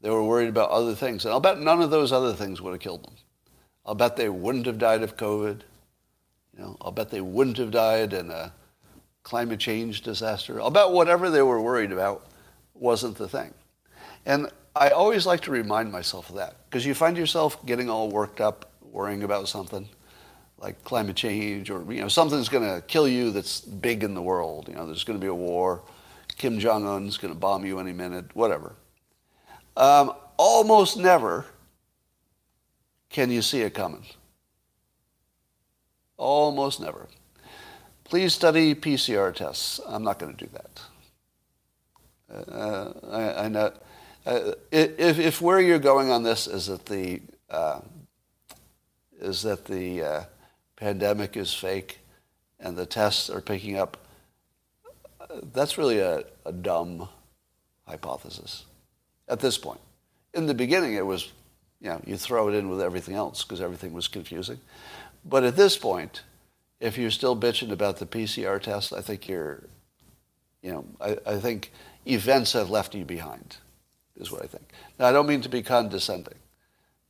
They 0.00 0.10
were 0.10 0.24
worried 0.24 0.48
about 0.48 0.70
other 0.70 0.94
things. 0.94 1.24
And 1.24 1.32
I'll 1.32 1.40
bet 1.40 1.60
none 1.60 1.80
of 1.80 1.90
those 1.90 2.12
other 2.12 2.32
things 2.32 2.60
would 2.60 2.72
have 2.72 2.80
killed 2.80 3.04
them. 3.04 3.14
I'll 3.86 3.94
bet 3.94 4.16
they 4.16 4.28
wouldn't 4.28 4.66
have 4.66 4.78
died 4.78 5.02
of 5.02 5.16
COVID. 5.16 5.60
You 6.56 6.64
know, 6.64 6.76
I'll 6.80 6.92
bet 6.92 7.10
they 7.10 7.20
wouldn't 7.20 7.58
have 7.58 7.70
died 7.70 8.12
in 8.12 8.30
a 8.30 8.52
climate 9.22 9.60
change 9.60 10.02
disaster. 10.02 10.60
I'll 10.60 10.70
bet 10.70 10.90
whatever 10.90 11.30
they 11.30 11.42
were 11.42 11.60
worried 11.60 11.92
about 11.92 12.26
wasn't 12.74 13.16
the 13.16 13.28
thing. 13.28 13.54
And 14.26 14.48
I 14.74 14.90
always 14.90 15.26
like 15.26 15.40
to 15.42 15.50
remind 15.50 15.92
myself 15.92 16.30
of 16.30 16.36
that 16.36 16.56
because 16.68 16.86
you 16.86 16.94
find 16.94 17.16
yourself 17.16 17.64
getting 17.66 17.90
all 17.90 18.10
worked 18.10 18.40
up 18.40 18.70
worrying 18.80 19.22
about 19.22 19.48
something 19.48 19.88
like 20.58 20.82
climate 20.84 21.16
change 21.16 21.70
or 21.70 21.84
you 21.92 22.00
know 22.00 22.08
something's 22.08 22.48
going 22.48 22.62
to 22.62 22.80
kill 22.86 23.08
you 23.08 23.30
that's 23.32 23.60
big 23.60 24.02
in 24.04 24.14
the 24.14 24.22
world. 24.22 24.68
You 24.68 24.74
know, 24.74 24.86
there's 24.86 25.04
going 25.04 25.18
to 25.18 25.22
be 25.22 25.28
a 25.28 25.34
war. 25.34 25.82
Kim 26.36 26.58
Jong 26.58 26.86
Un's 26.86 27.18
going 27.18 27.32
to 27.32 27.38
bomb 27.38 27.64
you 27.64 27.78
any 27.78 27.92
minute. 27.92 28.34
Whatever. 28.34 28.74
Um, 29.76 30.12
almost 30.36 30.96
never 30.96 31.46
can 33.10 33.30
you 33.30 33.42
see 33.42 33.60
it 33.60 33.74
coming. 33.74 34.04
Almost 36.22 36.80
never. 36.80 37.08
Please 38.04 38.32
study 38.32 38.76
PCR 38.76 39.34
tests. 39.34 39.80
I'm 39.88 40.04
not 40.04 40.20
going 40.20 40.36
to 40.36 40.44
do 40.44 40.50
that. 40.52 40.80
Uh, 42.48 42.92
I, 43.10 43.44
I, 43.44 43.48
know. 43.48 43.72
Uh, 44.24 44.52
if, 44.70 45.18
if 45.18 45.40
where 45.40 45.60
you're 45.60 45.80
going 45.80 46.12
on 46.12 46.22
this 46.22 46.46
is 46.46 46.66
that 46.66 46.86
the 46.86 47.22
uh, 47.50 47.80
is 49.20 49.42
that 49.42 49.64
the 49.64 50.02
uh, 50.02 50.22
pandemic 50.76 51.36
is 51.36 51.52
fake 51.52 51.98
and 52.60 52.76
the 52.76 52.86
tests 52.86 53.28
are 53.28 53.40
picking 53.40 53.76
up, 53.76 53.96
that's 55.52 55.76
really 55.76 55.98
a, 55.98 56.22
a 56.46 56.52
dumb 56.52 57.08
hypothesis 57.88 58.64
at 59.26 59.40
this 59.40 59.58
point. 59.58 59.80
In 60.34 60.46
the 60.46 60.54
beginning, 60.54 60.94
it 60.94 61.04
was, 61.04 61.32
you 61.80 61.88
know, 61.88 62.00
you 62.06 62.16
throw 62.16 62.48
it 62.48 62.54
in 62.54 62.68
with 62.68 62.80
everything 62.80 63.16
else 63.16 63.42
because 63.42 63.60
everything 63.60 63.92
was 63.92 64.06
confusing. 64.06 64.60
But 65.24 65.44
at 65.44 65.56
this 65.56 65.76
point, 65.76 66.22
if 66.80 66.98
you're 66.98 67.10
still 67.10 67.36
bitching 67.36 67.70
about 67.70 67.98
the 67.98 68.06
PCR 68.06 68.60
test, 68.60 68.92
I 68.92 69.00
think 69.00 69.28
you're, 69.28 69.62
you 70.62 70.72
know, 70.72 70.84
I, 71.00 71.16
I 71.26 71.38
think 71.38 71.72
events 72.06 72.52
have 72.54 72.70
left 72.70 72.94
you 72.94 73.04
behind, 73.04 73.56
is 74.16 74.32
what 74.32 74.42
I 74.42 74.46
think. 74.46 74.64
Now, 74.98 75.06
I 75.06 75.12
don't 75.12 75.28
mean 75.28 75.42
to 75.42 75.48
be 75.48 75.62
condescending. 75.62 76.34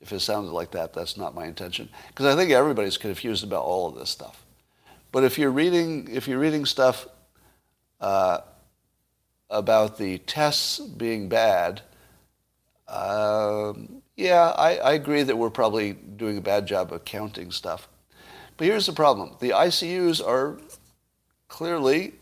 If 0.01 0.13
it 0.13 0.21
sounds 0.21 0.51
like 0.51 0.73
that, 0.73 0.93
that's 0.93 1.17
not 1.17 1.35
my 1.35 1.47
intention. 1.47 1.89
Because 2.09 2.27
I 2.27 2.37
think 2.37 2.51
everybody's 2.51 2.99
confused 2.99 3.45
about 3.45 3.63
all 3.63 3.89
of 3.89 3.95
this 3.95 4.11
stuff. 4.11 4.45
But 5.13 5.25
if 5.25 5.39
you're 5.39 5.51
reading, 5.51 6.09
if 6.11 6.27
you're 6.27 6.39
reading 6.39 6.65
stuff 6.65 7.07
uh, 8.01 8.39
about 9.49 9.99
the 9.99 10.19
tests 10.19 10.81
being 10.81 11.29
bad, 11.29 11.83
um, 12.89 14.03
yeah, 14.17 14.53
I, 14.57 14.77
I 14.79 14.93
agree 14.93 15.23
that 15.23 15.39
we're 15.39 15.51
probably 15.51 15.93
doing 15.93 16.37
a 16.37 16.41
bad 16.43 16.67
job 16.67 16.93
of 16.93 17.05
counting 17.05 17.51
stuff. 17.53 17.89
But 18.63 18.69
here's 18.69 18.87
the 18.87 18.93
problem. 18.93 19.33
The 19.41 19.51
ICUs 19.51 20.25
are 20.25 20.57
clearly 21.49 22.15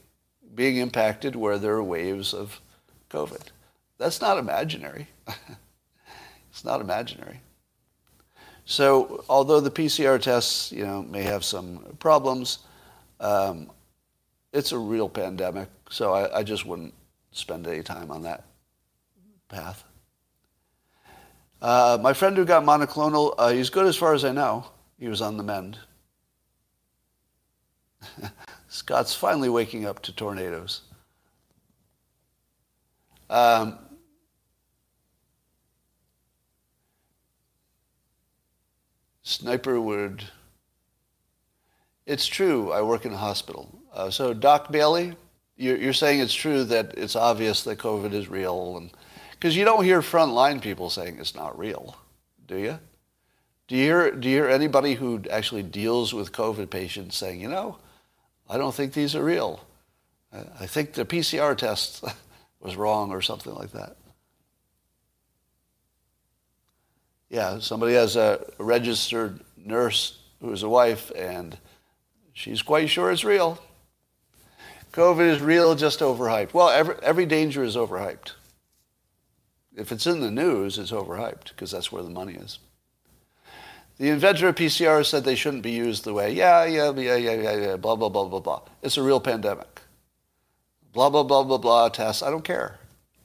being 0.55 0.79
impacted 0.79 1.37
where 1.37 1.59
there 1.59 1.75
are 1.75 1.83
waves 1.83 2.33
of 2.33 2.63
COVID. 3.11 3.49
That's 3.99 4.23
not 4.23 4.39
imaginary. 4.39 5.07
it's 6.51 6.65
not 6.65 6.81
imaginary. 6.81 7.41
So 8.65 9.23
although 9.29 9.61
the 9.61 9.71
PCR 9.71 10.19
tests, 10.19 10.73
you 10.73 10.87
know, 10.87 11.03
may 11.03 11.25
have 11.25 11.45
some 11.45 11.85
problems, 11.99 12.61
um, 13.21 13.71
it's 14.51 14.73
a 14.73 14.79
real 14.79 15.11
pandemic. 15.11 15.69
So 15.91 16.15
I, 16.15 16.39
I 16.39 16.43
just 16.43 16.65
wouldn't 16.65 16.95
spend 17.33 17.67
any 17.67 17.83
time 17.83 18.11
on 18.11 18.23
that 18.23 18.45
path. 19.51 19.85
Uh, 21.61 21.99
my 22.01 22.15
friend 22.15 22.35
who 22.35 22.47
got 22.47 22.65
monoclonal, 22.65 23.35
uh, 23.37 23.51
he's 23.51 23.69
good 23.69 23.85
as 23.85 23.97
far 23.97 24.15
as 24.15 24.25
I 24.25 24.33
know. 24.33 24.65
He 24.99 25.07
was 25.07 25.21
on 25.21 25.37
the 25.37 25.43
mend. 25.43 25.79
Scott's 28.69 29.15
finally 29.15 29.49
waking 29.49 29.87
up 29.87 30.01
to 30.03 30.13
tornadoes. 30.13 30.83
Um, 33.29 33.79
Sniper 39.23 39.81
would. 39.81 40.25
It's 42.07 42.27
true. 42.27 42.73
I 42.73 42.83
work 42.83 43.07
in 43.07 43.13
a 43.13 43.17
hospital. 43.17 43.81
Uh, 43.93 44.11
so, 44.11 44.35
Doc 44.35 44.73
Bailey, 44.73 45.15
you're, 45.57 45.77
you're 45.77 45.93
saying 45.93 46.21
it's 46.21 46.35
true 46.35 46.65
that 46.65 46.95
it's 46.97 47.15
obvious 47.15 47.63
that 47.65 47.79
COVID 47.79 48.13
is 48.13 48.29
real, 48.29 48.77
and 48.77 48.91
because 49.33 49.57
you 49.57 49.65
don't 49.65 49.85
hear 49.85 50.01
frontline 50.01 50.61
people 50.61 50.91
saying 50.91 51.19
it's 51.21 51.35
not 51.35 51.57
real, 51.59 51.97
do 52.49 52.57
you? 52.57 52.79
Do 53.69 53.77
you 53.77 53.85
hear 53.85 54.11
Do 54.11 54.29
you 54.29 54.37
hear 54.37 54.49
anybody 54.49 54.95
who 54.95 55.23
actually 55.31 55.63
deals 55.63 56.13
with 56.13 56.33
COVID 56.33 56.71
patients 56.71 57.17
saying, 57.17 57.41
you 57.41 57.49
know, 57.49 57.79
I 58.51 58.59
don't 58.59 58.75
think 58.75 58.93
these 58.93 59.15
are 59.15 59.23
real. 59.23 59.65
I, 60.33 60.67
think 60.67 60.95
the 60.95 61.05
PCR 61.05 61.57
test 61.57 62.05
was 62.61 62.75
wrong 62.75 63.13
or 63.13 63.23
something 63.23 63.55
like 63.55 63.71
that. 63.73 63.97
Yeah, 67.29 67.61
somebody 67.61 67.95
has 67.95 68.17
a 68.17 68.45
registered 68.59 69.41
nurse 69.57 70.19
who's 70.41 70.65
a 70.65 70.69
wife, 70.69 71.13
and 71.15 71.57
she's 72.33 72.61
quite 72.61 72.91
sure 72.91 73.13
it's 73.13 73.23
real. 73.23 73.63
COVID 74.93 75.29
is 75.29 75.41
real, 75.41 75.77
just 75.77 76.01
overhyped. 76.01 76.53
Well, 76.53 76.71
every, 76.71 76.97
every 77.03 77.27
danger 77.27 77.63
is 77.63 77.77
overhyped. 77.77 78.33
If 79.77 79.93
it's 79.93 80.09
in 80.09 80.21
the 80.21 80.31
news, 80.31 80.77
it's 80.77 80.91
overhyped 80.91 81.51
because 81.51 81.71
that's 81.71 81.93
where 81.93 82.03
the 82.03 82.11
money 82.11 82.35
is. 82.35 82.59
The 84.01 84.09
inventor 84.09 84.49
of 84.49 84.55
PCR 84.55 85.05
said 85.05 85.25
they 85.25 85.35
shouldn't 85.35 85.63
be 85.63 85.73
used 85.73 86.05
the 86.05 86.15
way, 86.15 86.33
yeah, 86.33 86.65
yeah, 86.65 86.91
yeah, 86.93 87.17
yeah, 87.17 87.35
yeah, 87.35 87.57
yeah, 87.57 87.77
blah, 87.77 87.97
blah, 87.97 88.09
blah, 88.09 88.25
blah, 88.25 88.41
blah. 88.41 88.63
It's 88.81 88.97
a 88.97 89.03
real 89.03 89.21
pandemic. 89.21 89.83
Blah, 90.95 91.11
blah, 91.11 91.23
blah, 91.23 91.43
blah, 91.43 91.59
blah, 91.59 91.91
tests. 91.91 92.23
I 92.23 92.31
don't 92.31 92.43
care. 92.43 92.79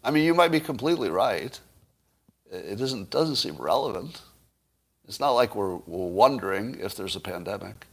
I 0.03 0.11
mean, 0.11 0.26
you 0.26 0.34
might 0.34 0.51
be 0.51 0.59
completely 0.59 1.09
right 1.09 1.57
it 2.51 2.78
doesn't, 2.78 3.09
doesn't 3.09 3.38
seem 3.38 3.55
relevant. 3.55 4.21
It's 5.07 5.19
not 5.19 5.32
like 5.32 5.55
we're, 5.55 5.76
we're 5.76 6.09
wondering 6.09 6.80
if 6.80 6.95
there's 6.95 7.15
a 7.15 7.19
pandemic. 7.19 7.88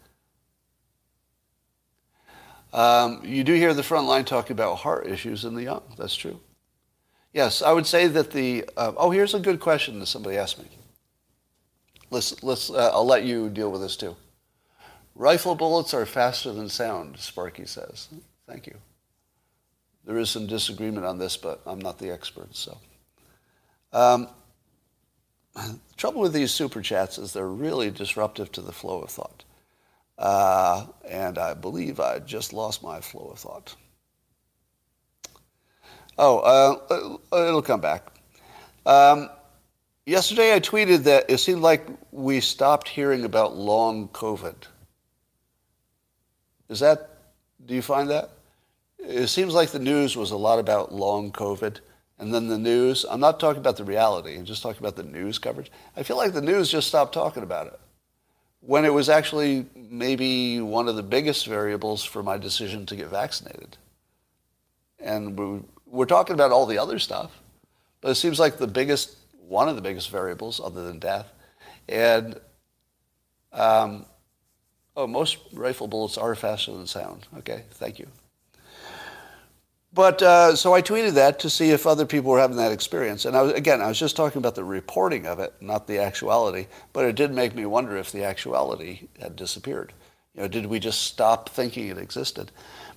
Um, 2.72 3.20
you 3.24 3.44
do 3.44 3.52
hear 3.54 3.74
the 3.74 3.82
front 3.82 4.06
line 4.06 4.24
talking 4.24 4.52
about 4.54 4.76
heart 4.78 5.06
issues 5.06 5.44
in 5.44 5.54
the 5.54 5.62
young. 5.62 5.82
That's 5.98 6.14
true. 6.14 6.40
Yes, 7.32 7.62
I 7.62 7.72
would 7.72 7.86
say 7.86 8.08
that 8.08 8.30
the. 8.32 8.64
Uh, 8.76 8.92
oh, 8.96 9.10
here's 9.10 9.34
a 9.34 9.40
good 9.40 9.60
question 9.60 9.98
that 10.00 10.06
somebody 10.06 10.36
asked 10.36 10.58
me. 10.58 10.66
Let's, 12.12 12.42
let's, 12.42 12.68
uh, 12.68 12.90
I'll 12.92 13.06
let 13.06 13.24
you 13.24 13.48
deal 13.48 13.72
with 13.72 13.80
this 13.80 13.96
too. 13.96 14.14
Rifle 15.14 15.54
bullets 15.54 15.94
are 15.94 16.04
faster 16.04 16.52
than 16.52 16.68
sound, 16.68 17.18
Sparky 17.18 17.64
says. 17.64 18.08
Thank 18.46 18.66
you. 18.66 18.76
There 20.04 20.18
is 20.18 20.28
some 20.28 20.46
disagreement 20.46 21.06
on 21.06 21.16
this, 21.16 21.38
but 21.38 21.62
I'm 21.64 21.78
not 21.78 21.98
the 21.98 22.10
expert, 22.10 22.54
so. 22.54 22.76
Um, 23.94 24.28
the 25.54 25.78
trouble 25.96 26.20
with 26.20 26.34
these 26.34 26.50
super 26.50 26.82
chats 26.82 27.16
is 27.16 27.32
they're 27.32 27.48
really 27.48 27.90
disruptive 27.90 28.52
to 28.52 28.60
the 28.60 28.72
flow 28.72 29.00
of 29.00 29.08
thought. 29.08 29.44
Uh, 30.18 30.88
and 31.08 31.38
I 31.38 31.54
believe 31.54 31.98
I 31.98 32.18
just 32.18 32.52
lost 32.52 32.82
my 32.82 33.00
flow 33.00 33.30
of 33.32 33.38
thought. 33.38 33.74
Oh, 36.18 36.40
uh, 36.40 37.16
uh, 37.34 37.48
it'll 37.48 37.62
come 37.62 37.80
back. 37.80 38.12
Um, 38.84 39.30
yesterday 40.06 40.54
I 40.54 40.60
tweeted 40.60 41.04
that 41.04 41.26
it 41.28 41.38
seemed 41.38 41.62
like 41.62 41.86
we 42.10 42.40
stopped 42.40 42.88
hearing 42.88 43.24
about 43.24 43.56
long 43.56 44.08
COVID. 44.08 44.54
Is 46.68 46.80
that, 46.80 47.10
do 47.66 47.74
you 47.74 47.82
find 47.82 48.08
that? 48.10 48.30
It 48.98 49.26
seems 49.28 49.54
like 49.54 49.70
the 49.70 49.78
news 49.78 50.16
was 50.16 50.30
a 50.30 50.36
lot 50.36 50.58
about 50.58 50.94
long 50.94 51.32
COVID 51.32 51.80
and 52.18 52.32
then 52.32 52.48
the 52.48 52.58
news. 52.58 53.04
I'm 53.08 53.20
not 53.20 53.40
talking 53.40 53.60
about 53.60 53.76
the 53.76 53.84
reality. 53.84 54.36
I'm 54.36 54.44
just 54.44 54.62
talking 54.62 54.80
about 54.80 54.96
the 54.96 55.02
news 55.02 55.38
coverage. 55.38 55.70
I 55.96 56.02
feel 56.02 56.16
like 56.16 56.32
the 56.32 56.40
news 56.40 56.70
just 56.70 56.88
stopped 56.88 57.12
talking 57.12 57.42
about 57.42 57.66
it 57.66 57.80
when 58.60 58.84
it 58.84 58.94
was 58.94 59.08
actually 59.08 59.66
maybe 59.74 60.60
one 60.60 60.88
of 60.88 60.94
the 60.94 61.02
biggest 61.02 61.46
variables 61.46 62.04
for 62.04 62.22
my 62.22 62.38
decision 62.38 62.86
to 62.86 62.96
get 62.96 63.08
vaccinated. 63.08 63.76
And 65.00 65.64
we're 65.84 66.06
talking 66.06 66.34
about 66.34 66.52
all 66.52 66.64
the 66.64 66.78
other 66.78 67.00
stuff, 67.00 67.32
but 68.00 68.12
it 68.12 68.14
seems 68.14 68.38
like 68.38 68.58
the 68.58 68.68
biggest, 68.68 69.16
one 69.52 69.68
of 69.68 69.76
the 69.76 69.82
biggest 69.82 70.10
variables, 70.10 70.58
other 70.58 70.82
than 70.84 70.98
death. 70.98 71.30
And 71.88 72.40
um, 73.52 74.06
oh, 74.96 75.06
most 75.06 75.36
rifle 75.52 75.86
bullets 75.86 76.16
are 76.16 76.34
faster 76.34 76.72
than 76.72 76.86
sound. 76.86 77.28
Okay, 77.38 77.64
thank 77.72 77.98
you. 77.98 78.08
But 79.94 80.22
uh, 80.22 80.56
so 80.56 80.72
I 80.72 80.80
tweeted 80.80 81.12
that 81.14 81.38
to 81.40 81.50
see 81.50 81.70
if 81.70 81.86
other 81.86 82.06
people 82.06 82.30
were 82.30 82.40
having 82.40 82.56
that 82.56 82.72
experience. 82.72 83.26
And 83.26 83.36
I 83.36 83.42
was, 83.42 83.52
again, 83.52 83.82
I 83.82 83.88
was 83.88 83.98
just 83.98 84.16
talking 84.16 84.38
about 84.38 84.54
the 84.54 84.64
reporting 84.64 85.26
of 85.26 85.38
it, 85.38 85.52
not 85.60 85.86
the 85.86 85.98
actuality. 85.98 86.66
But 86.94 87.04
it 87.04 87.14
did 87.14 87.30
make 87.30 87.54
me 87.54 87.66
wonder 87.66 87.98
if 87.98 88.10
the 88.10 88.24
actuality 88.24 89.08
had 89.20 89.36
disappeared. 89.36 89.92
You 90.34 90.42
know, 90.42 90.48
did 90.48 90.64
we 90.64 90.80
just 90.80 91.02
stop 91.02 91.50
thinking 91.50 91.88
it 91.88 91.98
existed? 91.98 92.50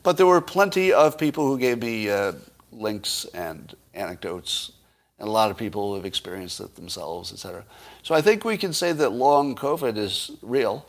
But 0.03 0.15
there 0.15 0.25
were 0.25 0.39
plenty 0.39 0.93
of 0.93 1.17
people 1.17 1.45
who 1.45 1.59
gave 1.59 1.81
me 1.81 2.09
uh, 2.09 2.31
links 2.71 3.25
and 3.33 3.75
anecdotes, 3.93 4.71
and 5.19 5.27
a 5.27 5.31
lot 5.31 5.51
of 5.51 5.57
people 5.57 5.95
have 5.95 6.05
experienced 6.05 6.59
it 6.59 6.75
themselves, 6.75 7.31
et 7.31 7.39
cetera. 7.39 7.63
So 8.03 8.15
I 8.15 8.21
think 8.21 8.43
we 8.43 8.57
can 8.57 8.73
say 8.73 8.91
that 8.91 9.11
long 9.11 9.55
COVID 9.55 9.97
is 9.97 10.31
real. 10.41 10.85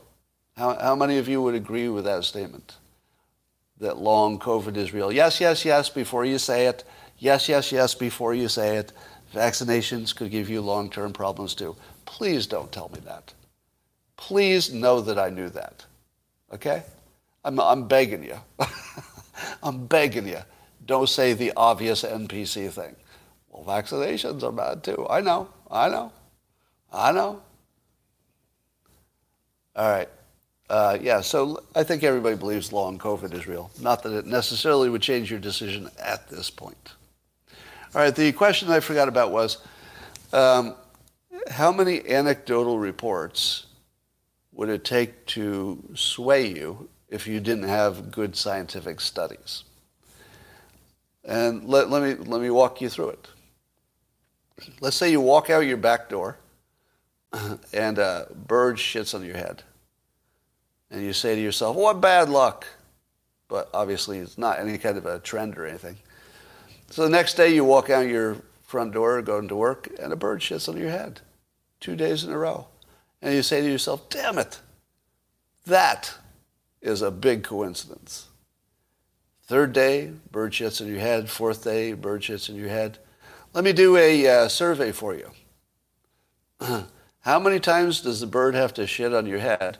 How, 0.55 0.77
how 0.77 0.95
many 0.95 1.17
of 1.17 1.27
you 1.27 1.41
would 1.41 1.55
agree 1.55 1.87
with 1.87 2.05
that 2.05 2.23
statement? 2.23 2.75
that 3.79 3.97
long 3.97 4.39
COVID 4.39 4.75
is 4.75 4.93
real. 4.93 5.11
Yes, 5.11 5.39
yes, 5.39 5.63
yes, 5.63 5.89
before 5.89 6.25
you 6.25 6.37
say 6.37 6.67
it. 6.67 6.83
Yes, 7.19 7.47
yes, 7.47 7.71
yes, 7.71 7.93
before 7.95 8.33
you 8.33 8.47
say 8.47 8.77
it. 8.77 8.91
Vaccinations 9.33 10.15
could 10.15 10.31
give 10.31 10.49
you 10.49 10.61
long 10.61 10.89
term 10.89 11.13
problems 11.13 11.53
too. 11.53 11.75
Please 12.05 12.47
don't 12.47 12.71
tell 12.71 12.89
me 12.89 12.99
that. 13.05 13.33
Please 14.15 14.73
know 14.73 15.01
that 15.01 15.19
I 15.19 15.29
knew 15.29 15.49
that. 15.49 15.85
Okay? 16.53 16.83
I'm, 17.43 17.59
I'm 17.59 17.87
begging 17.87 18.23
you. 18.23 18.37
I'm 19.63 19.85
begging 19.85 20.27
you. 20.27 20.39
Don't 20.85 21.09
say 21.09 21.33
the 21.33 21.53
obvious 21.55 22.03
NPC 22.03 22.71
thing. 22.71 22.95
Well, 23.57 23.81
vaccinations 23.81 24.43
are 24.43 24.51
bad 24.51 24.83
too. 24.83 25.07
I 25.09 25.21
know. 25.21 25.49
I 25.69 25.89
know. 25.89 26.11
I 26.93 27.11
know. 27.11 27.41
All 29.75 29.89
right. 29.89 30.09
Uh, 30.69 30.97
yeah, 31.01 31.21
so 31.21 31.63
I 31.75 31.83
think 31.83 32.03
everybody 32.03 32.35
believes 32.35 32.73
long 32.73 32.99
COVID 32.99 33.33
is 33.33 33.47
real. 33.47 33.71
Not 33.79 34.03
that 34.03 34.11
it 34.11 34.25
necessarily 34.25 34.89
would 34.89 35.01
change 35.01 35.31
your 35.31 35.39
decision 35.39 35.89
at 35.97 36.29
this 36.29 36.49
point. 36.49 36.93
All 37.95 38.01
right, 38.01 38.13
the 38.13 38.31
question 38.33 38.69
I 38.69 38.81
forgot 38.81 39.07
about 39.07 39.31
was 39.31 39.59
um, 40.33 40.75
how 41.49 41.71
many 41.71 42.07
anecdotal 42.09 42.79
reports 42.79 43.67
would 44.51 44.67
it 44.67 44.83
take 44.83 45.25
to 45.27 45.81
sway 45.95 46.47
you 46.47 46.89
if 47.07 47.27
you 47.27 47.39
didn't 47.39 47.69
have 47.69 48.11
good 48.11 48.35
scientific 48.35 48.99
studies? 48.99 49.63
And 51.23 51.63
let, 51.63 51.89
let, 51.89 52.03
me, 52.03 52.25
let 52.25 52.41
me 52.41 52.49
walk 52.49 52.81
you 52.81 52.89
through 52.89 53.09
it. 53.09 53.27
Let's 54.79 54.95
say 54.95 55.11
you 55.11 55.21
walk 55.21 55.49
out 55.49 55.59
your 55.59 55.77
back 55.77 56.09
door 56.09 56.37
and 57.73 57.97
a 57.97 58.27
bird 58.35 58.77
shits 58.77 59.13
on 59.13 59.23
your 59.23 59.37
head 59.37 59.63
and 60.89 61.03
you 61.03 61.13
say 61.13 61.35
to 61.35 61.41
yourself, 61.41 61.75
what 61.75 62.01
bad 62.01 62.29
luck. 62.29 62.65
But 63.47 63.69
obviously, 63.73 64.19
it's 64.19 64.37
not 64.37 64.59
any 64.59 64.77
kind 64.77 64.97
of 64.97 65.05
a 65.05 65.19
trend 65.19 65.57
or 65.57 65.65
anything. 65.65 65.97
So 66.89 67.03
the 67.03 67.09
next 67.09 67.35
day, 67.35 67.53
you 67.53 67.63
walk 67.63 67.89
out 67.89 68.07
your 68.07 68.37
front 68.63 68.93
door 68.93 69.21
going 69.21 69.47
to 69.47 69.55
work, 69.55 69.89
and 70.01 70.11
a 70.11 70.17
bird 70.17 70.41
shits 70.41 70.67
on 70.67 70.77
your 70.77 70.89
head 70.89 71.21
two 71.79 71.95
days 71.95 72.23
in 72.23 72.31
a 72.31 72.37
row. 72.37 72.67
And 73.21 73.33
you 73.33 73.43
say 73.43 73.61
to 73.61 73.71
yourself, 73.71 74.09
damn 74.09 74.37
it, 74.37 74.59
that 75.65 76.13
is 76.81 77.01
a 77.01 77.11
big 77.11 77.43
coincidence. 77.43 78.27
Third 79.43 79.71
day, 79.71 80.11
bird 80.31 80.51
shits 80.51 80.81
in 80.81 80.87
your 80.87 80.99
head. 80.99 81.29
Fourth 81.29 81.63
day, 81.63 81.93
bird 81.93 82.21
shits 82.21 82.49
in 82.49 82.55
your 82.55 82.69
head. 82.69 82.99
Let 83.53 83.63
me 83.63 83.73
do 83.73 83.97
a 83.97 84.27
uh, 84.27 84.47
survey 84.47 84.91
for 84.91 85.15
you. 85.15 85.31
How 87.21 87.39
many 87.39 87.59
times 87.59 88.01
does 88.01 88.19
the 88.19 88.27
bird 88.27 88.55
have 88.55 88.73
to 88.75 88.87
shit 88.87 89.13
on 89.13 89.25
your 89.25 89.39
head 89.39 89.79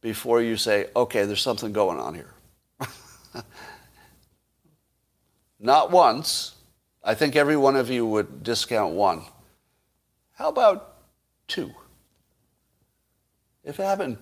before 0.00 0.40
you 0.40 0.56
say, 0.56 0.86
okay, 0.94 1.24
there's 1.24 1.42
something 1.42 1.72
going 1.72 1.98
on 1.98 2.14
here. 2.14 2.34
Not 5.60 5.90
once. 5.90 6.54
I 7.02 7.14
think 7.14 7.36
every 7.36 7.56
one 7.56 7.76
of 7.76 7.90
you 7.90 8.06
would 8.06 8.42
discount 8.42 8.94
one. 8.94 9.22
How 10.34 10.48
about 10.48 10.96
two? 11.46 11.72
if 13.68 13.78
it 13.78 13.82
happened 13.82 14.16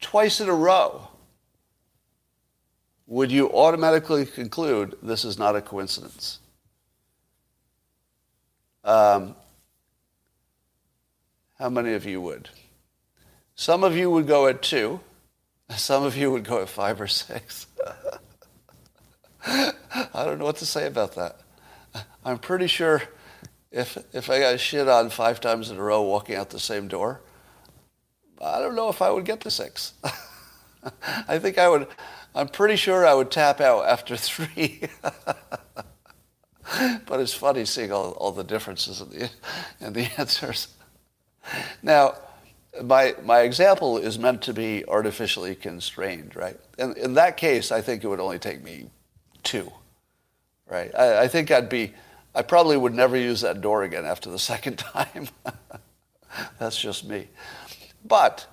twice 0.00 0.40
in 0.40 0.48
a 0.48 0.54
row, 0.54 1.08
would 3.06 3.30
you 3.30 3.50
automatically 3.50 4.24
conclude 4.24 4.96
this 5.02 5.24
is 5.24 5.36
not 5.36 5.56
a 5.56 5.60
coincidence? 5.60 6.38
Um, 8.84 9.34
how 11.58 11.70
many 11.70 11.94
of 11.94 12.04
you 12.04 12.20
would? 12.20 12.50
Some 13.54 13.84
of 13.84 13.96
you 13.96 14.10
would 14.10 14.26
go 14.26 14.46
at 14.46 14.62
two. 14.62 15.00
Some 15.70 16.02
of 16.04 16.16
you 16.16 16.30
would 16.30 16.44
go 16.44 16.60
at 16.60 16.68
five 16.68 17.00
or 17.00 17.06
six. 17.06 17.66
I 19.46 19.72
don't 20.14 20.38
know 20.38 20.44
what 20.44 20.56
to 20.56 20.66
say 20.66 20.86
about 20.86 21.14
that. 21.14 21.40
I'm 22.24 22.38
pretty 22.38 22.66
sure 22.66 23.02
if, 23.70 23.96
if 24.12 24.30
I 24.30 24.40
got 24.40 24.60
shit 24.60 24.88
on 24.88 25.10
five 25.10 25.40
times 25.40 25.70
in 25.70 25.78
a 25.78 25.82
row 25.82 26.02
walking 26.02 26.36
out 26.36 26.50
the 26.50 26.60
same 26.60 26.88
door, 26.88 27.20
I 28.42 28.60
don't 28.60 28.74
know 28.74 28.88
if 28.88 29.00
I 29.00 29.10
would 29.10 29.24
get 29.24 29.40
to 29.40 29.50
six. 29.50 29.94
I 31.28 31.38
think 31.38 31.56
I 31.58 31.68
would, 31.68 31.86
I'm 32.34 32.48
pretty 32.48 32.76
sure 32.76 33.06
I 33.06 33.14
would 33.14 33.30
tap 33.30 33.60
out 33.60 33.86
after 33.86 34.16
three. 34.18 34.82
but 37.06 37.20
it's 37.20 37.34
funny 37.34 37.64
seeing 37.64 37.92
all, 37.92 38.12
all 38.12 38.32
the 38.32 38.44
differences 38.44 39.00
in 39.00 39.10
the, 39.10 39.30
in 39.80 39.92
the 39.92 40.08
answers. 40.18 40.68
Now, 41.82 42.14
my, 42.82 43.14
my 43.22 43.40
example 43.40 43.98
is 43.98 44.18
meant 44.18 44.42
to 44.42 44.52
be 44.52 44.84
artificially 44.88 45.54
constrained, 45.54 46.34
right? 46.34 46.58
And 46.78 46.96
in 46.96 47.14
that 47.14 47.36
case, 47.36 47.70
I 47.70 47.80
think 47.80 48.02
it 48.02 48.08
would 48.08 48.20
only 48.20 48.38
take 48.38 48.64
me 48.64 48.90
two, 49.42 49.70
right? 50.68 50.90
I, 50.94 51.22
I 51.24 51.28
think 51.28 51.50
I'd 51.50 51.68
be, 51.68 51.92
I 52.34 52.42
probably 52.42 52.76
would 52.76 52.94
never 52.94 53.16
use 53.16 53.42
that 53.42 53.60
door 53.60 53.84
again 53.84 54.04
after 54.04 54.30
the 54.30 54.38
second 54.50 54.78
time. 54.78 55.28
That's 56.58 56.80
just 56.80 57.06
me. 57.06 57.28
But 58.04 58.46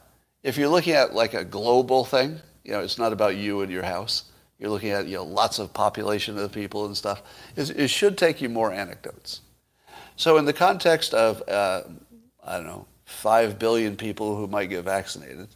if 0.43 0.57
you're 0.57 0.70
looking 0.70 0.93
at 0.93 1.14
like 1.14 1.34
a 1.34 1.43
global 1.43 2.05
thing, 2.05 2.39
you 2.64 2.74
know, 2.74 2.82
it's 2.82 2.97
not 2.97 3.14
about 3.14 3.38
you 3.38 3.62
and 3.62 3.72
your 3.72 3.84
house. 3.84 4.26
You're 4.62 4.70
looking 4.70 4.91
at, 4.91 5.07
you 5.07 5.16
know, 5.16 5.24
lots 5.24 5.57
of 5.57 5.74
population 5.74 6.38
of 6.38 6.51
people 6.51 6.86
and 6.86 6.95
stuff. 6.95 7.24
It, 7.55 7.72
it 7.72 7.88
should 7.88 8.16
take 8.16 8.41
you 8.41 8.47
more 8.47 8.72
anecdotes. 8.72 9.41
So 10.16 10.38
in 10.38 10.45
the 10.45 10.53
context 10.53 11.16
of, 11.16 11.41
uh, 11.49 11.82
I 12.45 12.57
don't 12.57 12.68
know, 12.68 12.86
5 13.05 13.57
billion 13.57 13.97
people 13.97 14.38
who 14.38 14.45
might 14.45 14.68
get 14.68 14.86
vaccinated, 14.86 15.47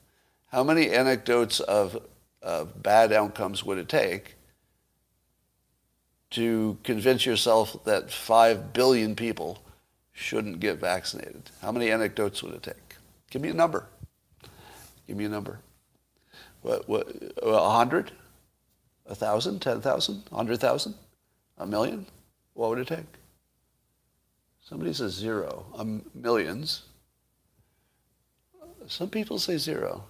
how 0.47 0.63
many 0.63 0.89
anecdotes 0.89 1.59
of, 1.59 2.03
of 2.41 2.81
bad 2.81 3.13
outcomes 3.13 3.63
would 3.63 3.77
it 3.77 3.87
take 3.87 4.33
to 6.31 6.75
convince 6.83 7.27
yourself 7.27 7.77
that 7.85 8.09
5 8.09 8.73
billion 8.73 9.15
people 9.15 9.61
shouldn't 10.13 10.59
get 10.59 10.79
vaccinated? 10.79 11.51
How 11.61 11.71
many 11.71 11.91
anecdotes 11.91 12.41
would 12.41 12.55
it 12.55 12.63
take? 12.63 12.95
Give 13.29 13.41
me 13.41 13.49
a 13.49 13.53
number. 13.53 13.85
Give 15.05 15.15
me 15.15 15.25
a 15.25 15.29
number. 15.29 15.59
What, 16.63 16.89
what, 16.89 17.07
a 17.43 17.69
hundred? 17.69 18.11
A 19.07 19.15
thousand? 19.15 19.61
Ten 19.61 19.81
thousand? 19.81 20.23
A 20.31 20.35
hundred 20.35 20.59
thousand? 20.59 20.95
A 21.57 21.65
million? 21.65 22.05
What 22.53 22.69
would 22.69 22.79
it 22.79 22.87
take? 22.87 23.05
Somebody 24.61 24.93
says 24.93 25.13
zero. 25.13 25.65
Um, 25.75 26.03
millions. 26.13 26.83
Some 28.87 29.09
people 29.09 29.39
say 29.39 29.57
zero. 29.57 30.03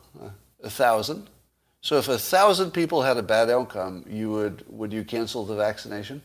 A 0.64 0.70
thousand. 0.70 1.30
So 1.82 1.98
if 1.98 2.08
a 2.08 2.18
thousand 2.18 2.72
people 2.72 3.04
had 3.04 3.18
a 3.18 3.24
bad 3.24 3.50
outcome, 3.50 4.06
you 4.10 4.32
would 4.32 4.64
would 4.68 4.92
you 4.92 5.04
cancel 5.04 5.46
the 5.46 5.56
vaccination? 5.56 6.22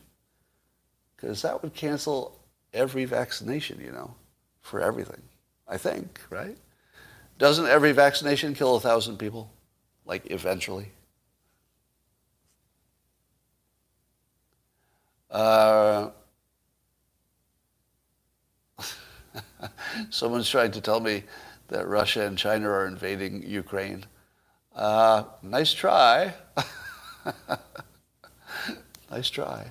Because 1.16 1.42
that 1.42 1.62
would 1.62 1.74
cancel 1.74 2.40
every 2.72 3.04
vaccination, 3.04 3.80
you 3.80 3.92
know, 3.92 4.14
for 4.62 4.80
everything. 4.80 5.22
I 5.68 5.76
think, 5.76 6.20
right? 6.30 6.56
Doesn't 7.38 7.66
every 7.66 7.92
vaccination 7.92 8.54
kill 8.54 8.76
a 8.76 8.80
thousand 8.80 9.18
people? 9.18 9.50
Like 10.06 10.30
eventually? 10.30 10.92
Uh, 15.31 16.11
someone's 20.11 20.49
trying 20.49 20.72
to 20.72 20.81
tell 20.81 21.01
me 21.01 21.22
that 21.68 21.87
Russia 21.87 22.26
and 22.26 22.37
China 22.37 22.68
are 22.68 22.87
invading 22.87 23.43
Ukraine. 23.47 24.05
Uh, 24.74 25.24
nice 25.43 25.72
try. 25.72 26.35
nice 29.11 29.31
try. 29.31 29.70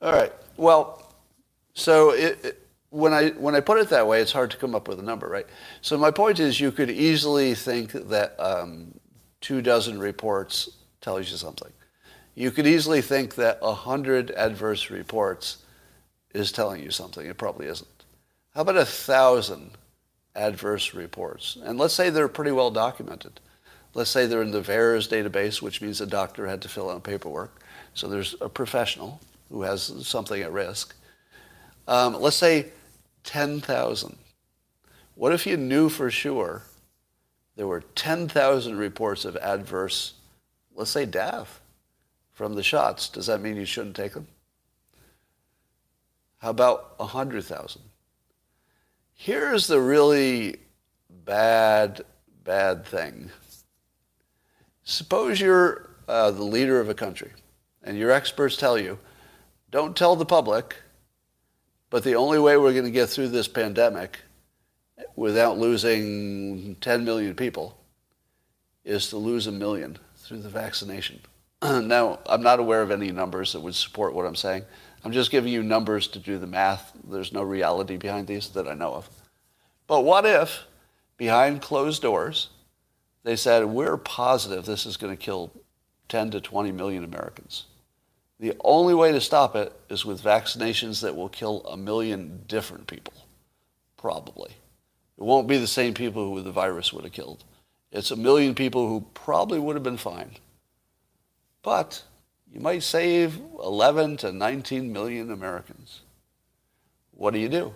All 0.00 0.12
right. 0.12 0.32
Well, 0.56 1.12
so 1.74 2.10
it, 2.10 2.44
it, 2.44 2.66
when 2.90 3.12
I 3.12 3.30
when 3.30 3.54
I 3.54 3.60
put 3.60 3.78
it 3.78 3.88
that 3.90 4.06
way, 4.06 4.20
it's 4.20 4.32
hard 4.32 4.50
to 4.52 4.56
come 4.56 4.74
up 4.74 4.88
with 4.88 4.98
a 4.98 5.02
number, 5.02 5.28
right? 5.28 5.46
So 5.80 5.98
my 5.98 6.10
point 6.10 6.40
is, 6.40 6.60
you 6.60 6.72
could 6.72 6.90
easily 6.90 7.54
think 7.54 7.92
that 7.92 8.38
um, 8.38 8.94
two 9.40 9.60
dozen 9.62 9.98
reports 9.98 10.68
tells 11.00 11.30
you 11.30 11.36
something. 11.36 11.72
You 12.38 12.52
could 12.52 12.68
easily 12.68 13.02
think 13.02 13.34
that 13.34 13.58
a 13.62 13.74
hundred 13.74 14.30
adverse 14.30 14.90
reports 14.90 15.56
is 16.32 16.52
telling 16.52 16.80
you 16.80 16.92
something. 16.92 17.26
It 17.26 17.36
probably 17.36 17.66
isn't. 17.66 18.04
How 18.54 18.60
about 18.60 18.76
a 18.76 18.84
thousand 18.84 19.72
adverse 20.36 20.94
reports? 20.94 21.58
And 21.60 21.80
let's 21.80 21.94
say 21.94 22.10
they're 22.10 22.28
pretty 22.28 22.52
well 22.52 22.70
documented. 22.70 23.40
Let's 23.92 24.10
say 24.10 24.26
they're 24.26 24.42
in 24.42 24.52
the 24.52 24.60
VAERS 24.60 25.08
database, 25.08 25.60
which 25.60 25.82
means 25.82 26.00
a 26.00 26.06
doctor 26.06 26.46
had 26.46 26.62
to 26.62 26.68
fill 26.68 26.90
out 26.90 27.02
paperwork. 27.02 27.60
So 27.94 28.06
there's 28.06 28.36
a 28.40 28.48
professional 28.48 29.20
who 29.50 29.62
has 29.62 30.06
something 30.06 30.40
at 30.40 30.52
risk. 30.52 30.94
Um, 31.88 32.20
let's 32.20 32.36
say 32.36 32.66
10,000. 33.24 34.16
What 35.16 35.32
if 35.32 35.44
you 35.44 35.56
knew 35.56 35.88
for 35.88 36.08
sure 36.08 36.62
there 37.56 37.66
were 37.66 37.82
10,000 37.96 38.78
reports 38.78 39.24
of 39.24 39.36
adverse, 39.38 40.12
let's 40.76 40.92
say 40.92 41.04
death 41.04 41.60
from 42.38 42.54
the 42.54 42.62
shots? 42.62 43.08
Does 43.08 43.26
that 43.26 43.40
mean 43.40 43.56
you 43.56 43.64
shouldn't 43.64 43.96
take 43.96 44.12
them? 44.12 44.28
How 46.38 46.50
about 46.50 46.96
100,000? 47.00 47.82
Here's 49.12 49.66
the 49.66 49.80
really 49.80 50.54
bad, 51.10 52.02
bad 52.44 52.86
thing. 52.86 53.30
Suppose 54.84 55.40
you're 55.40 55.90
uh, 56.06 56.30
the 56.30 56.44
leader 56.44 56.80
of 56.80 56.88
a 56.88 56.94
country 56.94 57.32
and 57.82 57.98
your 57.98 58.12
experts 58.12 58.56
tell 58.56 58.78
you, 58.78 59.00
don't 59.72 59.96
tell 59.96 60.14
the 60.14 60.24
public, 60.24 60.76
but 61.90 62.04
the 62.04 62.14
only 62.14 62.38
way 62.38 62.56
we're 62.56 62.72
going 62.72 62.84
to 62.84 62.92
get 62.92 63.08
through 63.08 63.28
this 63.28 63.48
pandemic 63.48 64.20
without 65.16 65.58
losing 65.58 66.76
10 66.76 67.04
million 67.04 67.34
people 67.34 67.76
is 68.84 69.08
to 69.08 69.16
lose 69.16 69.48
a 69.48 69.52
million 69.52 69.98
through 70.14 70.38
the 70.38 70.48
vaccination. 70.48 71.20
now, 71.62 72.20
I'm 72.26 72.42
not 72.42 72.60
aware 72.60 72.82
of 72.82 72.90
any 72.90 73.10
numbers 73.10 73.52
that 73.52 73.60
would 73.60 73.74
support 73.74 74.14
what 74.14 74.26
I'm 74.26 74.36
saying. 74.36 74.64
I'm 75.04 75.12
just 75.12 75.30
giving 75.30 75.52
you 75.52 75.62
numbers 75.62 76.06
to 76.08 76.18
do 76.18 76.38
the 76.38 76.46
math. 76.46 76.92
There's 77.08 77.32
no 77.32 77.42
reality 77.42 77.96
behind 77.96 78.26
these 78.26 78.48
that 78.50 78.68
I 78.68 78.74
know 78.74 78.94
of. 78.94 79.08
But 79.86 80.02
what 80.02 80.26
if, 80.26 80.66
behind 81.16 81.62
closed 81.62 82.02
doors, 82.02 82.50
they 83.24 83.36
said, 83.36 83.64
we're 83.64 83.96
positive 83.96 84.64
this 84.64 84.86
is 84.86 84.96
going 84.96 85.16
to 85.16 85.22
kill 85.22 85.52
10 86.08 86.30
to 86.32 86.40
20 86.40 86.72
million 86.72 87.04
Americans? 87.04 87.64
The 88.40 88.54
only 88.62 88.94
way 88.94 89.10
to 89.10 89.20
stop 89.20 89.56
it 89.56 89.72
is 89.88 90.04
with 90.04 90.22
vaccinations 90.22 91.00
that 91.02 91.16
will 91.16 91.28
kill 91.28 91.62
a 91.66 91.76
million 91.76 92.44
different 92.46 92.86
people, 92.86 93.14
probably. 93.96 94.50
It 95.16 95.24
won't 95.24 95.48
be 95.48 95.58
the 95.58 95.66
same 95.66 95.94
people 95.94 96.32
who 96.32 96.42
the 96.42 96.52
virus 96.52 96.92
would 96.92 97.02
have 97.02 97.12
killed. 97.12 97.42
It's 97.90 98.12
a 98.12 98.16
million 98.16 98.54
people 98.54 98.88
who 98.88 99.06
probably 99.14 99.58
would 99.58 99.74
have 99.74 99.82
been 99.82 99.96
fine. 99.96 100.36
But 101.68 102.04
you 102.50 102.60
might 102.60 102.82
save 102.82 103.42
11 103.62 104.16
to 104.18 104.32
19 104.32 104.90
million 104.90 105.30
Americans. 105.30 106.00
What 107.10 107.34
do 107.34 107.38
you 107.40 107.50
do? 107.50 107.74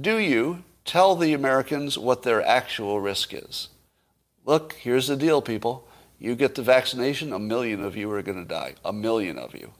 Do 0.00 0.18
you 0.18 0.62
tell 0.84 1.16
the 1.16 1.32
Americans 1.32 1.98
what 1.98 2.22
their 2.22 2.40
actual 2.46 3.00
risk 3.00 3.34
is? 3.34 3.70
Look, 4.44 4.74
here's 4.74 5.08
the 5.08 5.16
deal, 5.16 5.42
people. 5.42 5.88
You 6.20 6.36
get 6.36 6.54
the 6.54 6.62
vaccination, 6.62 7.32
a 7.32 7.38
million 7.40 7.82
of 7.82 7.96
you 7.96 8.08
are 8.12 8.22
going 8.22 8.38
to 8.38 8.48
die. 8.48 8.74
A 8.84 8.92
million 8.92 9.38
of 9.38 9.56
you. 9.56 9.72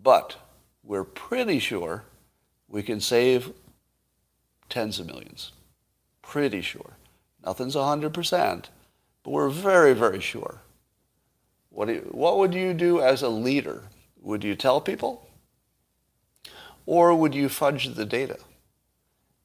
But 0.00 0.36
we're 0.84 1.02
pretty 1.02 1.58
sure 1.58 2.04
we 2.68 2.84
can 2.84 3.00
save 3.00 3.52
tens 4.68 5.00
of 5.00 5.08
millions. 5.08 5.50
Pretty 6.22 6.60
sure. 6.60 6.92
Nothing's 7.44 7.74
100%, 7.74 8.66
but 9.24 9.30
we're 9.30 9.48
very, 9.48 9.94
very 9.94 10.20
sure. 10.20 10.60
What, 11.74 11.88
you, 11.88 12.08
what 12.12 12.38
would 12.38 12.54
you 12.54 12.72
do 12.72 13.00
as 13.00 13.22
a 13.22 13.28
leader? 13.28 13.82
Would 14.22 14.44
you 14.44 14.54
tell 14.54 14.80
people? 14.80 15.28
Or 16.86 17.14
would 17.14 17.34
you 17.34 17.48
fudge 17.48 17.94
the 17.94 18.06
data 18.06 18.38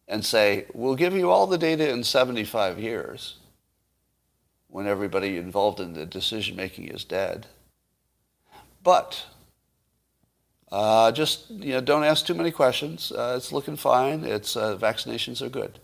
and 0.07 0.23
say, 0.23 0.65
we'll 0.73 0.95
give 0.95 1.13
you 1.13 1.31
all 1.31 1.47
the 1.47 1.57
data 1.57 1.89
in 1.89 2.03
75 2.03 2.77
years 2.77 3.37
when 4.67 4.85
everybody 4.85 5.37
involved 5.37 5.79
in 5.79 5.93
the 5.93 6.05
decision 6.05 6.55
making 6.55 6.87
is 6.87 7.03
dead. 7.03 7.47
But 8.83 9.25
uh, 10.71 11.11
just 11.11 11.49
you 11.49 11.73
know, 11.73 11.81
don't 11.81 12.03
ask 12.03 12.25
too 12.25 12.35
many 12.35 12.51
questions. 12.51 13.11
Uh, 13.11 13.33
it's 13.35 13.51
looking 13.51 13.75
fine. 13.75 14.23
It's 14.23 14.55
uh, 14.55 14.77
vaccinations 14.77 15.41
are 15.41 15.49
good. 15.49 15.79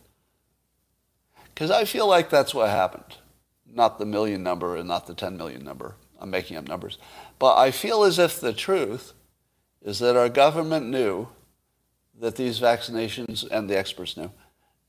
Because 1.53 1.71
I 1.71 1.85
feel 1.85 2.07
like 2.07 2.29
that's 2.29 2.53
what 2.53 2.69
happened. 2.69 3.17
Not 3.65 3.97
the 3.97 4.05
million 4.05 4.43
number 4.43 4.75
and 4.75 4.87
not 4.87 5.07
the 5.07 5.15
10 5.15 5.37
million 5.37 5.63
number. 5.63 5.95
I'm 6.19 6.29
making 6.29 6.57
up 6.57 6.67
numbers. 6.67 6.97
But 7.39 7.57
I 7.57 7.71
feel 7.71 8.03
as 8.03 8.19
if 8.19 8.39
the 8.39 8.53
truth 8.53 9.13
is 9.81 9.99
that 9.99 10.15
our 10.15 10.29
government 10.29 10.87
knew 10.87 11.27
that 12.19 12.35
these 12.35 12.59
vaccinations, 12.59 13.45
and 13.49 13.69
the 13.69 13.77
experts 13.77 14.17
knew, 14.17 14.31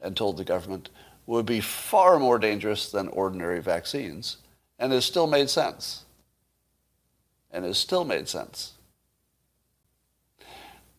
and 0.01 0.16
told 0.16 0.37
the 0.37 0.45
government, 0.45 0.91
would 1.27 1.45
be 1.45 1.61
far 1.61 2.18
more 2.18 2.39
dangerous 2.39 2.91
than 2.91 3.09
ordinary 3.09 3.61
vaccines. 3.61 4.39
And 4.79 4.93
it 4.93 5.03
still 5.03 5.27
made 5.27 5.51
sense. 5.51 6.05
And 7.51 7.64
it 7.64 7.74
still 7.74 8.05
made 8.05 8.29
sense. 8.29 8.72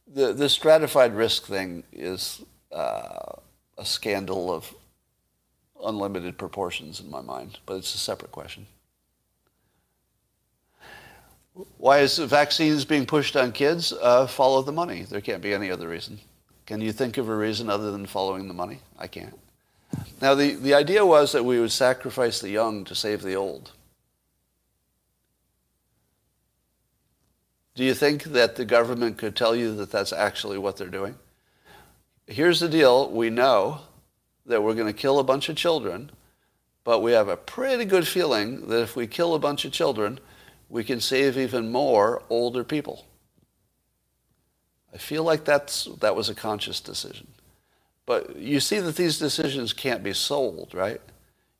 The, 0.07 0.33
the 0.33 0.49
stratified 0.49 1.13
risk 1.15 1.45
thing 1.45 1.83
is 1.91 2.41
uh, 2.71 3.33
a 3.77 3.85
scandal 3.85 4.51
of 4.51 4.73
unlimited 5.83 6.37
proportions 6.37 6.99
in 6.99 7.09
my 7.09 7.21
mind, 7.21 7.59
but 7.65 7.75
it's 7.75 7.93
a 7.93 7.99
separate 7.99 8.31
question. 8.31 8.65
Why 11.77 11.99
is 11.99 12.17
vaccines 12.17 12.85
being 12.85 13.05
pushed 13.05 13.35
on 13.35 13.51
kids? 13.51 13.93
Uh, 13.93 14.27
follow 14.27 14.61
the 14.61 14.71
money. 14.71 15.03
There 15.03 15.21
can't 15.21 15.41
be 15.41 15.53
any 15.53 15.71
other 15.71 15.87
reason. 15.87 16.19
Can 16.65 16.81
you 16.81 16.91
think 16.91 17.17
of 17.17 17.29
a 17.29 17.35
reason 17.35 17.69
other 17.69 17.91
than 17.91 18.05
following 18.05 18.47
the 18.47 18.53
money? 18.53 18.79
I 18.99 19.07
can't. 19.07 19.37
Now, 20.21 20.35
the, 20.35 20.53
the 20.53 20.73
idea 20.73 21.05
was 21.05 21.31
that 21.31 21.45
we 21.45 21.59
would 21.59 21.71
sacrifice 21.71 22.39
the 22.39 22.49
young 22.49 22.83
to 22.85 22.95
save 22.95 23.21
the 23.21 23.35
old. 23.35 23.71
Do 27.75 27.83
you 27.83 27.93
think 27.93 28.23
that 28.23 28.55
the 28.55 28.65
government 28.65 29.17
could 29.17 29.35
tell 29.35 29.55
you 29.55 29.75
that 29.75 29.91
that's 29.91 30.11
actually 30.11 30.57
what 30.57 30.77
they're 30.77 30.87
doing? 30.87 31.15
Here's 32.25 32.59
the 32.59 32.67
deal. 32.67 33.09
We 33.09 33.29
know 33.29 33.81
that 34.45 34.61
we're 34.61 34.73
going 34.73 34.87
to 34.87 34.99
kill 34.99 35.19
a 35.19 35.23
bunch 35.23 35.47
of 35.47 35.55
children, 35.55 36.11
but 36.83 37.01
we 37.01 37.11
have 37.11 37.27
a 37.27 37.37
pretty 37.37 37.85
good 37.85 38.07
feeling 38.07 38.67
that 38.67 38.81
if 38.81 38.95
we 38.95 39.07
kill 39.07 39.35
a 39.35 39.39
bunch 39.39 39.63
of 39.63 39.71
children, 39.71 40.19
we 40.69 40.83
can 40.83 40.99
save 40.99 41.37
even 41.37 41.71
more 41.71 42.23
older 42.29 42.63
people. 42.63 43.05
I 44.93 44.97
feel 44.97 45.23
like 45.23 45.45
that's, 45.45 45.85
that 45.99 46.15
was 46.15 46.29
a 46.29 46.35
conscious 46.35 46.79
decision. 46.79 47.27
But 48.05 48.37
you 48.37 48.59
see 48.59 48.79
that 48.79 48.95
these 48.95 49.19
decisions 49.19 49.73
can't 49.73 50.03
be 50.03 50.13
sold, 50.13 50.73
right? 50.73 51.01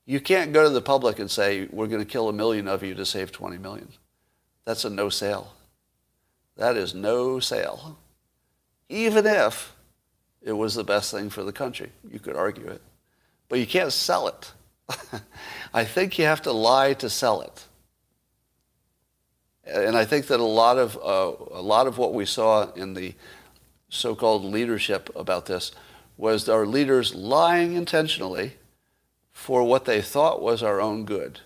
You 0.06 0.22
can't 0.22 0.54
go 0.54 0.64
to 0.64 0.70
the 0.70 0.82
public 0.82 1.20
and 1.20 1.30
say, 1.30 1.68
we're 1.72 1.88
going 1.88 2.04
to 2.04 2.10
kill 2.10 2.30
a 2.30 2.34
million 2.34 2.68
of 2.68 2.84
you 2.84 2.94
to 2.96 3.06
save 3.06 3.32
20 3.32 3.58
million. 3.58 3.90
That's 4.64 4.86
a 4.86 4.90
no 4.90 5.10
sale. 5.10 5.54
That 6.56 6.78
is 6.78 6.96
no 6.96 7.40
sale. 7.40 7.98
Even 8.90 9.26
if 9.26 9.74
it 10.42 10.54
was 10.54 10.76
the 10.76 10.84
best 10.84 11.12
thing 11.12 11.30
for 11.30 11.44
the 11.44 11.52
country. 11.52 11.92
You 12.10 12.20
could 12.20 12.38
argue 12.38 12.68
it. 12.68 12.82
But 13.50 13.60
you 13.60 13.68
can't 13.68 13.92
sell 13.92 14.30
it. 14.30 14.54
I 15.74 15.84
think 15.84 16.18
you 16.18 16.26
have 16.26 16.42
to 16.44 16.54
lie 16.54 16.94
to 16.94 17.10
sell 17.10 17.42
it. 17.42 17.67
And 19.68 19.98
I 19.98 20.06
think 20.06 20.28
that 20.28 20.40
a 20.40 20.44
lot 20.44 20.78
of, 20.78 20.98
uh, 20.98 21.34
a 21.52 21.62
lot 21.62 21.88
of 21.88 21.98
what 21.98 22.14
we 22.14 22.26
saw 22.26 22.72
in 22.74 22.94
the 22.94 23.16
so-called 23.90 24.46
leadership 24.46 25.10
about 25.16 25.46
this 25.46 25.72
was 26.18 26.50
our 26.50 26.66
leaders 26.66 27.14
lying 27.14 27.74
intentionally 27.74 28.54
for 29.32 29.64
what 29.64 29.86
they 29.86 30.02
thought 30.02 30.42
was 30.42 30.64
our 30.64 30.82
own 30.82 31.06
good. 31.06 31.42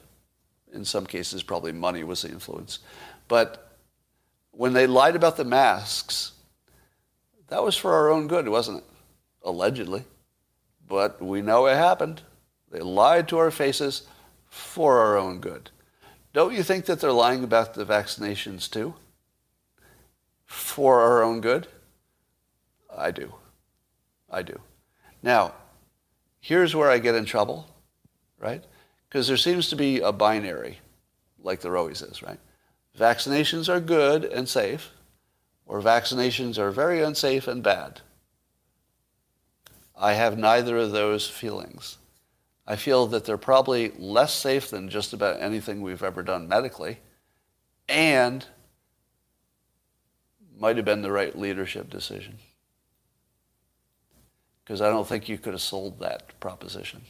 In 0.73 0.85
some 0.85 1.05
cases, 1.05 1.43
probably 1.43 1.71
money 1.71 2.03
was 2.03 2.21
the 2.21 2.29
influence. 2.29 2.79
But 3.27 3.75
when 4.51 4.73
they 4.73 4.87
lied 4.87 5.15
about 5.15 5.35
the 5.35 5.43
masks, 5.43 6.31
that 7.49 7.63
was 7.63 7.75
for 7.75 7.93
our 7.93 8.09
own 8.09 8.27
good, 8.27 8.47
wasn't 8.47 8.79
it? 8.79 8.83
Allegedly. 9.43 10.05
But 10.87 11.21
we 11.21 11.41
know 11.41 11.65
it 11.67 11.75
happened. 11.75 12.21
They 12.71 12.79
lied 12.79 13.27
to 13.29 13.37
our 13.37 13.51
faces 13.51 14.03
for 14.49 14.99
our 14.99 15.17
own 15.17 15.39
good. 15.39 15.69
Don't 16.33 16.53
you 16.53 16.63
think 16.63 16.85
that 16.85 17.01
they're 17.01 17.11
lying 17.11 17.43
about 17.43 17.73
the 17.73 17.85
vaccinations 17.85 18.69
too? 18.69 18.95
For 20.45 21.01
our 21.01 21.23
own 21.23 21.41
good? 21.41 21.67
I 22.95 23.11
do. 23.11 23.33
I 24.29 24.41
do. 24.41 24.59
Now, 25.21 25.53
here's 26.39 26.75
where 26.75 26.89
I 26.89 26.99
get 26.99 27.15
in 27.15 27.25
trouble, 27.25 27.67
right? 28.39 28.63
Because 29.07 29.27
there 29.27 29.37
seems 29.37 29.69
to 29.69 29.75
be 29.75 29.99
a 29.99 30.11
binary, 30.11 30.79
like 31.41 31.61
there 31.61 31.77
always 31.77 32.01
is, 32.01 32.21
right? 32.23 32.39
Vaccinations 32.97 33.69
are 33.69 33.79
good 33.79 34.23
and 34.23 34.47
safe, 34.47 34.91
or 35.65 35.81
vaccinations 35.81 36.57
are 36.57 36.71
very 36.71 37.01
unsafe 37.01 37.47
and 37.47 37.61
bad. 37.61 38.01
I 39.97 40.13
have 40.13 40.37
neither 40.37 40.77
of 40.77 40.91
those 40.91 41.29
feelings. 41.29 41.97
I 42.71 42.77
feel 42.77 43.05
that 43.07 43.25
they're 43.25 43.37
probably 43.37 43.91
less 43.99 44.33
safe 44.33 44.69
than 44.69 44.87
just 44.87 45.11
about 45.11 45.41
anything 45.41 45.81
we've 45.81 46.01
ever 46.01 46.23
done 46.23 46.47
medically, 46.47 46.99
and 47.89 48.45
might 50.57 50.77
have 50.77 50.85
been 50.85 51.01
the 51.01 51.11
right 51.11 51.37
leadership 51.37 51.89
decision. 51.89 52.37
Because 54.63 54.79
I 54.79 54.87
don't 54.87 55.05
think 55.05 55.27
you 55.27 55.37
could 55.37 55.51
have 55.51 55.61
sold 55.61 55.99
that 55.99 56.39
proposition. 56.39 57.01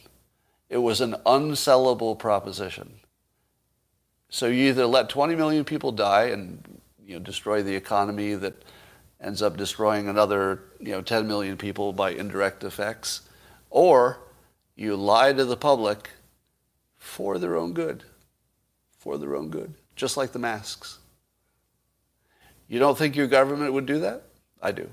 It 0.68 0.78
was 0.78 1.00
an 1.00 1.14
unsellable 1.24 2.18
proposition. 2.18 2.94
So 4.30 4.48
you 4.48 4.68
either 4.70 4.86
let 4.86 5.10
20 5.10 5.36
million 5.36 5.64
people 5.64 5.92
die 5.92 6.24
and 6.24 6.80
you 7.06 7.14
know, 7.14 7.20
destroy 7.20 7.62
the 7.62 7.76
economy 7.76 8.34
that 8.34 8.64
ends 9.20 9.42
up 9.42 9.56
destroying 9.56 10.08
another 10.08 10.64
you 10.80 10.90
know, 10.90 11.02
10 11.02 11.28
million 11.28 11.56
people 11.56 11.92
by 11.92 12.10
indirect 12.10 12.64
effects, 12.64 13.20
or 13.70 14.18
you 14.76 14.96
lie 14.96 15.32
to 15.32 15.44
the 15.44 15.56
public 15.56 16.10
for 16.96 17.38
their 17.38 17.56
own 17.56 17.72
good. 17.72 18.04
For 18.98 19.18
their 19.18 19.36
own 19.36 19.50
good. 19.50 19.74
Just 19.96 20.16
like 20.16 20.32
the 20.32 20.38
masks. 20.38 20.98
You 22.68 22.78
don't 22.78 22.96
think 22.96 23.16
your 23.16 23.26
government 23.26 23.72
would 23.72 23.86
do 23.86 24.00
that? 24.00 24.22
I 24.62 24.72
do. 24.72 24.88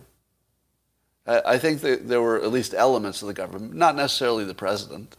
I 1.25 1.59
think 1.59 1.81
that 1.81 2.07
there 2.07 2.21
were 2.21 2.41
at 2.41 2.51
least 2.51 2.73
elements 2.73 3.21
of 3.21 3.27
the 3.27 3.35
government, 3.35 3.75
not 3.75 3.95
necessarily 3.95 4.43
the 4.45 4.55
president. 4.55 5.15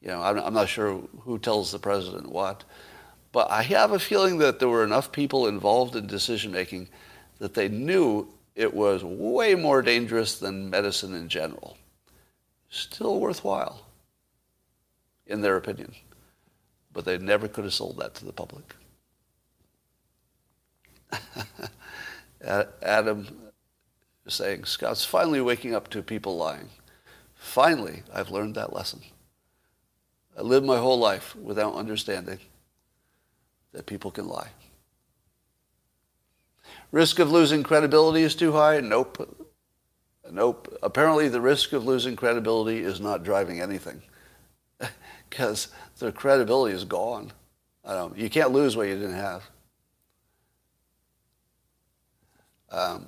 You 0.00 0.08
know, 0.08 0.22
I'm 0.22 0.54
not 0.54 0.68
sure 0.68 1.02
who 1.22 1.38
tells 1.38 1.72
the 1.72 1.80
president 1.80 2.30
what, 2.30 2.62
but 3.32 3.50
I 3.50 3.62
have 3.62 3.90
a 3.90 3.98
feeling 3.98 4.38
that 4.38 4.60
there 4.60 4.68
were 4.68 4.84
enough 4.84 5.10
people 5.10 5.48
involved 5.48 5.96
in 5.96 6.06
decision 6.06 6.52
making 6.52 6.88
that 7.40 7.54
they 7.54 7.68
knew 7.68 8.28
it 8.54 8.72
was 8.72 9.02
way 9.02 9.56
more 9.56 9.82
dangerous 9.82 10.38
than 10.38 10.70
medicine 10.70 11.12
in 11.12 11.28
general. 11.28 11.76
Still 12.70 13.18
worthwhile 13.18 13.87
in 15.28 15.42
their 15.42 15.56
opinion. 15.56 15.94
But 16.92 17.04
they 17.04 17.18
never 17.18 17.46
could 17.46 17.64
have 17.64 17.74
sold 17.74 17.98
that 17.98 18.14
to 18.16 18.24
the 18.24 18.32
public. 18.32 18.74
Adam 22.82 23.28
is 24.26 24.34
saying, 24.34 24.64
Scott's 24.64 25.04
finally 25.04 25.40
waking 25.40 25.74
up 25.74 25.88
to 25.90 26.02
people 26.02 26.36
lying. 26.36 26.70
Finally, 27.34 28.02
I've 28.12 28.30
learned 28.30 28.54
that 28.56 28.72
lesson. 28.72 29.02
I 30.36 30.42
lived 30.42 30.66
my 30.66 30.78
whole 30.78 30.98
life 30.98 31.36
without 31.36 31.74
understanding 31.74 32.38
that 33.72 33.86
people 33.86 34.10
can 34.10 34.26
lie. 34.26 34.48
Risk 36.90 37.18
of 37.18 37.30
losing 37.30 37.62
credibility 37.62 38.22
is 38.22 38.34
too 38.34 38.52
high? 38.52 38.80
Nope. 38.80 39.36
Nope. 40.30 40.76
Apparently, 40.82 41.28
the 41.28 41.40
risk 41.40 41.72
of 41.72 41.84
losing 41.84 42.16
credibility 42.16 42.78
is 42.78 43.00
not 43.00 43.24
driving 43.24 43.60
anything 43.60 44.02
because 45.28 45.68
their 45.98 46.12
credibility 46.12 46.74
is 46.74 46.84
gone. 46.84 47.32
you 48.14 48.30
can't 48.30 48.52
lose 48.52 48.76
what 48.76 48.88
you 48.88 48.94
didn't 48.94 49.14
have. 49.14 49.42
Um, 52.70 53.06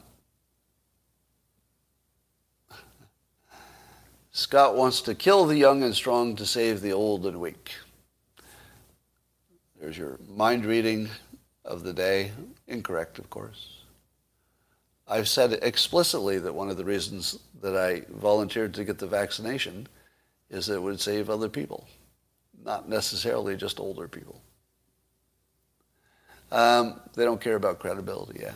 Scott 4.33 4.77
wants 4.77 5.03
to 5.03 5.15
kill 5.15 5.45
the 5.45 5.57
young 5.57 5.83
and 5.83 5.95
strong 5.95 6.35
to 6.37 6.47
save 6.47 6.81
the 6.81 6.93
old 6.93 7.27
and 7.27 7.41
weak. 7.41 7.73
There's 9.79 9.99
your 9.99 10.19
mind 10.29 10.65
reading 10.65 11.09
of 11.65 11.83
the 11.83 11.93
day. 11.93 12.33
Incorrect, 12.67 13.19
of 13.19 13.29
course. 13.29 13.79
I've 15.07 15.29
said 15.29 15.59
explicitly 15.63 16.39
that 16.39 16.55
one 16.55 16.71
of 16.71 16.77
the 16.77 16.85
reasons 16.85 17.39
that 17.61 17.77
I 17.77 18.05
volunteered 18.09 18.73
to 18.75 18.85
get 18.85 18.99
the 18.99 19.07
vaccination 19.07 19.89
is 20.49 20.67
that 20.67 20.77
it 20.77 20.83
would 20.83 21.01
save 21.01 21.29
other 21.29 21.49
people 21.49 21.87
not 22.65 22.89
necessarily 22.89 23.57
just 23.57 23.81
older 23.81 24.09
people. 24.09 24.41
Um, 26.53 27.01
they 27.15 27.25
don't 27.25 27.41
care 27.41 27.57
about 27.57 27.79
credibility, 27.79 28.41
yeah. 28.43 28.53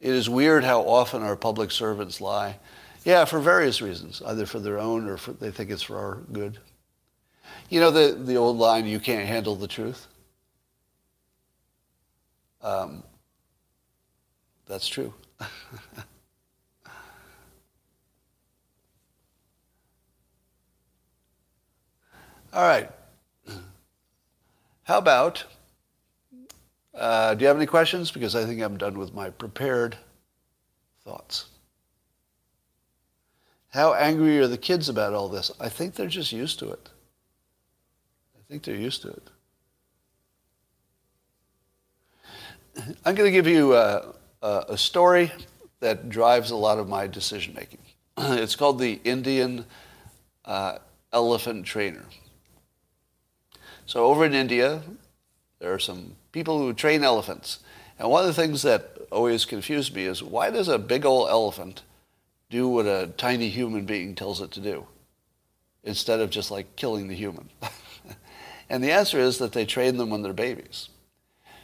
It 0.00 0.12
is 0.14 0.30
weird 0.30 0.64
how 0.64 0.82
often 0.82 1.22
our 1.22 1.36
public 1.36 1.70
servants 1.70 2.20
lie. 2.20 2.58
Yeah, 3.04 3.24
for 3.24 3.38
various 3.40 3.82
reasons, 3.82 4.22
either 4.24 4.46
for 4.46 4.58
their 4.58 4.78
own 4.78 5.08
or 5.08 5.16
for, 5.16 5.32
they 5.32 5.50
think 5.50 5.70
it's 5.70 5.82
for 5.82 5.98
our 5.98 6.16
good. 6.32 6.58
You 7.68 7.80
know 7.80 7.90
the, 7.90 8.14
the 8.14 8.36
old 8.36 8.56
line, 8.56 8.86
you 8.86 9.00
can't 9.00 9.26
handle 9.26 9.56
the 9.56 9.68
truth? 9.68 10.06
Um, 12.62 13.02
that's 14.66 14.86
true. 14.86 15.12
All 22.52 22.62
right. 22.62 22.90
How 24.82 24.98
about, 24.98 25.44
uh, 26.94 27.34
do 27.34 27.42
you 27.42 27.46
have 27.46 27.56
any 27.56 27.66
questions? 27.66 28.10
Because 28.10 28.34
I 28.34 28.44
think 28.44 28.60
I'm 28.60 28.76
done 28.76 28.98
with 28.98 29.14
my 29.14 29.30
prepared 29.30 29.96
thoughts. 31.04 31.46
How 33.68 33.94
angry 33.94 34.40
are 34.40 34.48
the 34.48 34.58
kids 34.58 34.88
about 34.88 35.12
all 35.12 35.28
this? 35.28 35.52
I 35.60 35.68
think 35.68 35.94
they're 35.94 36.08
just 36.08 36.32
used 36.32 36.58
to 36.58 36.70
it. 36.70 36.88
I 38.36 38.40
think 38.48 38.64
they're 38.64 38.74
used 38.74 39.02
to 39.02 39.10
it. 39.10 39.30
I'm 43.04 43.14
going 43.14 43.28
to 43.28 43.30
give 43.30 43.46
you 43.46 43.74
a, 43.74 44.12
a, 44.42 44.64
a 44.70 44.78
story 44.78 45.30
that 45.78 46.08
drives 46.08 46.50
a 46.50 46.56
lot 46.56 46.78
of 46.78 46.88
my 46.88 47.06
decision 47.06 47.54
making. 47.54 47.78
It's 48.18 48.56
called 48.56 48.80
the 48.80 49.00
Indian 49.04 49.64
uh, 50.44 50.78
elephant 51.12 51.64
trainer. 51.64 52.04
So 53.90 54.04
over 54.04 54.24
in 54.24 54.34
India, 54.34 54.82
there 55.58 55.74
are 55.74 55.80
some 55.80 56.14
people 56.30 56.60
who 56.60 56.72
train 56.72 57.02
elephants. 57.02 57.58
And 57.98 58.08
one 58.08 58.20
of 58.20 58.28
the 58.28 58.40
things 58.40 58.62
that 58.62 58.96
always 59.10 59.44
confused 59.44 59.96
me 59.96 60.04
is 60.04 60.22
why 60.22 60.50
does 60.50 60.68
a 60.68 60.78
big 60.78 61.04
old 61.04 61.28
elephant 61.28 61.82
do 62.50 62.68
what 62.68 62.86
a 62.86 63.10
tiny 63.16 63.48
human 63.48 63.86
being 63.86 64.14
tells 64.14 64.40
it 64.40 64.52
to 64.52 64.60
do 64.60 64.86
instead 65.82 66.20
of 66.20 66.30
just 66.30 66.52
like 66.52 66.76
killing 66.76 67.08
the 67.08 67.16
human? 67.16 67.50
and 68.70 68.84
the 68.84 68.92
answer 68.92 69.18
is 69.18 69.38
that 69.38 69.54
they 69.54 69.66
train 69.66 69.96
them 69.96 70.10
when 70.10 70.22
they're 70.22 70.32
babies. 70.32 70.88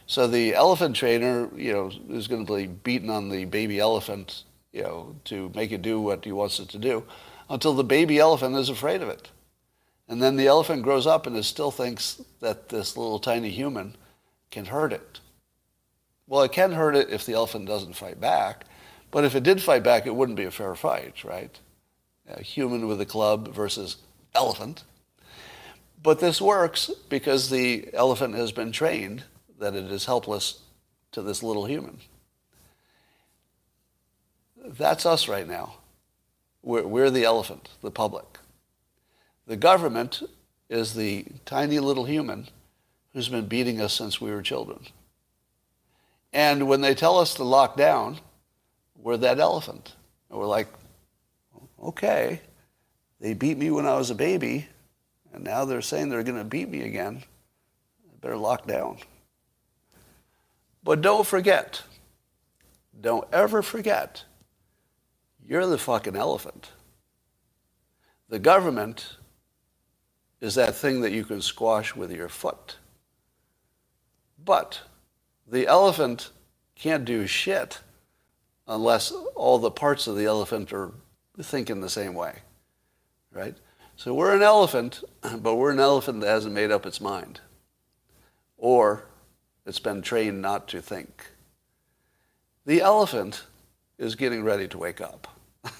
So 0.05 0.27
the 0.27 0.53
elephant 0.53 0.97
trainer, 0.97 1.49
you 1.55 1.71
know, 1.71 1.91
is 2.09 2.27
going 2.27 2.45
to 2.45 2.55
be 2.57 2.67
beating 2.67 3.09
on 3.09 3.29
the 3.29 3.45
baby 3.45 3.79
elephant, 3.79 4.43
you 4.73 4.83
know, 4.83 5.15
to 5.23 5.49
make 5.55 5.71
it 5.71 5.81
do 5.81 6.01
what 6.01 6.25
he 6.25 6.33
wants 6.33 6.59
it 6.59 6.67
to 6.69 6.77
do 6.77 7.05
until 7.49 7.73
the 7.73 7.85
baby 7.85 8.19
elephant 8.19 8.57
is 8.57 8.67
afraid 8.67 9.01
of 9.01 9.07
it. 9.07 9.29
And 10.07 10.21
then 10.21 10.37
the 10.37 10.47
elephant 10.47 10.83
grows 10.83 11.05
up 11.05 11.27
and 11.27 11.35
it 11.35 11.43
still 11.43 11.71
thinks 11.71 12.21
that 12.39 12.69
this 12.69 12.95
little 12.95 13.19
tiny 13.19 13.49
human 13.49 13.95
can 14.51 14.65
hurt 14.65 14.93
it. 14.93 15.19
Well, 16.27 16.43
it 16.43 16.51
can 16.51 16.73
hurt 16.73 16.95
it 16.95 17.09
if 17.09 17.25
the 17.25 17.33
elephant 17.33 17.67
doesn't 17.67 17.95
fight 17.95 18.19
back, 18.19 18.65
but 19.11 19.23
if 19.23 19.35
it 19.35 19.43
did 19.43 19.61
fight 19.61 19.83
back, 19.83 20.05
it 20.05 20.15
wouldn't 20.15 20.37
be 20.37 20.45
a 20.45 20.51
fair 20.51 20.75
fight, 20.75 21.23
right? 21.23 21.57
A 22.29 22.43
human 22.43 22.87
with 22.87 22.99
a 22.99 23.05
club 23.05 23.53
versus 23.53 23.97
elephant. 24.35 24.83
But 26.01 26.19
this 26.19 26.41
works 26.41 26.91
because 27.09 27.49
the 27.49 27.89
elephant 27.93 28.35
has 28.35 28.51
been 28.51 28.71
trained 28.71 29.23
that 29.59 29.75
it 29.75 29.91
is 29.91 30.05
helpless 30.05 30.61
to 31.13 31.21
this 31.21 31.41
little 31.41 31.65
human. 31.65 31.99
That's 34.63 35.05
us 35.05 35.27
right 35.27 35.47
now. 35.47 35.75
We're, 36.61 36.85
we're 36.85 37.09
the 37.09 37.23
elephant, 37.23 37.69
the 37.81 37.91
public. 37.91 38.36
The 39.47 39.55
government 39.55 40.23
is 40.69 40.93
the 40.93 41.25
tiny 41.45 41.79
little 41.79 42.03
human 42.03 42.49
who's 43.13 43.29
been 43.29 43.47
beating 43.47 43.79
us 43.79 43.93
since 43.93 44.19
we 44.19 44.29
were 44.29 44.41
children. 44.41 44.85
And 46.33 46.67
when 46.67 46.81
they 46.81 46.93
tell 46.93 47.17
us 47.17 47.33
to 47.35 47.45
lock 47.45 47.77
down, 47.77 48.19
we're 48.97 49.15
that 49.17 49.39
elephant. 49.39 49.95
And 50.29 50.37
we're 50.37 50.45
like, 50.45 50.67
okay, 51.81 52.41
they 53.21 53.33
beat 53.33 53.57
me 53.57 53.71
when 53.71 53.85
I 53.85 53.95
was 53.95 54.09
a 54.09 54.15
baby, 54.15 54.67
and 55.33 55.45
now 55.45 55.63
they're 55.63 55.81
saying 55.81 56.09
they're 56.09 56.23
going 56.23 56.37
to 56.37 56.43
beat 56.43 56.69
me 56.69 56.81
again. 56.81 57.23
I 58.05 58.15
better 58.19 58.37
lock 58.37 58.67
down. 58.67 58.97
But 60.83 61.01
don't 61.01 61.25
forget, 61.25 61.83
don't 62.99 63.27
ever 63.31 63.61
forget, 63.61 64.25
you're 65.45 65.65
the 65.65 65.77
fucking 65.77 66.17
elephant. 66.17 66.71
The 68.29 68.39
government 68.39 69.16
is 70.41 70.55
that 70.55 70.75
thing 70.75 71.01
that 71.01 71.11
you 71.11 71.23
can 71.23 71.41
squash 71.41 71.95
with 71.95 72.11
your 72.11 72.29
foot. 72.29 72.77
But 74.43 74.81
the 75.47 75.67
elephant 75.67 76.29
can't 76.75 77.05
do 77.05 77.25
shit 77.25 77.79
unless 78.67 79.11
all 79.35 79.57
the 79.57 79.71
parts 79.71 80.07
of 80.07 80.15
the 80.15 80.25
elephant 80.25 80.71
are 80.73 80.91
thinking 81.41 81.81
the 81.81 81.89
same 81.89 82.13
way, 82.13 82.35
right? 83.31 83.55
So 83.95 84.13
we're 84.13 84.35
an 84.35 84.43
elephant, 84.43 85.03
but 85.39 85.55
we're 85.55 85.71
an 85.71 85.79
elephant 85.79 86.21
that 86.21 86.27
hasn't 86.27 86.53
made 86.53 86.71
up 86.71 86.85
its 86.85 87.01
mind. 87.01 87.41
Or 88.57 89.05
it's 89.65 89.79
been 89.79 90.01
trained 90.01 90.41
not 90.41 90.67
to 90.69 90.81
think. 90.81 91.31
The 92.65 92.81
elephant 92.81 93.43
is 93.97 94.15
getting 94.15 94.43
ready 94.43 94.67
to 94.67 94.77
wake 94.77 95.01
up. 95.01 95.27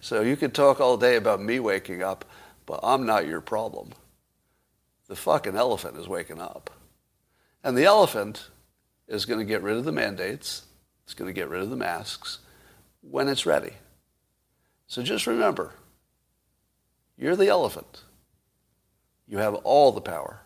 so 0.00 0.22
you 0.22 0.36
could 0.36 0.54
talk 0.54 0.80
all 0.80 0.96
day 0.96 1.16
about 1.16 1.42
me 1.42 1.60
waking 1.60 2.02
up, 2.02 2.24
but 2.66 2.80
I'm 2.82 3.06
not 3.06 3.26
your 3.26 3.40
problem. 3.40 3.92
The 5.08 5.16
fucking 5.16 5.56
elephant 5.56 5.96
is 5.96 6.08
waking 6.08 6.40
up. 6.40 6.70
And 7.62 7.76
the 7.76 7.84
elephant 7.84 8.50
is 9.08 9.24
going 9.24 9.38
to 9.38 9.46
get 9.46 9.62
rid 9.62 9.76
of 9.76 9.84
the 9.84 9.92
mandates. 9.92 10.66
It's 11.04 11.14
going 11.14 11.28
to 11.28 11.32
get 11.32 11.48
rid 11.48 11.62
of 11.62 11.70
the 11.70 11.76
masks 11.76 12.40
when 13.00 13.28
it's 13.28 13.46
ready. 13.46 13.74
So 14.88 15.02
just 15.02 15.26
remember, 15.26 15.72
you're 17.16 17.36
the 17.36 17.48
elephant. 17.48 18.02
You 19.28 19.38
have 19.38 19.54
all 19.54 19.92
the 19.92 20.00
power. 20.00 20.40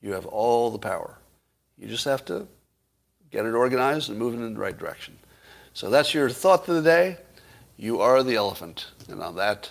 You 0.00 0.12
have 0.12 0.26
all 0.26 0.70
the 0.70 0.78
power. 0.78 1.18
You 1.76 1.88
just 1.88 2.04
have 2.04 2.24
to 2.26 2.46
get 3.30 3.46
it 3.46 3.54
organized 3.54 4.08
and 4.08 4.18
moving 4.18 4.40
in 4.40 4.54
the 4.54 4.60
right 4.60 4.76
direction. 4.76 5.18
So 5.72 5.90
that's 5.90 6.14
your 6.14 6.30
thought 6.30 6.66
for 6.66 6.72
the 6.72 6.82
day. 6.82 7.18
You 7.76 8.00
are 8.00 8.22
the 8.22 8.36
elephant. 8.36 8.86
And 9.08 9.22
on 9.22 9.36
that, 9.36 9.70